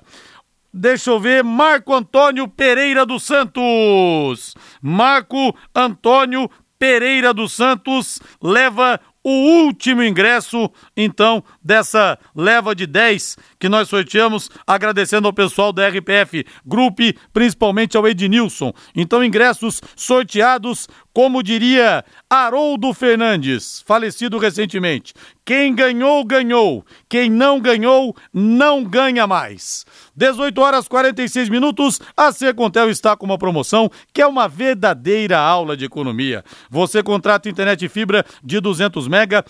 Deixa 0.72 1.10
eu 1.10 1.20
ver. 1.20 1.44
Marco 1.44 1.96
Antônio 1.96 2.48
Pereira 2.48 3.08
dos 3.08 3.24
Santos. 3.24 4.54
Marco 4.80 5.52
Antônio 5.74 6.48
Pereira 6.78 7.34
dos 7.34 7.54
Santos 7.54 8.20
leva 8.40 9.00
o 9.24 9.30
último 9.66 10.04
ingresso, 10.04 10.70
então, 10.98 11.44
dessa 11.64 12.18
leva 12.36 12.74
de 12.74 12.88
10 12.88 13.38
que 13.60 13.70
nós 13.70 13.88
sorteamos, 13.88 14.50
agradecendo 14.66 15.28
ao 15.28 15.34
pessoal 15.34 15.72
da 15.72 15.88
RPF 15.88 16.46
Group, 16.66 17.00
principalmente 17.32 17.96
ao 17.96 18.08
Ednilson. 18.08 18.74
Então, 18.96 19.24
ingressos 19.24 19.82
sorteados 19.96 20.88
Como 21.14 21.44
diria 21.44 22.06
Haroldo 22.30 22.94
Fernandes, 22.94 23.84
falecido 23.86 24.38
recentemente, 24.38 25.14
quem 25.44 25.76
ganhou, 25.76 26.24
ganhou. 26.24 26.86
Quem 27.10 27.30
não 27.30 27.60
ganhou, 27.60 28.16
não 28.34 28.84
ganha 28.84 29.28
mais. 29.28 29.86
18 30.16 30.62
horas 30.62 30.88
46 30.88 31.50
minutos, 31.50 32.00
a 32.16 32.32
Secontel 32.32 32.90
está 32.90 33.18
com 33.18 33.26
uma 33.26 33.38
promoção 33.38 33.92
que 34.14 34.22
é 34.22 34.28
uma 34.28 34.48
verdadeira 34.48 35.38
aula 35.38 35.76
de 35.76 35.84
economia. 35.84 36.46
Você 36.70 37.04
contrata 37.04 37.50
internet 37.50 37.90
fibra 37.90 38.26
de 38.42 38.62
200 38.62 39.10
mega 39.10 39.44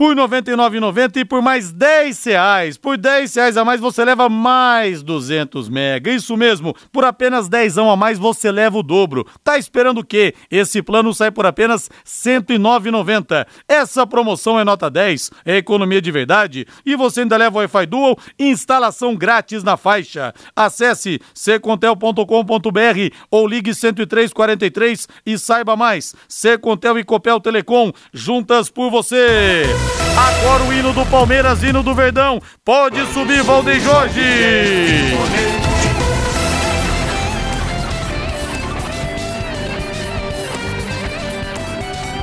por 0.00 0.16
R$ 0.16 0.22
99,90 0.22 1.16
e 1.18 1.24
por 1.26 1.42
mais 1.42 1.72
10 1.72 2.24
reais. 2.24 2.78
Por 2.78 2.96
10 2.96 3.34
reais 3.34 3.56
a 3.58 3.66
mais 3.66 3.82
você 3.82 4.02
leva 4.02 4.30
mais 4.30 5.02
200 5.02 5.68
mega. 5.68 6.10
Isso 6.10 6.38
mesmo, 6.38 6.74
por 6.90 7.04
apenas 7.04 7.50
10 7.50 7.76
a 7.76 7.96
mais 7.96 8.18
você 8.18 8.50
leva 8.50 8.78
o 8.78 8.82
dobro. 8.82 9.26
Tá 9.44 9.58
esperando 9.58 9.98
o 9.98 10.04
quê? 10.04 10.34
Esse 10.50 10.80
plano 10.80 11.12
sai 11.12 11.30
por 11.30 11.44
apenas 11.44 11.88
R$ 11.88 12.40
109,90. 12.40 13.46
Essa 13.68 14.06
promoção 14.06 14.58
é 14.58 14.64
nota 14.64 14.88
10, 14.88 15.32
é 15.44 15.58
economia 15.58 16.00
de 16.00 16.10
verdade 16.10 16.66
e 16.86 16.96
você 16.96 17.20
ainda 17.20 17.36
leva 17.36 17.58
Wi-Fi 17.58 17.84
Dual 17.84 18.16
e 18.38 18.48
instalação 18.48 19.14
grátis 19.14 19.62
na 19.62 19.76
faixa. 19.76 20.32
Acesse 20.56 21.20
secontel.com.br 21.34 22.24
ou 23.30 23.46
ligue 23.46 23.74
10343 23.74 25.08
e 25.26 25.36
saiba 25.36 25.76
mais. 25.76 26.14
Secontel 26.26 26.98
e 26.98 27.04
Copel 27.04 27.38
Telecom, 27.38 27.92
juntas 28.14 28.70
por 28.70 28.90
você. 28.90 29.89
Agora 30.16 30.64
o 30.64 30.72
hino 30.72 30.92
do 30.92 31.04
Palmeiras, 31.06 31.62
hino 31.62 31.82
do 31.82 31.94
Verdão. 31.94 32.40
Pode 32.64 33.04
subir, 33.12 33.42
Valdeir 33.42 33.80
Jorge. 33.80 34.20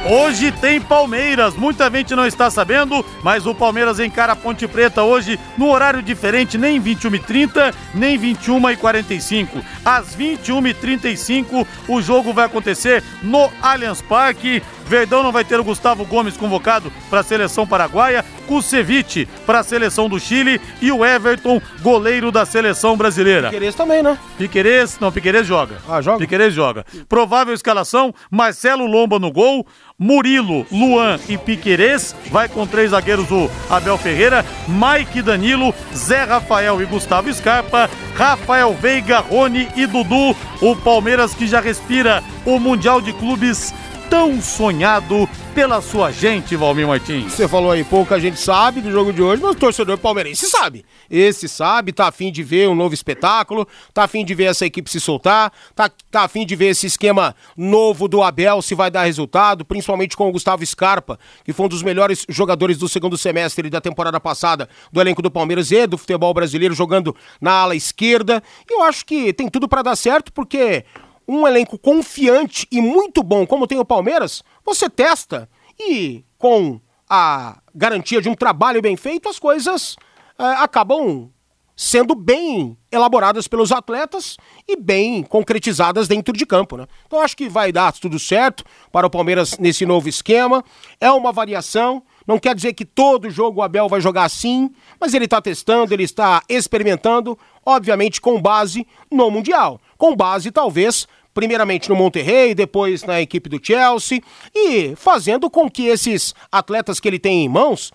Hoje 0.10 0.54
tem 0.54 0.80
Palmeiras, 0.80 1.54
muita 1.58 1.92
gente 1.92 2.16
não 2.16 2.26
está 2.26 2.50
sabendo, 2.50 3.06
mas 3.22 3.46
o 3.46 3.54
Palmeiras 3.54 4.00
encara 4.00 4.32
a 4.32 4.36
Ponte 4.38 4.66
Preta 4.66 5.04
hoje 5.04 5.38
no 5.58 5.70
horário 5.70 6.02
diferente, 6.02 6.58
nem 6.58 6.82
21h30, 6.82 7.74
nem 7.94 8.18
21h45. 8.18 9.62
Às 9.84 10.16
21h35 10.16 11.68
o 11.90 12.02
jogo 12.02 12.32
vai 12.32 12.46
acontecer 12.46 13.04
no 13.22 13.52
Allianz 13.62 14.02
Parque. 14.02 14.64
Verdão 14.88 15.22
não 15.22 15.32
vai 15.32 15.44
ter 15.44 15.60
o 15.60 15.64
Gustavo 15.64 16.06
Gomes 16.06 16.38
convocado 16.38 16.92
para 17.10 17.20
a 17.20 17.24
seleção 17.24 17.68
paraguaia, 17.68 18.24
Kusevich 18.48 19.28
para 19.46 19.60
a 19.60 19.64
seleção 19.64 20.08
do 20.08 20.18
Chile 20.18 20.62
e 20.82 20.92
o 20.92 21.06
Everton, 21.06 21.62
goleiro 21.82 22.32
da 22.32 22.46
seleção 22.46 22.96
brasileira. 22.96 23.50
Piquerez 23.50 23.76
também, 23.76 24.02
né? 24.02 24.18
Piquerez, 24.38 24.98
não, 25.00 25.12
Piquerez 25.12 25.46
joga. 25.46 25.78
Ah, 25.90 26.02
joga? 26.02 26.20
Piquerez 26.20 26.54
joga. 26.54 26.86
Provável 27.10 27.54
escalação: 27.54 28.14
Marcelo 28.32 28.86
Lomba 28.86 29.20
no 29.20 29.30
gol, 29.30 29.68
Murilo, 30.00 30.66
Luan 30.72 31.20
e 31.28 31.38
Piquerez. 31.38 32.16
Vai 32.32 32.48
com 32.48 32.66
três 32.66 32.92
zagueiros 32.92 33.30
o 33.30 33.50
Abel 33.70 33.98
Ferreira, 33.98 34.46
Mike 34.68 35.22
Danilo, 35.22 35.74
Zé 35.94 36.24
Rafael 36.24 36.82
e 36.82 36.86
Gustavo 36.86 37.34
Scarpa, 37.34 37.90
Rafael 38.16 38.74
Veiga, 38.74 39.20
Rony 39.20 39.68
e 39.76 39.86
Dudu. 39.86 40.34
O 40.62 40.76
Palmeiras 40.78 41.36
que 41.36 41.46
já 41.46 41.60
respira 41.60 42.24
o 42.46 42.58
Mundial 42.60 43.02
de 43.02 43.12
Clubes 43.12 43.74
tão 44.10 44.42
sonhado 44.42 45.28
pela 45.54 45.82
sua 45.82 46.12
gente, 46.12 46.56
Valmir 46.56 46.88
Martins. 46.88 47.34
Você 47.34 47.48
falou 47.48 47.72
aí, 47.72 47.84
pouca 47.84 48.20
gente 48.20 48.40
sabe 48.40 48.80
do 48.80 48.92
jogo 48.92 49.12
de 49.12 49.22
hoje, 49.22 49.42
mas 49.42 49.52
o 49.52 49.56
torcedor 49.56 49.98
palmeirense 49.98 50.46
sabe. 50.48 50.86
Esse 51.10 51.48
sabe, 51.48 51.92
tá 51.92 52.08
afim 52.08 52.32
de 52.32 52.44
ver 52.44 52.70
um 52.70 52.76
novo 52.76 52.94
espetáculo, 52.94 53.68
tá 53.94 54.04
afim 54.04 54.24
de 54.24 54.36
ver 54.36 54.46
essa 54.46 54.66
equipe 54.66 54.90
se 54.90 55.00
soltar, 55.00 55.52
tá, 55.76 55.90
tá 56.12 56.22
afim 56.22 56.46
de 56.46 56.56
ver 56.56 56.68
esse 56.68 56.86
esquema 56.86 57.36
novo 57.56 58.08
do 58.08 58.22
Abel, 58.22 58.62
se 58.62 58.76
vai 58.76 58.92
dar 58.92 59.04
resultado, 59.04 59.66
principalmente 59.66 60.16
com 60.16 60.30
o 60.30 60.32
Gustavo 60.32 60.66
Scarpa, 60.66 61.20
que 61.44 61.52
foi 61.52 61.66
um 61.66 61.70
dos 61.70 61.84
melhores 61.84 62.26
jogadores 62.30 62.78
do 62.78 62.88
segundo 62.88 63.18
semestre 63.18 63.70
da 63.70 63.82
temporada 63.82 64.20
passada 64.20 64.70
do 64.92 65.02
elenco 65.02 65.22
do 65.22 65.32
Palmeiras 65.32 65.72
e 65.72 65.88
do 65.88 65.98
futebol 65.98 66.34
brasileiro, 66.34 66.74
jogando 66.74 67.16
na 67.42 67.52
ala 67.52 67.76
esquerda. 67.76 68.44
E 68.70 68.74
eu 68.74 68.84
acho 68.84 69.06
que 69.06 69.34
tem 69.34 69.50
tudo 69.50 69.68
para 69.68 69.82
dar 69.82 69.96
certo, 69.96 70.32
porque 70.32 70.86
um 71.28 71.48
elenco 71.48 71.78
confiante 71.78 72.68
e 72.72 72.82
muito 72.82 73.22
bom 73.22 73.46
como 73.46 73.68
tem 73.68 73.80
o 73.80 73.86
Palmeiras, 73.86 74.44
você 74.66 74.90
testa 74.90 75.50
e 75.80 76.24
com 76.38 76.80
a 77.10 77.60
garantia 77.74 78.22
de 78.22 78.30
um 78.30 78.36
trabalho 78.36 78.82
bem 78.82 78.96
feito, 78.96 79.30
as 79.30 79.40
coisas 79.40 79.96
é, 80.38 80.44
acabam 80.44 81.32
sendo 81.78 82.16
bem 82.16 82.76
elaboradas 82.92 83.48
pelos 83.48 83.72
atletas 83.72 84.36
e 84.68 84.76
bem 84.76 85.22
concretizadas 85.22 86.08
dentro 86.08 86.34
de 86.34 86.44
campo, 86.44 86.76
né? 86.76 86.88
Então 87.06 87.22
acho 87.22 87.38
que 87.38 87.48
vai 87.48 87.72
dar 87.72 87.94
tudo 87.94 88.18
certo 88.18 88.64
para 88.92 89.06
o 89.06 89.10
Palmeiras 89.12 89.60
nesse 89.60 89.86
novo 89.86 90.10
esquema. 90.10 90.64
É 91.00 91.12
uma 91.12 91.32
variação, 91.32 92.02
não 92.26 92.40
quer 92.40 92.56
dizer 92.56 92.74
que 92.74 92.84
todo 92.84 93.30
jogo 93.30 93.60
o 93.60 93.64
Abel 93.64 93.88
vai 93.88 94.02
jogar 94.02 94.24
assim, 94.24 94.72
mas 95.00 95.14
ele 95.14 95.26
está 95.26 95.40
testando, 95.40 95.94
ele 95.94 96.02
está 96.02 96.42
experimentando, 96.50 97.38
obviamente 97.64 98.20
com 98.20 98.42
base 98.42 98.88
no 99.12 99.30
Mundial. 99.30 99.80
Com 100.00 100.16
base, 100.16 100.50
talvez, 100.50 101.08
primeiramente 101.38 101.88
no 101.88 101.96
Monterrey, 101.96 102.56
depois 102.56 103.04
na 103.04 103.22
equipe 103.22 103.48
do 103.48 103.64
Chelsea, 103.64 104.24
e 104.56 104.96
fazendo 104.96 105.52
com 105.52 105.70
que 105.70 105.86
esses 105.86 106.34
atletas 106.52 107.00
que 107.00 107.08
ele 107.08 107.20
tem 107.20 107.46
em 107.46 107.48
mãos 107.48 107.92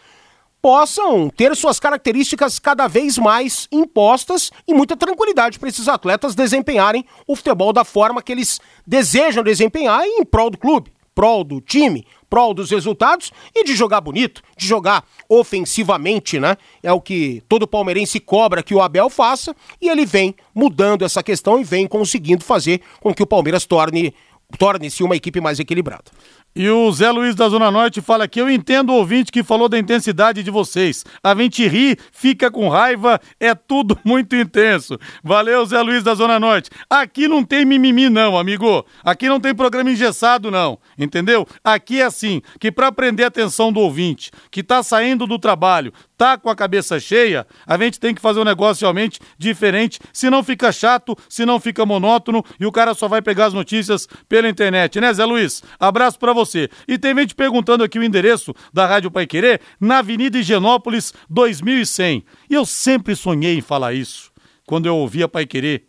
possam 0.62 1.28
ter 1.28 1.56
suas 1.56 1.80
características 1.80 2.60
cada 2.60 2.86
vez 2.86 3.18
mais 3.18 3.66
impostas 3.72 4.52
e 4.64 4.72
muita 4.72 4.96
tranquilidade 4.96 5.58
para 5.58 5.68
esses 5.68 5.88
atletas 5.88 6.36
desempenharem 6.36 7.04
o 7.26 7.34
futebol 7.34 7.72
da 7.72 7.82
forma 7.82 8.22
que 8.22 8.30
eles 8.30 8.60
desejam 8.86 9.42
desempenhar 9.42 10.04
em 10.04 10.24
prol 10.24 10.48
do 10.48 10.56
clube, 10.56 10.92
prol 11.12 11.42
do 11.42 11.60
time, 11.60 12.06
prol 12.32 12.54
dos 12.54 12.70
resultados 12.70 13.30
e 13.54 13.62
de 13.62 13.76
jogar 13.76 14.00
bonito, 14.00 14.40
de 14.56 14.66
jogar 14.66 15.04
ofensivamente, 15.28 16.40
né? 16.40 16.56
É 16.82 16.90
o 16.90 16.98
que 16.98 17.42
todo 17.46 17.66
palmeirense 17.66 18.18
cobra 18.18 18.62
que 18.62 18.74
o 18.74 18.80
Abel 18.80 19.10
faça 19.10 19.54
e 19.78 19.90
ele 19.90 20.06
vem 20.06 20.34
mudando 20.54 21.04
essa 21.04 21.22
questão 21.22 21.60
e 21.60 21.64
vem 21.64 21.86
conseguindo 21.86 22.42
fazer 22.42 22.80
com 23.00 23.12
que 23.12 23.22
o 23.22 23.26
Palmeiras 23.26 23.66
torne 23.66 24.14
torne-se 24.58 25.02
uma 25.02 25.16
equipe 25.16 25.40
mais 25.40 25.60
equilibrada. 25.60 26.04
E 26.54 26.68
o 26.68 26.92
Zé 26.92 27.10
Luiz 27.10 27.34
da 27.34 27.48
Zona 27.48 27.70
Norte 27.70 28.02
fala 28.02 28.28
que 28.28 28.38
eu 28.38 28.50
entendo 28.50 28.90
o 28.90 28.96
ouvinte 28.96 29.32
que 29.32 29.42
falou 29.42 29.70
da 29.70 29.78
intensidade 29.78 30.42
de 30.42 30.50
vocês. 30.50 31.02
A 31.22 31.34
gente 31.34 31.66
ri, 31.66 31.96
fica 32.12 32.50
com 32.50 32.68
raiva, 32.68 33.18
é 33.40 33.54
tudo 33.54 33.98
muito 34.04 34.36
intenso. 34.36 34.98
Valeu, 35.24 35.64
Zé 35.64 35.80
Luiz 35.80 36.04
da 36.04 36.14
Zona 36.14 36.38
Norte. 36.38 36.68
Aqui 36.90 37.26
não 37.26 37.42
tem 37.42 37.64
mimimi 37.64 38.10
não, 38.10 38.36
amigo. 38.36 38.84
Aqui 39.02 39.30
não 39.30 39.40
tem 39.40 39.54
programa 39.54 39.90
engessado 39.90 40.50
não, 40.50 40.78
entendeu? 40.98 41.46
Aqui 41.64 42.02
é 42.02 42.04
assim, 42.04 42.42
que 42.60 42.70
para 42.70 42.92
prender 42.92 43.24
a 43.24 43.28
atenção 43.28 43.72
do 43.72 43.80
ouvinte, 43.80 44.30
que 44.50 44.62
tá 44.62 44.82
saindo 44.82 45.26
do 45.26 45.38
trabalho, 45.38 45.90
tá 46.18 46.36
com 46.36 46.50
a 46.50 46.54
cabeça 46.54 47.00
cheia, 47.00 47.46
a 47.66 47.78
gente 47.78 47.98
tem 47.98 48.14
que 48.14 48.20
fazer 48.20 48.40
um 48.40 48.44
negócio 48.44 48.84
realmente 48.84 49.18
diferente, 49.38 49.98
senão 50.12 50.44
fica 50.44 50.70
chato, 50.70 51.16
senão 51.30 51.58
fica 51.58 51.86
monótono 51.86 52.44
e 52.60 52.66
o 52.66 52.70
cara 52.70 52.92
só 52.92 53.08
vai 53.08 53.22
pegar 53.22 53.46
as 53.46 53.54
notícias 53.54 54.06
pela 54.28 54.48
internet, 54.48 55.00
né, 55.00 55.12
Zé 55.14 55.24
Luiz? 55.24 55.62
Abraço 55.80 56.18
para 56.18 56.34
você. 56.34 56.41
E 56.86 56.98
tem 56.98 57.14
gente 57.16 57.34
perguntando 57.34 57.84
aqui 57.84 57.98
o 57.98 58.04
endereço 58.04 58.54
da 58.72 58.86
Rádio 58.86 59.10
Pai 59.10 59.26
Querer, 59.26 59.60
na 59.80 59.98
Avenida 59.98 60.38
Higienópolis, 60.38 61.12
2100. 61.28 62.24
E 62.48 62.54
eu 62.54 62.64
sempre 62.64 63.14
sonhei 63.16 63.58
em 63.58 63.62
falar 63.62 63.92
isso, 63.92 64.30
quando 64.66 64.86
eu 64.86 64.96
ouvia 64.96 65.28
Pai 65.28 65.46
Querer. 65.46 65.86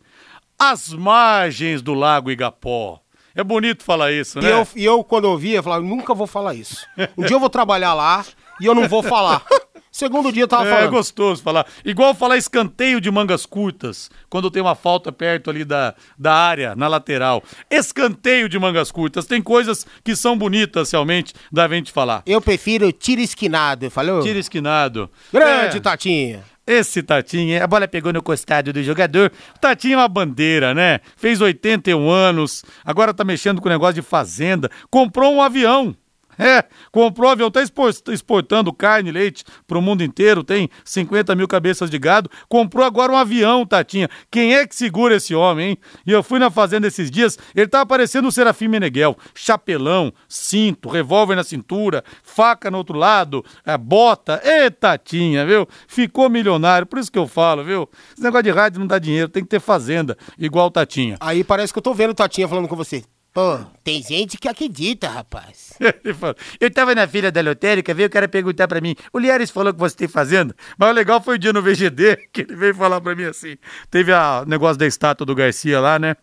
As 0.57 0.93
margens 0.93 1.81
do 1.81 1.93
Lago 1.93 2.31
Igapó. 2.31 2.99
É 3.35 3.43
bonito 3.43 3.83
falar 3.83 4.11
isso, 4.11 4.39
né? 4.39 4.47
E 4.47 4.51
eu, 4.51 4.67
e 4.75 4.85
eu 4.85 5.03
quando 5.03 5.25
ouvia, 5.25 5.57
eu 5.57 5.63
falava, 5.63 5.83
nunca 5.83 6.13
vou 6.13 6.27
falar 6.27 6.53
isso. 6.53 6.85
Um 7.17 7.25
dia 7.25 7.35
eu 7.35 7.39
vou 7.39 7.49
trabalhar 7.49 7.93
lá 7.95 8.23
e 8.61 8.65
eu 8.65 8.75
não 8.75 8.87
vou 8.87 9.01
falar. 9.01 9.43
Segundo 9.95 10.31
dia 10.31 10.47
tava 10.47 10.67
É 10.67 10.71
falando. 10.71 10.89
gostoso 10.89 11.43
falar. 11.43 11.67
Igual 11.85 12.15
falar 12.15 12.35
escanteio 12.35 12.99
de 12.99 13.11
mangas 13.11 13.45
curtas, 13.45 14.09
quando 14.27 14.49
tem 14.49 14.59
uma 14.59 14.73
falta 14.73 15.11
perto 15.11 15.51
ali 15.51 15.63
da, 15.63 15.93
da 16.17 16.33
área, 16.33 16.75
na 16.75 16.87
lateral. 16.87 17.43
Escanteio 17.69 18.49
de 18.49 18.57
mangas 18.57 18.89
curtas. 18.89 19.27
Tem 19.27 19.39
coisas 19.39 19.85
que 20.03 20.15
são 20.15 20.35
bonitas, 20.35 20.91
realmente, 20.91 21.31
da 21.51 21.67
gente 21.67 21.91
falar. 21.91 22.23
Eu 22.25 22.41
prefiro 22.41 22.91
tiro 22.91 23.21
esquinado, 23.21 23.91
falou? 23.91 24.23
Tiro 24.23 24.39
esquinado. 24.39 25.11
Grande, 25.31 25.77
É. 25.77 25.79
Tatinha. 25.79 26.43
Esse 26.65 27.03
Tatinha, 27.03 27.63
a 27.63 27.67
bola 27.67 27.87
pegou 27.87 28.11
no 28.13 28.23
costado 28.23 28.71
do 28.73 28.81
jogador. 28.81 29.31
O 29.55 29.59
Tatinha 29.59 29.95
é 29.95 29.97
uma 29.97 30.07
bandeira, 30.07 30.73
né? 30.73 31.01
Fez 31.17 31.39
81 31.41 32.09
anos, 32.09 32.63
agora 32.85 33.13
tá 33.13 33.23
mexendo 33.23 33.61
com 33.61 33.69
negócio 33.69 33.95
de 33.95 34.01
fazenda. 34.01 34.71
Comprou 34.89 35.33
um 35.35 35.41
avião. 35.41 35.93
É, 36.37 36.63
comprou 36.91 37.29
avião, 37.29 37.51
tá 37.51 37.61
expor- 37.61 37.93
exportando 38.09 38.73
carne 38.73 39.09
e 39.09 39.13
leite 39.13 39.43
pro 39.67 39.81
mundo 39.81 40.03
inteiro, 40.03 40.43
tem 40.43 40.69
50 40.83 41.35
mil 41.35 41.47
cabeças 41.47 41.89
de 41.89 41.97
gado. 41.99 42.29
Comprou 42.49 42.85
agora 42.85 43.11
um 43.11 43.17
avião, 43.17 43.65
Tatinha. 43.65 44.09
Quem 44.31 44.55
é 44.55 44.65
que 44.65 44.75
segura 44.75 45.15
esse 45.15 45.35
homem, 45.35 45.69
hein? 45.71 45.77
E 46.05 46.11
eu 46.11 46.23
fui 46.23 46.39
na 46.39 46.49
fazenda 46.49 46.87
esses 46.87 47.09
dias, 47.09 47.37
ele 47.55 47.67
tava 47.67 47.85
parecendo 47.85 48.27
o 48.27 48.31
Serafim 48.31 48.67
Meneghel. 48.67 49.17
Chapelão, 49.35 50.13
cinto, 50.27 50.89
revólver 50.89 51.35
na 51.35 51.43
cintura, 51.43 52.03
faca 52.23 52.71
no 52.71 52.77
outro 52.77 52.97
lado, 52.97 53.43
é, 53.65 53.77
bota. 53.77 54.41
Ê, 54.43 54.69
Tatinha, 54.69 55.45
viu? 55.45 55.67
Ficou 55.87 56.29
milionário, 56.29 56.87
por 56.87 56.99
isso 56.99 57.11
que 57.11 57.19
eu 57.19 57.27
falo, 57.27 57.63
viu? 57.63 57.89
Esse 58.13 58.23
negócio 58.23 58.43
de 58.43 58.51
rádio 58.51 58.79
não 58.79 58.87
dá 58.87 58.99
dinheiro, 58.99 59.29
tem 59.29 59.43
que 59.43 59.49
ter 59.49 59.59
fazenda, 59.59 60.17
igual 60.37 60.67
o 60.67 60.71
Tatinha. 60.71 61.17
Aí 61.19 61.43
parece 61.43 61.71
que 61.71 61.79
eu 61.79 61.83
tô 61.83 61.93
vendo 61.93 62.11
o 62.11 62.15
Tatinha 62.15 62.47
falando 62.47 62.67
com 62.67 62.75
você. 62.75 63.03
Pô, 63.33 63.59
tem 63.83 63.99
gente 64.03 64.37
que 64.37 64.47
acredita, 64.47 65.09
rapaz. 65.09 65.73
Ele 65.81 66.13
falou, 66.13 66.35
eu 66.59 66.69
tava 66.69 66.93
na 66.93 67.07
fila 67.07 67.31
da 67.31 67.41
lotérica, 67.41 67.91
veio 67.91 68.07
o 68.07 68.11
cara 68.11 68.27
perguntar 68.27 68.67
pra 68.67 68.79
mim, 68.79 68.95
o 69.11 69.17
Liares 69.17 69.49
falou 69.49 69.71
o 69.71 69.73
que 69.73 69.79
você 69.79 69.95
tem 69.95 70.07
fazendo, 70.07 70.53
mas 70.77 70.89
o 70.89 70.93
legal 70.93 71.19
foi 71.19 71.35
o 71.35 71.39
dia 71.39 71.51
no 71.51 71.59
VGD, 71.59 72.15
que 72.31 72.41
ele 72.41 72.55
veio 72.55 72.75
falar 72.75 73.01
pra 73.01 73.15
mim 73.15 73.23
assim, 73.23 73.57
teve 73.89 74.13
o 74.13 74.45
negócio 74.45 74.77
da 74.77 74.85
estátua 74.85 75.25
do 75.25 75.33
Garcia 75.33 75.79
lá, 75.79 75.97
né? 75.97 76.15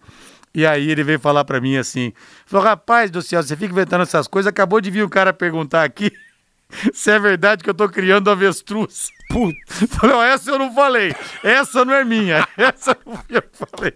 E 0.54 0.64
aí 0.64 0.88
ele 0.88 1.02
veio 1.02 1.18
falar 1.18 1.44
pra 1.44 1.60
mim 1.60 1.76
assim, 1.76 2.12
falou, 2.46 2.64
rapaz 2.64 3.10
do 3.10 3.20
céu, 3.20 3.42
você 3.42 3.56
fica 3.56 3.72
inventando 3.72 4.02
essas 4.02 4.28
coisas, 4.28 4.48
acabou 4.48 4.80
de 4.80 4.90
vir 4.90 5.04
um 5.04 5.08
cara 5.08 5.32
perguntar 5.32 5.82
aqui 5.82 6.12
se 6.94 7.10
é 7.10 7.18
verdade 7.18 7.64
que 7.64 7.70
eu 7.70 7.74
tô 7.74 7.88
criando 7.88 8.30
avestruz. 8.30 9.08
Putz. 9.30 9.96
Falei, 9.96 10.16
essa 10.28 10.48
eu 10.52 10.58
não 10.60 10.72
falei, 10.72 11.12
essa 11.42 11.84
não 11.84 11.92
é 11.92 12.04
minha, 12.04 12.46
essa 12.56 12.96
não 13.04 13.20
eu 13.28 13.42
falei. 13.52 13.94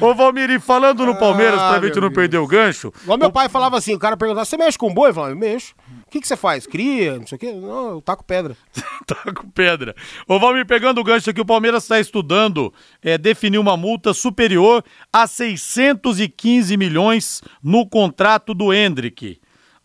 Ô 0.00 0.14
Valmiri, 0.14 0.60
falando 0.60 1.04
no 1.04 1.16
Palmeiras, 1.16 1.60
Ah, 1.60 1.70
pra 1.78 1.86
gente 1.86 2.00
não 2.00 2.10
perder 2.10 2.38
o 2.38 2.46
gancho, 2.46 2.92
Igual 3.02 3.18
meu 3.18 3.32
pai 3.32 3.48
falava 3.48 3.76
assim, 3.76 3.94
o 3.94 3.98
cara 3.98 4.16
perguntava, 4.16 4.44
você 4.44 4.56
mexe 4.56 4.78
com 4.78 4.92
boi? 4.94 5.10
Eu 5.10 5.14
falava, 5.14 5.32
eu 5.32 5.36
mexo. 5.36 5.74
O 6.06 6.10
que, 6.10 6.20
que 6.20 6.26
você 6.26 6.36
faz? 6.36 6.66
Cria, 6.66 7.18
não 7.18 7.26
sei 7.26 7.36
o 7.36 7.38
quê? 7.38 7.52
Não, 7.52 7.90
eu 7.90 8.00
taco 8.02 8.24
pedra. 8.24 8.56
tá 9.06 9.32
com 9.32 9.48
pedra. 9.50 9.94
Ô 10.26 10.38
Valmir, 10.38 10.66
pegando 10.66 11.00
o 11.00 11.04
gancho 11.04 11.30
aqui, 11.30 11.40
o 11.40 11.44
Palmeiras 11.44 11.82
está 11.82 12.00
estudando 12.00 12.72
é, 13.02 13.18
definir 13.18 13.58
uma 13.58 13.76
multa 13.76 14.14
superior 14.14 14.84
a 15.12 15.26
615 15.26 16.76
milhões 16.76 17.42
no 17.62 17.86
contrato 17.88 18.54
do 18.54 18.72
Hendrick. 18.72 19.40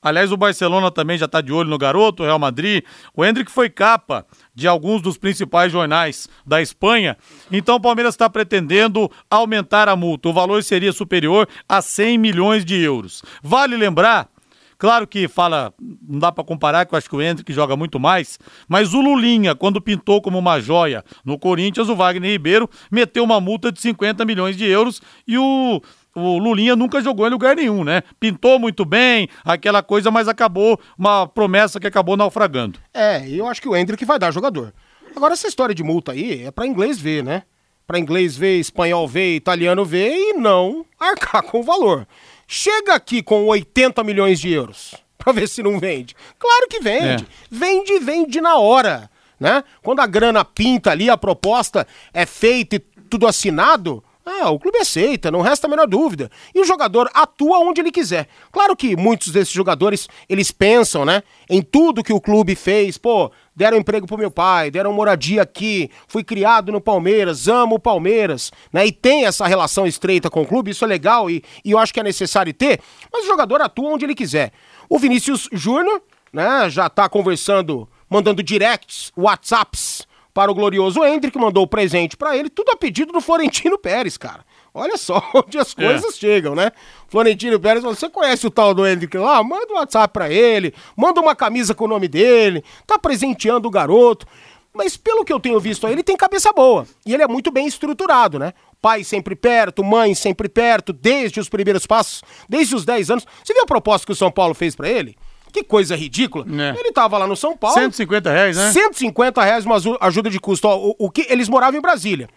Aliás, 0.06 0.32
o 0.32 0.38
Barcelona 0.38 0.92
também 0.92 1.18
já 1.18 1.26
está 1.26 1.42
de 1.42 1.52
olho 1.52 1.68
no 1.68 1.80
garoto, 1.80 2.22
o 2.22 2.26
Real 2.28 2.38
Madrid. 2.38 2.84
O 3.12 3.26
Hendrick 3.26 3.50
foi 3.50 3.72
capa 3.72 4.24
de 4.54 4.68
alguns 4.68 5.02
dos 5.02 5.18
principais 5.18 5.72
jornais 5.72 6.30
da 6.46 6.62
Espanha. 6.62 7.18
Então 7.52 7.78
o 7.78 7.82
Palmeiras 7.82 8.14
está 8.14 8.30
pretendendo 8.30 9.10
aumentar 9.28 9.90
a 9.90 9.96
multa. 9.96 10.30
O 10.30 10.34
valor 10.34 10.64
seria 10.64 10.94
superior 10.94 11.50
a 11.68 11.82
100 11.82 12.20
milhões 12.20 12.64
de 12.64 12.80
euros. 12.80 13.24
Vale 13.42 13.76
lembrar 13.76 14.30
Claro 14.78 15.08
que 15.08 15.28
fala, 15.28 15.74
não 15.80 16.20
dá 16.20 16.32
pra 16.32 16.44
comparar, 16.44 16.86
que 16.86 16.94
eu 16.94 16.98
acho 16.98 17.10
que 17.10 17.16
o 17.16 17.22
Hendrick 17.22 17.52
joga 17.54 17.78
muito 17.78 18.00
mais, 18.00 18.38
mas 18.68 18.94
o 18.94 19.00
Lulinha, 19.00 19.56
quando 19.56 19.82
pintou 19.82 20.22
como 20.22 20.38
uma 20.38 20.60
joia 20.60 21.04
no 21.24 21.40
Corinthians, 21.40 21.88
o 21.88 21.96
Wagner 21.96 22.32
Ribeiro 22.32 22.70
meteu 22.92 23.24
uma 23.24 23.40
multa 23.40 23.72
de 23.72 23.80
50 23.80 24.26
milhões 24.26 24.58
de 24.58 24.66
euros 24.66 25.02
e 25.26 25.38
o, 25.38 25.82
o 26.16 26.38
Lulinha 26.38 26.76
nunca 26.76 27.02
jogou 27.02 27.28
em 27.28 27.32
lugar 27.32 27.56
nenhum, 27.56 27.84
né? 27.84 28.02
Pintou 28.20 28.58
muito 28.58 28.86
bem, 28.86 29.28
aquela 29.44 29.84
coisa, 29.84 30.10
mas 30.10 30.28
acabou 30.28 30.80
uma 30.98 31.28
promessa 31.28 31.80
que 31.80 31.86
acabou 31.86 32.16
naufragando. 32.16 32.80
É, 32.94 33.28
eu 33.30 33.46
acho 33.48 33.62
que 33.62 33.68
o 33.68 33.76
Hendrick 33.76 34.04
vai 34.06 34.18
dar 34.18 34.32
jogador. 34.32 34.74
Agora, 35.16 35.34
essa 35.34 35.48
história 35.48 35.76
de 35.76 35.84
multa 35.84 36.14
aí 36.14 36.46
é 36.46 36.52
pra 36.52 36.66
inglês 36.66 36.98
ver, 37.00 37.24
né? 37.24 37.44
Pra 37.86 38.00
inglês 38.00 38.36
ver, 38.36 38.60
espanhol 38.60 39.08
ver, 39.08 39.36
italiano 39.36 39.86
ver 39.86 40.12
e 40.16 40.34
não 40.34 40.86
arcar 41.00 41.44
com 41.44 41.60
o 41.60 41.64
valor. 41.64 42.08
Chega 42.48 42.96
aqui 42.96 43.22
com 43.22 43.46
80 43.46 44.04
milhões 44.04 44.40
de 44.40 44.52
euros 44.52 44.96
pra 45.18 45.34
ver 45.34 45.48
se 45.48 45.64
não 45.64 45.80
vende. 45.80 46.16
Claro 46.38 46.68
que 46.70 46.80
vende. 46.80 47.24
É. 47.24 47.28
Vende, 47.50 48.00
vende 48.00 48.40
na 48.40 48.58
hora, 48.58 49.10
né? 49.40 49.64
Quando 49.82 50.00
a 50.00 50.08
grana 50.08 50.46
pinta 50.46 50.92
ali, 50.92 51.10
a 51.10 51.18
proposta 51.18 51.88
é 52.14 52.26
feita 52.26 52.76
e 52.76 52.80
tudo 52.80 53.28
assinado, 53.28 54.04
ah, 54.26 54.50
o 54.50 54.58
clube 54.58 54.80
aceita, 54.80 55.30
não 55.30 55.42
resta 55.42 55.68
a 55.68 55.70
menor 55.70 55.86
dúvida. 55.86 56.32
E 56.54 56.60
o 56.60 56.66
jogador 56.66 57.08
atua 57.14 57.60
onde 57.60 57.80
ele 57.80 57.92
quiser. 57.92 58.28
Claro 58.52 58.76
que 58.76 58.96
muitos 58.96 59.32
desses 59.32 59.54
jogadores, 59.54 60.08
eles 60.28 60.50
pensam, 60.50 61.06
né, 61.06 61.22
em 61.48 61.62
tudo 61.62 62.04
que 62.04 62.12
o 62.12 62.20
clube 62.20 62.56
fez. 62.56 62.98
Pô, 62.98 63.32
deram 63.56 63.78
emprego 63.78 64.08
pro 64.08 64.18
meu 64.18 64.32
pai, 64.32 64.72
deram 64.72 64.92
moradia 64.92 65.44
aqui, 65.44 65.92
fui 66.08 66.24
criado 66.24 66.72
no 66.72 66.82
Palmeiras, 66.82 67.48
amo 67.48 67.76
o 67.76 67.80
Palmeiras, 67.80 68.52
né? 68.74 68.88
E 68.88 68.92
tem 68.92 69.26
essa 69.26 69.46
relação 69.46 69.86
estreita 69.86 70.28
com 70.28 70.42
o 70.42 70.48
clube, 70.48 70.72
isso 70.72 70.84
é 70.84 70.88
legal 70.88 71.30
e, 71.30 71.44
e 71.64 71.70
eu 71.72 71.78
acho 71.78 71.94
que 71.94 72.00
é 72.00 72.04
necessário 72.04 72.52
ter, 72.52 72.80
mas 73.14 73.26
o 73.26 73.28
jogador 73.28 73.62
atua 73.62 73.92
onde 73.92 74.06
ele 74.06 74.16
quiser. 74.16 74.52
O 74.90 74.98
Vinícius 74.98 75.48
Júnior, 75.54 76.02
né, 76.34 76.68
já 76.68 76.90
tá 76.90 77.08
conversando, 77.08 77.88
mandando 78.10 78.42
directs, 78.42 79.12
WhatsApps 79.16 80.08
para 80.36 80.52
o 80.52 80.54
glorioso 80.54 81.02
Hendrick, 81.02 81.38
mandou 81.38 81.64
o 81.64 81.68
presente 81.68 82.18
para 82.18 82.36
ele, 82.36 82.50
tudo 82.50 82.70
a 82.70 82.76
pedido 82.76 83.14
do 83.14 83.22
Florentino 83.22 83.78
Pérez, 83.78 84.18
cara. 84.18 84.44
Olha 84.74 84.98
só 84.98 85.24
onde 85.34 85.58
as 85.58 85.74
coisas 85.74 86.18
chegam, 86.18 86.54
né? 86.54 86.74
Florentino 87.08 87.58
Pérez, 87.58 87.82
você 87.82 88.10
conhece 88.10 88.46
o 88.46 88.52
tal 88.52 88.74
do 88.74 88.86
Hendrick 88.86 89.18
lá? 89.18 89.42
Manda 89.42 89.72
um 89.72 89.78
WhatsApp 89.78 90.12
pra 90.12 90.30
ele, 90.30 90.74
manda 90.94 91.22
uma 91.22 91.38
camisa 91.38 91.74
com 91.74 91.86
o 91.86 91.88
nome 91.88 92.10
dele, 92.10 92.66
tá 92.86 93.00
presenteando 93.00 93.66
o 93.70 93.72
garoto. 93.72 94.28
Mas 94.74 94.98
pelo 94.98 95.24
que 95.24 95.32
eu 95.32 95.40
tenho 95.40 95.58
visto 95.58 95.88
aí, 95.88 95.94
ele 95.94 96.04
tem 96.04 96.18
cabeça 96.18 96.52
boa. 96.52 96.86
E 97.06 97.14
ele 97.14 97.24
é 97.24 97.28
muito 97.30 97.50
bem 97.50 97.66
estruturado, 97.66 98.38
né? 98.38 98.52
Pai 98.82 99.06
sempre 99.06 99.38
perto, 99.38 99.86
mãe 99.86 100.14
sempre 100.14 100.50
perto, 100.50 100.92
desde 100.92 101.40
os 101.40 101.48
primeiros 101.48 101.88
passos, 101.88 102.22
desde 102.50 102.76
os 102.76 102.84
10 102.84 103.10
anos. 103.10 103.26
Você 103.42 103.54
viu 103.54 103.64
a 103.64 103.66
proposta 103.66 104.06
que 104.06 104.12
o 104.12 104.16
São 104.16 104.30
Paulo 104.30 104.54
fez 104.54 104.76
pra 104.76 104.90
ele? 104.90 105.16
Que 105.56 105.64
coisa 105.64 105.96
ridícula. 105.96 106.46
É. 106.62 106.78
Ele 106.78 106.92
tava 106.92 107.18
lá 107.18 107.26
no 107.26 107.34
São 107.34 107.56
Paulo. 107.56 107.78
150 107.78 108.30
reais, 108.30 108.58
né? 108.58 108.74
150 108.74 109.42
reais 109.42 109.66
uma 109.66 109.78
ajuda 110.02 110.30
de 110.30 110.38
custo. 110.38 110.68
Ó, 110.68 110.78
o, 110.90 110.96
o 111.00 111.10
que 111.10 111.26
eles 111.30 111.48
moravam 111.48 111.80
em 111.80 111.82
Brasília. 111.82 112.28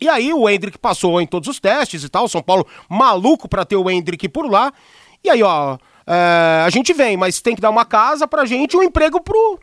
E 0.00 0.08
aí 0.08 0.34
o 0.34 0.48
Hendrick 0.48 0.76
passou 0.76 1.20
em 1.20 1.28
todos 1.28 1.48
os 1.48 1.60
testes 1.60 2.02
e 2.02 2.08
tal. 2.08 2.28
São 2.28 2.42
Paulo 2.42 2.66
maluco 2.90 3.48
pra 3.48 3.64
ter 3.64 3.76
o 3.76 3.88
Hendrick 3.88 4.28
por 4.28 4.50
lá. 4.50 4.72
E 5.22 5.30
aí, 5.30 5.44
ó, 5.44 5.78
é, 6.04 6.64
a 6.66 6.70
gente 6.70 6.92
vem, 6.92 7.16
mas 7.16 7.40
tem 7.40 7.54
que 7.54 7.60
dar 7.60 7.70
uma 7.70 7.84
casa 7.84 8.26
pra 8.26 8.44
gente 8.44 8.74
e 8.74 8.76
um 8.76 8.82
emprego 8.82 9.20
pro. 9.20 9.60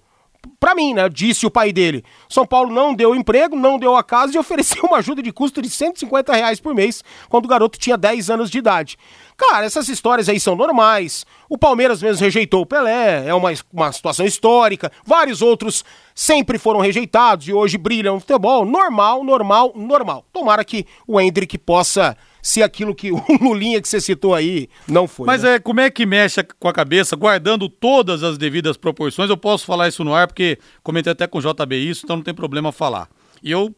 Pra 0.59 0.75
mim, 0.75 0.93
né? 0.93 1.07
Disse 1.09 1.45
o 1.45 1.51
pai 1.51 1.71
dele. 1.71 2.03
São 2.29 2.45
Paulo 2.45 2.73
não 2.73 2.93
deu 2.93 3.15
emprego, 3.15 3.55
não 3.55 3.77
deu 3.77 3.95
a 3.95 4.03
casa 4.03 4.35
e 4.35 4.37
ofereceu 4.39 4.83
uma 4.83 4.97
ajuda 4.97 5.21
de 5.21 5.31
custo 5.31 5.61
de 5.61 5.69
150 5.69 6.33
reais 6.33 6.59
por 6.59 6.73
mês 6.73 7.03
quando 7.29 7.45
o 7.45 7.47
garoto 7.47 7.77
tinha 7.77 7.97
10 7.97 8.29
anos 8.29 8.49
de 8.49 8.57
idade. 8.57 8.97
Cara, 9.37 9.65
essas 9.65 9.89
histórias 9.89 10.29
aí 10.29 10.39
são 10.39 10.55
normais. 10.55 11.25
O 11.49 11.57
Palmeiras 11.57 12.01
mesmo 12.01 12.23
rejeitou 12.23 12.61
o 12.61 12.65
Pelé, 12.65 13.27
é 13.27 13.33
uma, 13.33 13.51
uma 13.71 13.91
situação 13.91 14.25
histórica. 14.25 14.91
Vários 15.05 15.41
outros 15.41 15.83
sempre 16.13 16.57
foram 16.57 16.79
rejeitados 16.79 17.47
e 17.47 17.53
hoje 17.53 17.77
brilham 17.77 18.15
no 18.15 18.19
futebol. 18.19 18.65
Normal, 18.65 19.23
normal, 19.23 19.73
normal. 19.75 20.25
Tomara 20.31 20.63
que 20.63 20.85
o 21.07 21.19
Hendrick 21.19 21.57
possa 21.57 22.15
ser 22.43 22.61
aquilo 22.61 22.93
que 22.93 23.09
o 23.15 23.23
Lulinha 23.41 23.81
que 23.81 23.87
você 23.87 24.01
citou 24.01 24.35
aí 24.35 24.69
não 24.85 25.07
foi. 25.07 25.25
Mas 25.25 25.41
né? 25.41 25.55
é, 25.55 25.59
como 25.59 25.79
é 25.79 25.89
que 25.89 26.05
mexe 26.05 26.43
com 26.59 26.67
a 26.67 26.73
cabeça, 26.73 27.15
guardando 27.15 27.69
todas 27.69 28.21
as 28.21 28.37
devidas 28.37 28.75
proporções? 28.75 29.29
Eu 29.29 29.37
posso 29.37 29.65
falar 29.65 29.87
isso 29.87 30.03
no 30.03 30.13
ar, 30.13 30.27
porque 30.27 30.59
comentei 30.83 31.13
até 31.13 31.25
com 31.25 31.39
o 31.39 31.41
JB 31.41 31.75
isso, 31.77 32.01
então 32.03 32.17
não 32.17 32.23
tem 32.23 32.33
problema 32.33 32.73
falar. 32.73 33.07
E 33.41 33.49
eu 33.49 33.73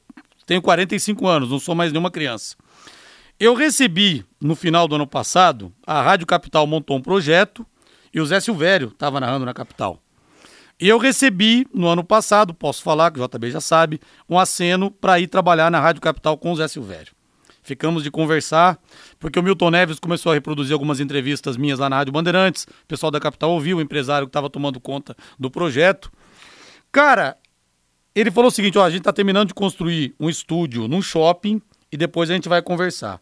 tenho 0.48 0.62
45 0.62 1.28
anos, 1.28 1.50
não 1.50 1.60
sou 1.60 1.76
mais 1.76 1.92
nenhuma 1.92 2.10
criança. 2.10 2.56
Eu 3.40 3.54
recebi, 3.54 4.26
no 4.42 4.56
final 4.56 4.88
do 4.88 4.96
ano 4.96 5.06
passado, 5.06 5.72
a 5.86 6.02
Rádio 6.02 6.26
Capital 6.26 6.66
montou 6.66 6.98
um 6.98 7.02
projeto 7.02 7.66
e 8.14 8.20
o 8.20 8.26
Zé 8.26 8.40
Silvério 8.40 8.88
estava 8.88 9.20
narrando 9.20 9.46
na 9.46 9.54
Capital. 9.54 10.00
E 10.80 10.88
eu 10.90 10.98
recebi, 10.98 11.68
no 11.74 11.88
ano 11.88 12.04
passado, 12.04 12.54
posso 12.54 12.82
falar, 12.82 13.12
que 13.12 13.20
o 13.20 13.28
JB 13.28 13.52
já 13.52 13.62
sabe, 13.62 14.00
um 14.30 14.40
aceno 14.40 14.90
para 14.90 15.20
ir 15.20 15.28
trabalhar 15.28 15.70
na 15.70 15.80
Rádio 15.80 16.02
Capital 16.02 16.38
com 16.38 16.52
o 16.52 16.56
Zé 16.56 16.68
Silvério. 16.68 17.14
Ficamos 17.66 18.04
de 18.04 18.12
conversar, 18.12 18.80
porque 19.20 19.40
o 19.40 19.44
Milton 19.44 19.72
Neves 19.72 20.00
começou 20.00 20.32
a 20.32 20.36
reproduzir 20.36 20.72
algumas 20.72 21.00
entrevistas 21.00 21.58
minhas 21.58 21.80
lá 21.80 21.90
na 21.90 21.96
Rádio 21.96 22.14
Bandeirantes. 22.14 22.64
O 22.64 22.88
pessoal 22.88 23.10
da 23.10 23.20
Capital 23.20 23.50
ouviu, 23.50 23.78
o 23.78 23.82
empresário 23.82 24.28
que 24.28 24.30
estava 24.30 24.52
tomando 24.52 24.80
conta 24.80 25.18
do 25.40 25.50
projeto. 25.50 26.12
Cara, 26.92 27.36
ele 28.14 28.30
falou 28.30 28.50
o 28.50 28.52
seguinte: 28.52 28.78
ó, 28.78 28.86
a 28.86 28.90
gente 28.92 29.02
tá 29.02 29.12
terminando 29.12 29.48
de 29.48 29.56
construir 29.56 30.14
um 30.20 30.30
estúdio 30.30 30.88
num 30.88 31.02
shopping 31.02 31.60
e 31.92 31.98
depois 31.98 32.30
a 32.30 32.36
gente 32.36 32.48
vai 32.48 32.62
conversar. 32.62 33.20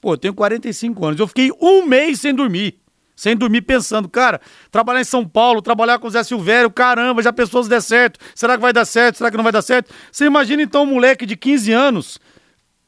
Pô, 0.00 0.14
eu 0.14 0.16
tenho 0.16 0.32
45 0.32 1.04
anos. 1.04 1.20
Eu 1.20 1.26
fiquei 1.26 1.50
um 1.60 1.84
mês 1.84 2.20
sem 2.20 2.34
dormir. 2.34 2.80
Sem 3.14 3.36
dormir 3.36 3.60
pensando, 3.60 4.08
cara, 4.08 4.40
trabalhar 4.70 5.02
em 5.02 5.04
São 5.04 5.26
Paulo, 5.26 5.60
trabalhar 5.60 5.98
com 5.98 6.06
o 6.06 6.10
Zé 6.10 6.22
Silvério, 6.22 6.70
caramba, 6.70 7.22
já 7.22 7.32
pensou 7.32 7.62
se 7.62 7.68
der 7.68 7.82
certo? 7.82 8.18
Será 8.34 8.56
que 8.56 8.62
vai 8.62 8.72
dar 8.72 8.86
certo? 8.86 9.16
Será 9.16 9.30
que 9.30 9.36
não 9.36 9.44
vai 9.44 9.52
dar 9.52 9.62
certo? 9.62 9.92
Você 10.10 10.24
imagina 10.24 10.62
então 10.62 10.82
um 10.84 10.86
moleque 10.86 11.26
de 11.26 11.36
15 11.36 11.72
anos 11.72 12.18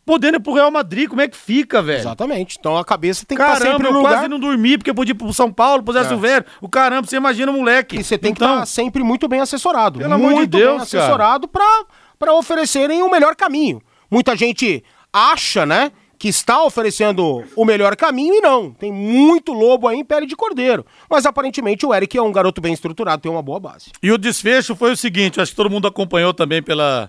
podendo 0.09 0.37
ir 0.37 0.41
pro 0.41 0.55
Real 0.55 0.71
Madrid, 0.71 1.07
como 1.07 1.21
é 1.21 1.29
que 1.29 1.37
fica, 1.37 1.83
velho? 1.83 1.99
Exatamente. 1.99 2.57
Então 2.59 2.79
a 2.79 2.85
cabeça 2.85 3.27
tem 3.27 3.37
que 3.37 3.43
estar 3.43 3.59
Caramba, 3.59 3.73
sempre 3.73 3.89
eu 3.89 3.93
no 3.93 3.99
lugar. 3.99 4.15
quase 4.15 4.29
não 4.29 4.41
dormi 4.41 4.79
porque 4.79 4.89
eu 4.89 4.95
podia 4.95 5.13
ir 5.13 5.15
pro 5.15 5.31
São 5.35 5.53
Paulo, 5.53 5.83
pro 5.83 5.93
Zé 5.93 6.05
Silvério. 6.05 6.47
O 6.63 6.69
caramba, 6.69 7.07
você 7.07 7.17
imagina 7.17 7.53
o 7.53 7.55
moleque. 7.55 8.01
E 8.01 8.03
você 8.03 8.17
tem 8.17 8.33
que 8.33 8.43
então, 8.43 8.55
estar 8.55 8.67
sempre 8.67 9.03
muito 9.03 9.29
bem 9.29 9.41
assessorado. 9.41 9.99
Pelo 9.99 10.15
amor 10.15 10.31
de 10.31 10.35
muito 10.37 10.57
Deus, 10.57 10.73
bem 10.73 10.81
assessorado 10.81 11.47
pra 11.47 11.85
para 12.19 12.33
oferecerem 12.35 13.03
o 13.03 13.11
melhor 13.11 13.37
caminho. 13.37 13.81
Muita 14.11 14.35
gente 14.35 14.83
acha, 15.13 15.65
né, 15.65 15.93
que 16.19 16.27
está 16.27 16.65
oferecendo 16.65 17.45
o 17.55 17.65
melhor 17.65 17.95
caminho 17.95 18.35
e 18.35 18.41
não. 18.41 18.73
Tem 18.73 18.91
muito 18.91 19.53
lobo 19.53 19.87
aí 19.87 19.99
em 19.99 20.05
pele 20.05 20.27
de 20.27 20.35
cordeiro. 20.35 20.85
Mas 21.09 21.25
aparentemente 21.25 21.87
o 21.87 21.95
Eric 21.95 22.19
é 22.19 22.23
um 22.23 22.33
garoto 22.33 22.61
bem 22.61 22.73
estruturado, 22.73 23.23
tem 23.23 23.31
uma 23.31 23.43
boa 23.43 23.61
base. 23.61 23.93
E 24.03 24.11
o 24.11 24.19
desfecho 24.19 24.75
foi 24.75 24.93
o 24.93 24.97
seguinte, 24.97 25.41
acho 25.41 25.53
que 25.53 25.57
todo 25.57 25.71
mundo 25.71 25.87
acompanhou 25.87 26.35
também 26.35 26.61
pela, 26.61 27.09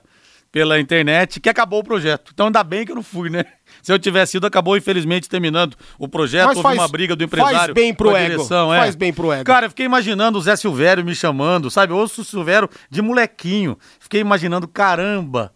pela 0.52 0.80
internet, 0.80 1.39
que 1.39 1.50
acabou 1.50 1.80
o 1.80 1.84
projeto. 1.84 2.32
Então 2.34 2.47
ainda 2.47 2.64
bem 2.64 2.86
que 2.86 2.91
eu 2.91 2.95
não 2.95 3.04
fui, 3.04 3.30
né? 3.30 3.45
Se 3.82 3.91
eu 3.93 4.00
tivesse 4.00 4.38
ido, 4.38 4.47
acabou 4.47 4.76
infelizmente 4.76 5.30
terminando 5.30 5.76
o 5.97 6.08
projeto, 6.08 6.47
Mas 6.47 6.58
houve 6.58 6.68
faz- 6.70 6.80
uma 6.80 6.88
briga 6.88 7.16
do 7.16 7.28
faz 7.28 7.41
empresário 7.41 7.74
bem 7.74 7.93
pro 7.93 8.16
ego, 8.16 8.36
direção, 8.36 8.74
é. 8.74 8.80
faz 8.80 8.95
bem 8.95 9.14
pro 9.14 9.32
ego. 9.32 9.43
Cara, 9.45 9.68
eu 9.68 9.70
fiquei 9.70 9.86
imaginando 9.86 10.38
o 10.38 10.41
Zé 10.41 10.56
Silvério 10.56 11.06
me 11.06 11.16
chamando, 11.16 11.70
sabe? 11.70 11.93
Eu 11.93 11.97
ouço 11.97 12.22
o 12.22 12.26
Silvério 12.26 12.70
de 12.89 13.02
molequinho. 13.02 13.78
Fiquei 14.00 14.22
imaginando, 14.22 14.68
caramba, 14.68 15.54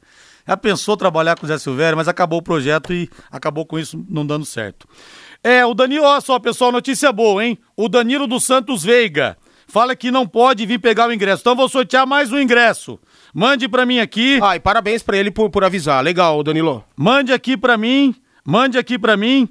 já 0.48 0.56
pensou 0.56 0.96
trabalhar 0.96 1.36
com 1.38 1.46
o 1.46 1.50
Zé 1.50 1.58
Silvério, 1.58 1.98
mas 1.98 2.08
acabou 2.08 2.40
o 2.40 2.44
projeto 2.44 2.94
e 2.94 3.10
acabou 3.32 3.66
com 3.66 3.80
isso 3.80 4.04
não 4.08 4.26
dando 4.26 4.46
certo. 4.46 4.88
É, 5.44 5.66
o 5.66 5.74
Danilo, 5.74 6.06
olha 6.06 6.22
só, 6.22 6.40
pessoal, 6.40 6.72
notícia 6.72 7.12
boa, 7.12 7.44
hein? 7.44 7.58
O 7.76 7.90
Danilo 7.90 8.28
dos 8.28 8.44
Santos 8.46 8.84
Veiga 8.84 9.38
fala 9.68 9.96
que 9.96 10.12
não 10.12 10.28
pode 10.28 10.66
vir 10.66 10.80
pegar 10.80 11.08
o 11.08 11.14
ingresso. 11.14 11.42
Então 11.42 11.56
vou 11.56 11.70
sortear 11.70 12.06
mais 12.06 12.32
um 12.32 12.40
ingresso. 12.40 13.00
Mande 13.34 13.68
para 13.68 13.86
mim 13.86 14.00
aqui. 14.00 14.40
Ai, 14.42 14.60
parabéns 14.60 15.02
para 15.02 15.18
ele 15.18 15.32
por, 15.32 15.50
por 15.50 15.64
avisar. 15.64 16.04
Legal, 16.04 16.44
Danilo. 16.44 16.84
Mande 16.96 17.34
aqui 17.34 17.58
para 17.58 17.78
mim, 17.78 18.14
mande 18.46 18.78
aqui 18.78 19.00
para 19.00 19.18
mim. 19.18 19.50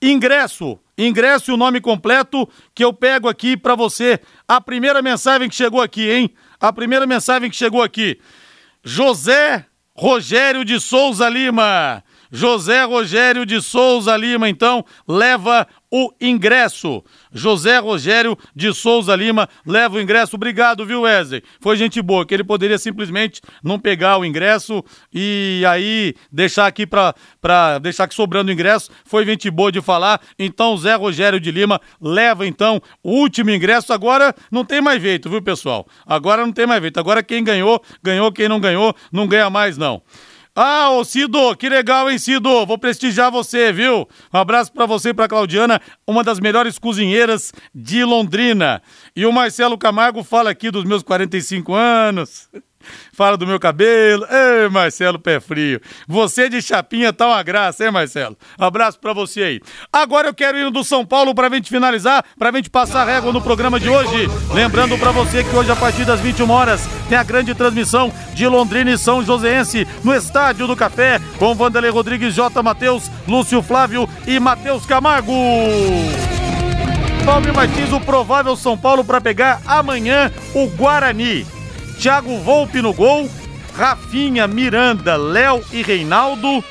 Ingresso, 0.00 0.78
ingresso 0.98 1.50
e 1.50 1.54
o 1.54 1.56
nome 1.56 1.80
completo 1.80 2.48
que 2.74 2.84
eu 2.84 2.92
pego 2.92 3.28
aqui 3.28 3.56
para 3.56 3.74
você. 3.74 4.20
A 4.46 4.60
primeira 4.60 5.00
mensagem 5.00 5.48
que 5.48 5.54
chegou 5.54 5.80
aqui, 5.80 6.10
hein? 6.10 6.30
A 6.60 6.72
primeira 6.72 7.06
mensagem 7.06 7.48
que 7.48 7.56
chegou 7.56 7.82
aqui. 7.82 8.18
José 8.84 9.64
Rogério 9.96 10.64
de 10.64 10.78
Souza 10.78 11.28
Lima. 11.28 12.03
José 12.34 12.82
Rogério 12.82 13.46
de 13.46 13.62
Souza 13.62 14.16
Lima, 14.16 14.48
então, 14.48 14.84
leva 15.06 15.68
o 15.88 16.10
ingresso. 16.20 17.04
José 17.32 17.78
Rogério 17.78 18.36
de 18.56 18.74
Souza 18.74 19.14
Lima 19.14 19.48
leva 19.64 19.94
o 19.94 20.00
ingresso. 20.00 20.34
Obrigado, 20.34 20.84
viu, 20.84 21.02
Wesley? 21.02 21.44
Foi 21.60 21.76
gente 21.76 22.02
boa, 22.02 22.26
que 22.26 22.34
ele 22.34 22.42
poderia 22.42 22.76
simplesmente 22.76 23.40
não 23.62 23.78
pegar 23.78 24.18
o 24.18 24.24
ingresso 24.24 24.82
e 25.12 25.62
aí 25.68 26.14
deixar 26.32 26.66
aqui 26.66 26.84
para 26.84 27.14
deixar 27.80 28.04
aqui 28.04 28.16
sobrando 28.16 28.50
o 28.50 28.52
ingresso. 28.52 28.90
Foi 29.04 29.24
gente 29.24 29.48
boa 29.48 29.70
de 29.70 29.80
falar. 29.80 30.20
Então, 30.36 30.76
Zé 30.76 30.96
Rogério 30.96 31.38
de 31.38 31.52
Lima 31.52 31.80
leva 32.00 32.44
então 32.44 32.82
o 33.00 33.12
último 33.12 33.50
ingresso. 33.50 33.92
Agora 33.92 34.34
não 34.50 34.64
tem 34.64 34.80
mais 34.80 35.00
jeito, 35.00 35.30
viu, 35.30 35.40
pessoal? 35.40 35.86
Agora 36.04 36.44
não 36.44 36.52
tem 36.52 36.66
mais 36.66 36.82
jeito. 36.82 36.98
Agora 36.98 37.22
quem 37.22 37.44
ganhou, 37.44 37.80
ganhou. 38.02 38.32
Quem 38.32 38.48
não 38.48 38.58
ganhou, 38.58 38.92
não 39.12 39.28
ganha 39.28 39.48
mais, 39.48 39.78
não. 39.78 40.02
Ah, 40.56 40.90
ô 40.90 41.04
Cido, 41.04 41.56
que 41.56 41.68
legal, 41.68 42.08
hein, 42.08 42.16
Cido? 42.16 42.64
Vou 42.64 42.78
prestigiar 42.78 43.28
você, 43.28 43.72
viu? 43.72 44.08
Um 44.32 44.38
abraço 44.38 44.72
para 44.72 44.86
você 44.86 45.08
e 45.08 45.14
pra 45.14 45.26
Claudiana, 45.26 45.80
uma 46.06 46.22
das 46.22 46.38
melhores 46.38 46.78
cozinheiras 46.78 47.52
de 47.74 48.04
Londrina. 48.04 48.80
E 49.16 49.26
o 49.26 49.32
Marcelo 49.32 49.76
Camargo 49.76 50.22
fala 50.22 50.50
aqui 50.50 50.70
dos 50.70 50.84
meus 50.84 51.02
45 51.02 51.74
anos. 51.74 52.48
Fala 53.12 53.36
do 53.36 53.46
meu 53.46 53.58
cabelo. 53.60 54.26
Ei, 54.30 54.68
Marcelo 54.68 55.18
Pé 55.18 55.40
Frio. 55.40 55.80
Você 56.06 56.48
de 56.48 56.60
chapinha 56.60 57.12
tá 57.12 57.26
uma 57.28 57.42
graça, 57.42 57.84
hein, 57.84 57.90
Marcelo? 57.90 58.36
Abraço 58.58 58.98
pra 58.98 59.12
você 59.12 59.42
aí. 59.42 59.60
Agora 59.92 60.28
eu 60.28 60.34
quero 60.34 60.58
ir 60.58 60.70
do 60.70 60.84
São 60.84 61.04
Paulo 61.04 61.34
pra 61.34 61.48
gente 61.48 61.68
finalizar, 61.68 62.24
pra 62.38 62.52
gente 62.52 62.70
passar 62.70 63.04
régua 63.04 63.32
no 63.32 63.40
programa 63.40 63.78
de 63.78 63.88
hoje. 63.88 64.28
Lembrando 64.52 64.98
pra 64.98 65.10
você 65.10 65.44
que 65.44 65.54
hoje, 65.54 65.70
a 65.70 65.76
partir 65.76 66.04
das 66.04 66.20
21 66.20 66.50
horas, 66.50 66.88
tem 67.08 67.16
a 67.16 67.22
grande 67.22 67.54
transmissão 67.54 68.12
de 68.34 68.46
Londrina 68.46 68.90
e 68.90 68.98
São 68.98 69.24
Joséense 69.24 69.86
no 70.02 70.14
Estádio 70.14 70.66
do 70.66 70.76
Café, 70.76 71.20
com 71.38 71.54
Vanderlei 71.54 71.90
Rodrigues, 71.90 72.34
J. 72.34 72.62
Matheus, 72.62 73.10
Lúcio 73.26 73.62
Flávio 73.62 74.08
e 74.26 74.38
Matheus 74.40 74.86
Camargo. 74.86 75.32
Palme 77.24 77.52
Martins, 77.52 77.90
o 77.90 78.00
provável 78.00 78.54
São 78.54 78.76
Paulo 78.76 79.02
para 79.02 79.20
pegar 79.20 79.62
amanhã 79.66 80.30
o 80.54 80.66
Guarani. 80.68 81.53
Thiago 81.94 82.38
Volpe 82.38 82.82
no 82.82 82.92
gol, 82.92 83.28
Rafinha, 83.74 84.46
Miranda, 84.46 85.16
Léo 85.16 85.62
e 85.72 85.82
Reinaldo, 85.82 86.62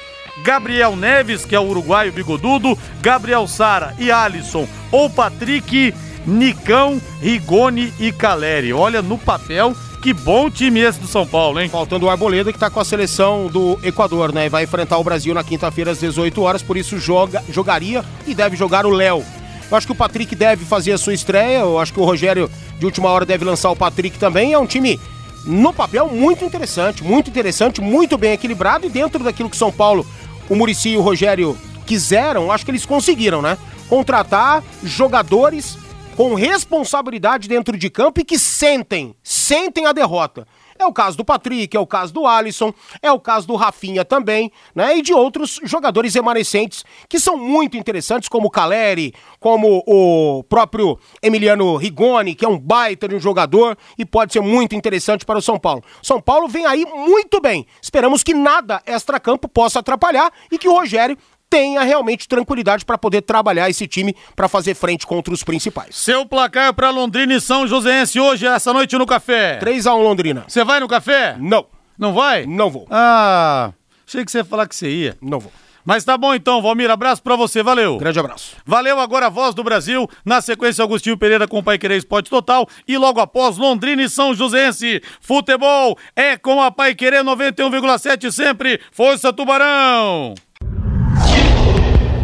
Gabriel 0.43 0.95
Neves, 0.95 1.45
que 1.45 1.55
é 1.55 1.59
o 1.59 1.67
uruguaio 1.67 2.11
bigodudo, 2.11 2.77
Gabriel 3.01 3.47
Sara 3.47 3.93
e 3.99 4.11
Alisson, 4.11 4.67
ou 4.91 5.09
Patrick, 5.09 5.93
Nicão, 6.25 7.01
Rigoni 7.21 7.93
e 7.99 8.11
Caleri. 8.11 8.73
Olha 8.73 9.01
no 9.01 9.17
papel 9.17 9.75
que 10.03 10.13
bom 10.13 10.49
time 10.49 10.81
esse 10.81 10.99
do 10.99 11.07
São 11.07 11.25
Paulo, 11.25 11.61
hein? 11.61 11.69
Faltando 11.69 12.05
o 12.05 12.09
Arboleda, 12.09 12.51
que 12.51 12.59
tá 12.59 12.69
com 12.69 12.77
a 12.77 12.83
seleção 12.83 13.47
do 13.47 13.79
Equador, 13.81 14.33
né? 14.33 14.47
E 14.47 14.49
vai 14.49 14.65
enfrentar 14.65 14.97
o 14.97 15.03
Brasil 15.03 15.33
na 15.33 15.45
quinta-feira 15.45 15.91
às 15.91 15.99
18 15.99 16.41
horas, 16.41 16.61
por 16.61 16.75
isso 16.75 16.99
joga, 16.99 17.41
jogaria 17.49 18.03
e 18.27 18.35
deve 18.35 18.57
jogar 18.57 18.85
o 18.85 18.89
Léo. 18.89 19.23
Eu 19.71 19.77
acho 19.77 19.87
que 19.87 19.93
o 19.93 19.95
Patrick 19.95 20.35
deve 20.35 20.65
fazer 20.65 20.91
a 20.91 20.97
sua 20.97 21.13
estreia, 21.13 21.59
eu 21.59 21.79
acho 21.79 21.93
que 21.93 22.01
o 22.01 22.03
Rogério 22.03 22.51
de 22.77 22.85
última 22.85 23.09
hora 23.09 23.25
deve 23.25 23.45
lançar 23.45 23.71
o 23.71 23.77
Patrick 23.77 24.19
também. 24.19 24.51
É 24.51 24.59
um 24.59 24.65
time 24.65 24.99
no 25.45 25.73
papel 25.73 26.07
muito 26.09 26.45
interessante, 26.45 27.03
muito 27.03 27.29
interessante, 27.29 27.81
muito 27.81 28.17
bem 28.17 28.33
equilibrado 28.33 28.85
e 28.85 28.89
dentro 28.89 29.23
daquilo 29.23 29.49
que 29.49 29.57
São 29.57 29.71
Paulo, 29.71 30.05
o 30.49 30.55
Murici 30.55 30.89
e 30.89 30.97
o 30.97 31.01
Rogério 31.01 31.57
quiseram, 31.85 32.51
acho 32.51 32.65
que 32.65 32.71
eles 32.71 32.85
conseguiram, 32.85 33.41
né? 33.41 33.57
Contratar 33.89 34.63
jogadores 34.83 35.77
com 36.15 36.33
responsabilidade 36.33 37.47
dentro 37.47 37.77
de 37.77 37.89
campo 37.89 38.21
e 38.21 38.23
que 38.23 38.37
sentem, 38.37 39.15
sentem 39.23 39.85
a 39.85 39.91
derrota. 39.91 40.47
É 40.77 40.85
o 40.85 40.93
caso 40.93 41.17
do 41.17 41.25
Patrick, 41.25 41.75
é 41.75 41.79
o 41.79 41.87
caso 41.87 42.13
do 42.13 42.25
Alisson, 42.25 42.73
é 43.01 43.11
o 43.11 43.19
caso 43.19 43.47
do 43.47 43.55
Rafinha 43.55 44.03
também, 44.03 44.51
né? 44.75 44.97
E 44.97 45.01
de 45.01 45.13
outros 45.13 45.59
jogadores 45.63 46.13
remanescentes 46.13 46.83
que 47.07 47.19
são 47.19 47.37
muito 47.37 47.77
interessantes, 47.77 48.29
como 48.29 48.47
o 48.47 48.51
Caleri, 48.51 49.13
como 49.39 49.83
o 49.87 50.43
próprio 50.43 50.97
Emiliano 51.21 51.75
Rigoni, 51.75 52.35
que 52.35 52.45
é 52.45 52.47
um 52.47 52.59
baita 52.59 53.07
de 53.07 53.15
um 53.15 53.19
jogador 53.19 53.77
e 53.97 54.05
pode 54.05 54.33
ser 54.33 54.41
muito 54.41 54.75
interessante 54.75 55.25
para 55.25 55.39
o 55.39 55.41
São 55.41 55.59
Paulo. 55.59 55.83
São 56.01 56.21
Paulo 56.21 56.47
vem 56.47 56.65
aí 56.65 56.85
muito 56.85 57.39
bem. 57.39 57.65
Esperamos 57.81 58.23
que 58.23 58.33
nada 58.33 58.81
extra-campo 58.85 59.47
possa 59.47 59.79
atrapalhar 59.79 60.31
e 60.51 60.57
que 60.57 60.67
o 60.67 60.73
Rogério 60.73 61.17
tenha 61.53 61.83
realmente 61.83 62.27
tranquilidade 62.27 62.83
para 62.83 62.97
poder 62.97 63.21
trabalhar 63.21 63.69
esse 63.69 63.85
time 63.85 64.15
para 64.35 64.47
fazer 64.47 64.73
frente 64.73 65.05
contra 65.05 65.31
os 65.31 65.43
principais. 65.43 65.95
Seu 65.95 66.25
placar 66.25 66.73
para 66.73 66.89
Londrina 66.89 67.35
e 67.35 67.39
São 67.39 67.67
Joséense 67.67 68.19
hoje, 68.19 68.47
essa 68.47 68.73
noite 68.73 68.97
no 68.97 69.05
café. 69.05 69.57
3 69.57 69.85
a 69.85 69.93
1 69.93 70.01
Londrina. 70.01 70.45
Você 70.47 70.63
vai 70.63 70.79
no 70.79 70.87
café? 70.87 71.35
Não. 71.39 71.67
Não 71.95 72.11
vai? 72.11 72.47
Não 72.47 72.71
vou. 72.71 72.87
Ah, 72.89 73.71
achei 74.07 74.25
que 74.25 74.31
você 74.31 74.39
ia 74.39 74.43
falar 74.43 74.67
que 74.67 74.75
você 74.75 74.89
ia. 74.89 75.15
Não 75.21 75.39
vou. 75.39 75.51
Mas 75.85 76.03
tá 76.03 76.17
bom 76.17 76.33
então, 76.33 76.59
Valmir, 76.59 76.89
abraço 76.89 77.21
pra 77.21 77.35
você, 77.35 77.61
valeu. 77.61 77.97
Grande 77.97 78.17
abraço. 78.17 78.55
Valeu 78.65 78.99
agora 78.99 79.27
a 79.27 79.29
voz 79.29 79.53
do 79.53 79.63
Brasil, 79.63 80.09
na 80.25 80.41
sequência 80.41 80.83
Agostinho 80.83 81.17
Pereira 81.17 81.47
com 81.47 81.59
o 81.59 81.63
Pai 81.63 81.77
Querer 81.77 81.97
Esporte 81.97 82.31
Total 82.31 82.67
e 82.87 82.97
logo 82.97 83.19
após 83.19 83.57
Londrina 83.57 84.01
e 84.01 84.09
São 84.09 84.33
Joséense. 84.33 85.03
Futebol 85.21 85.95
é 86.15 86.35
com 86.35 86.63
a 86.63 86.71
Pai 86.71 86.95
Querer 86.95 87.23
91,7 87.23 88.31
sempre. 88.31 88.79
Força 88.91 89.31
Tubarão! 89.31 90.33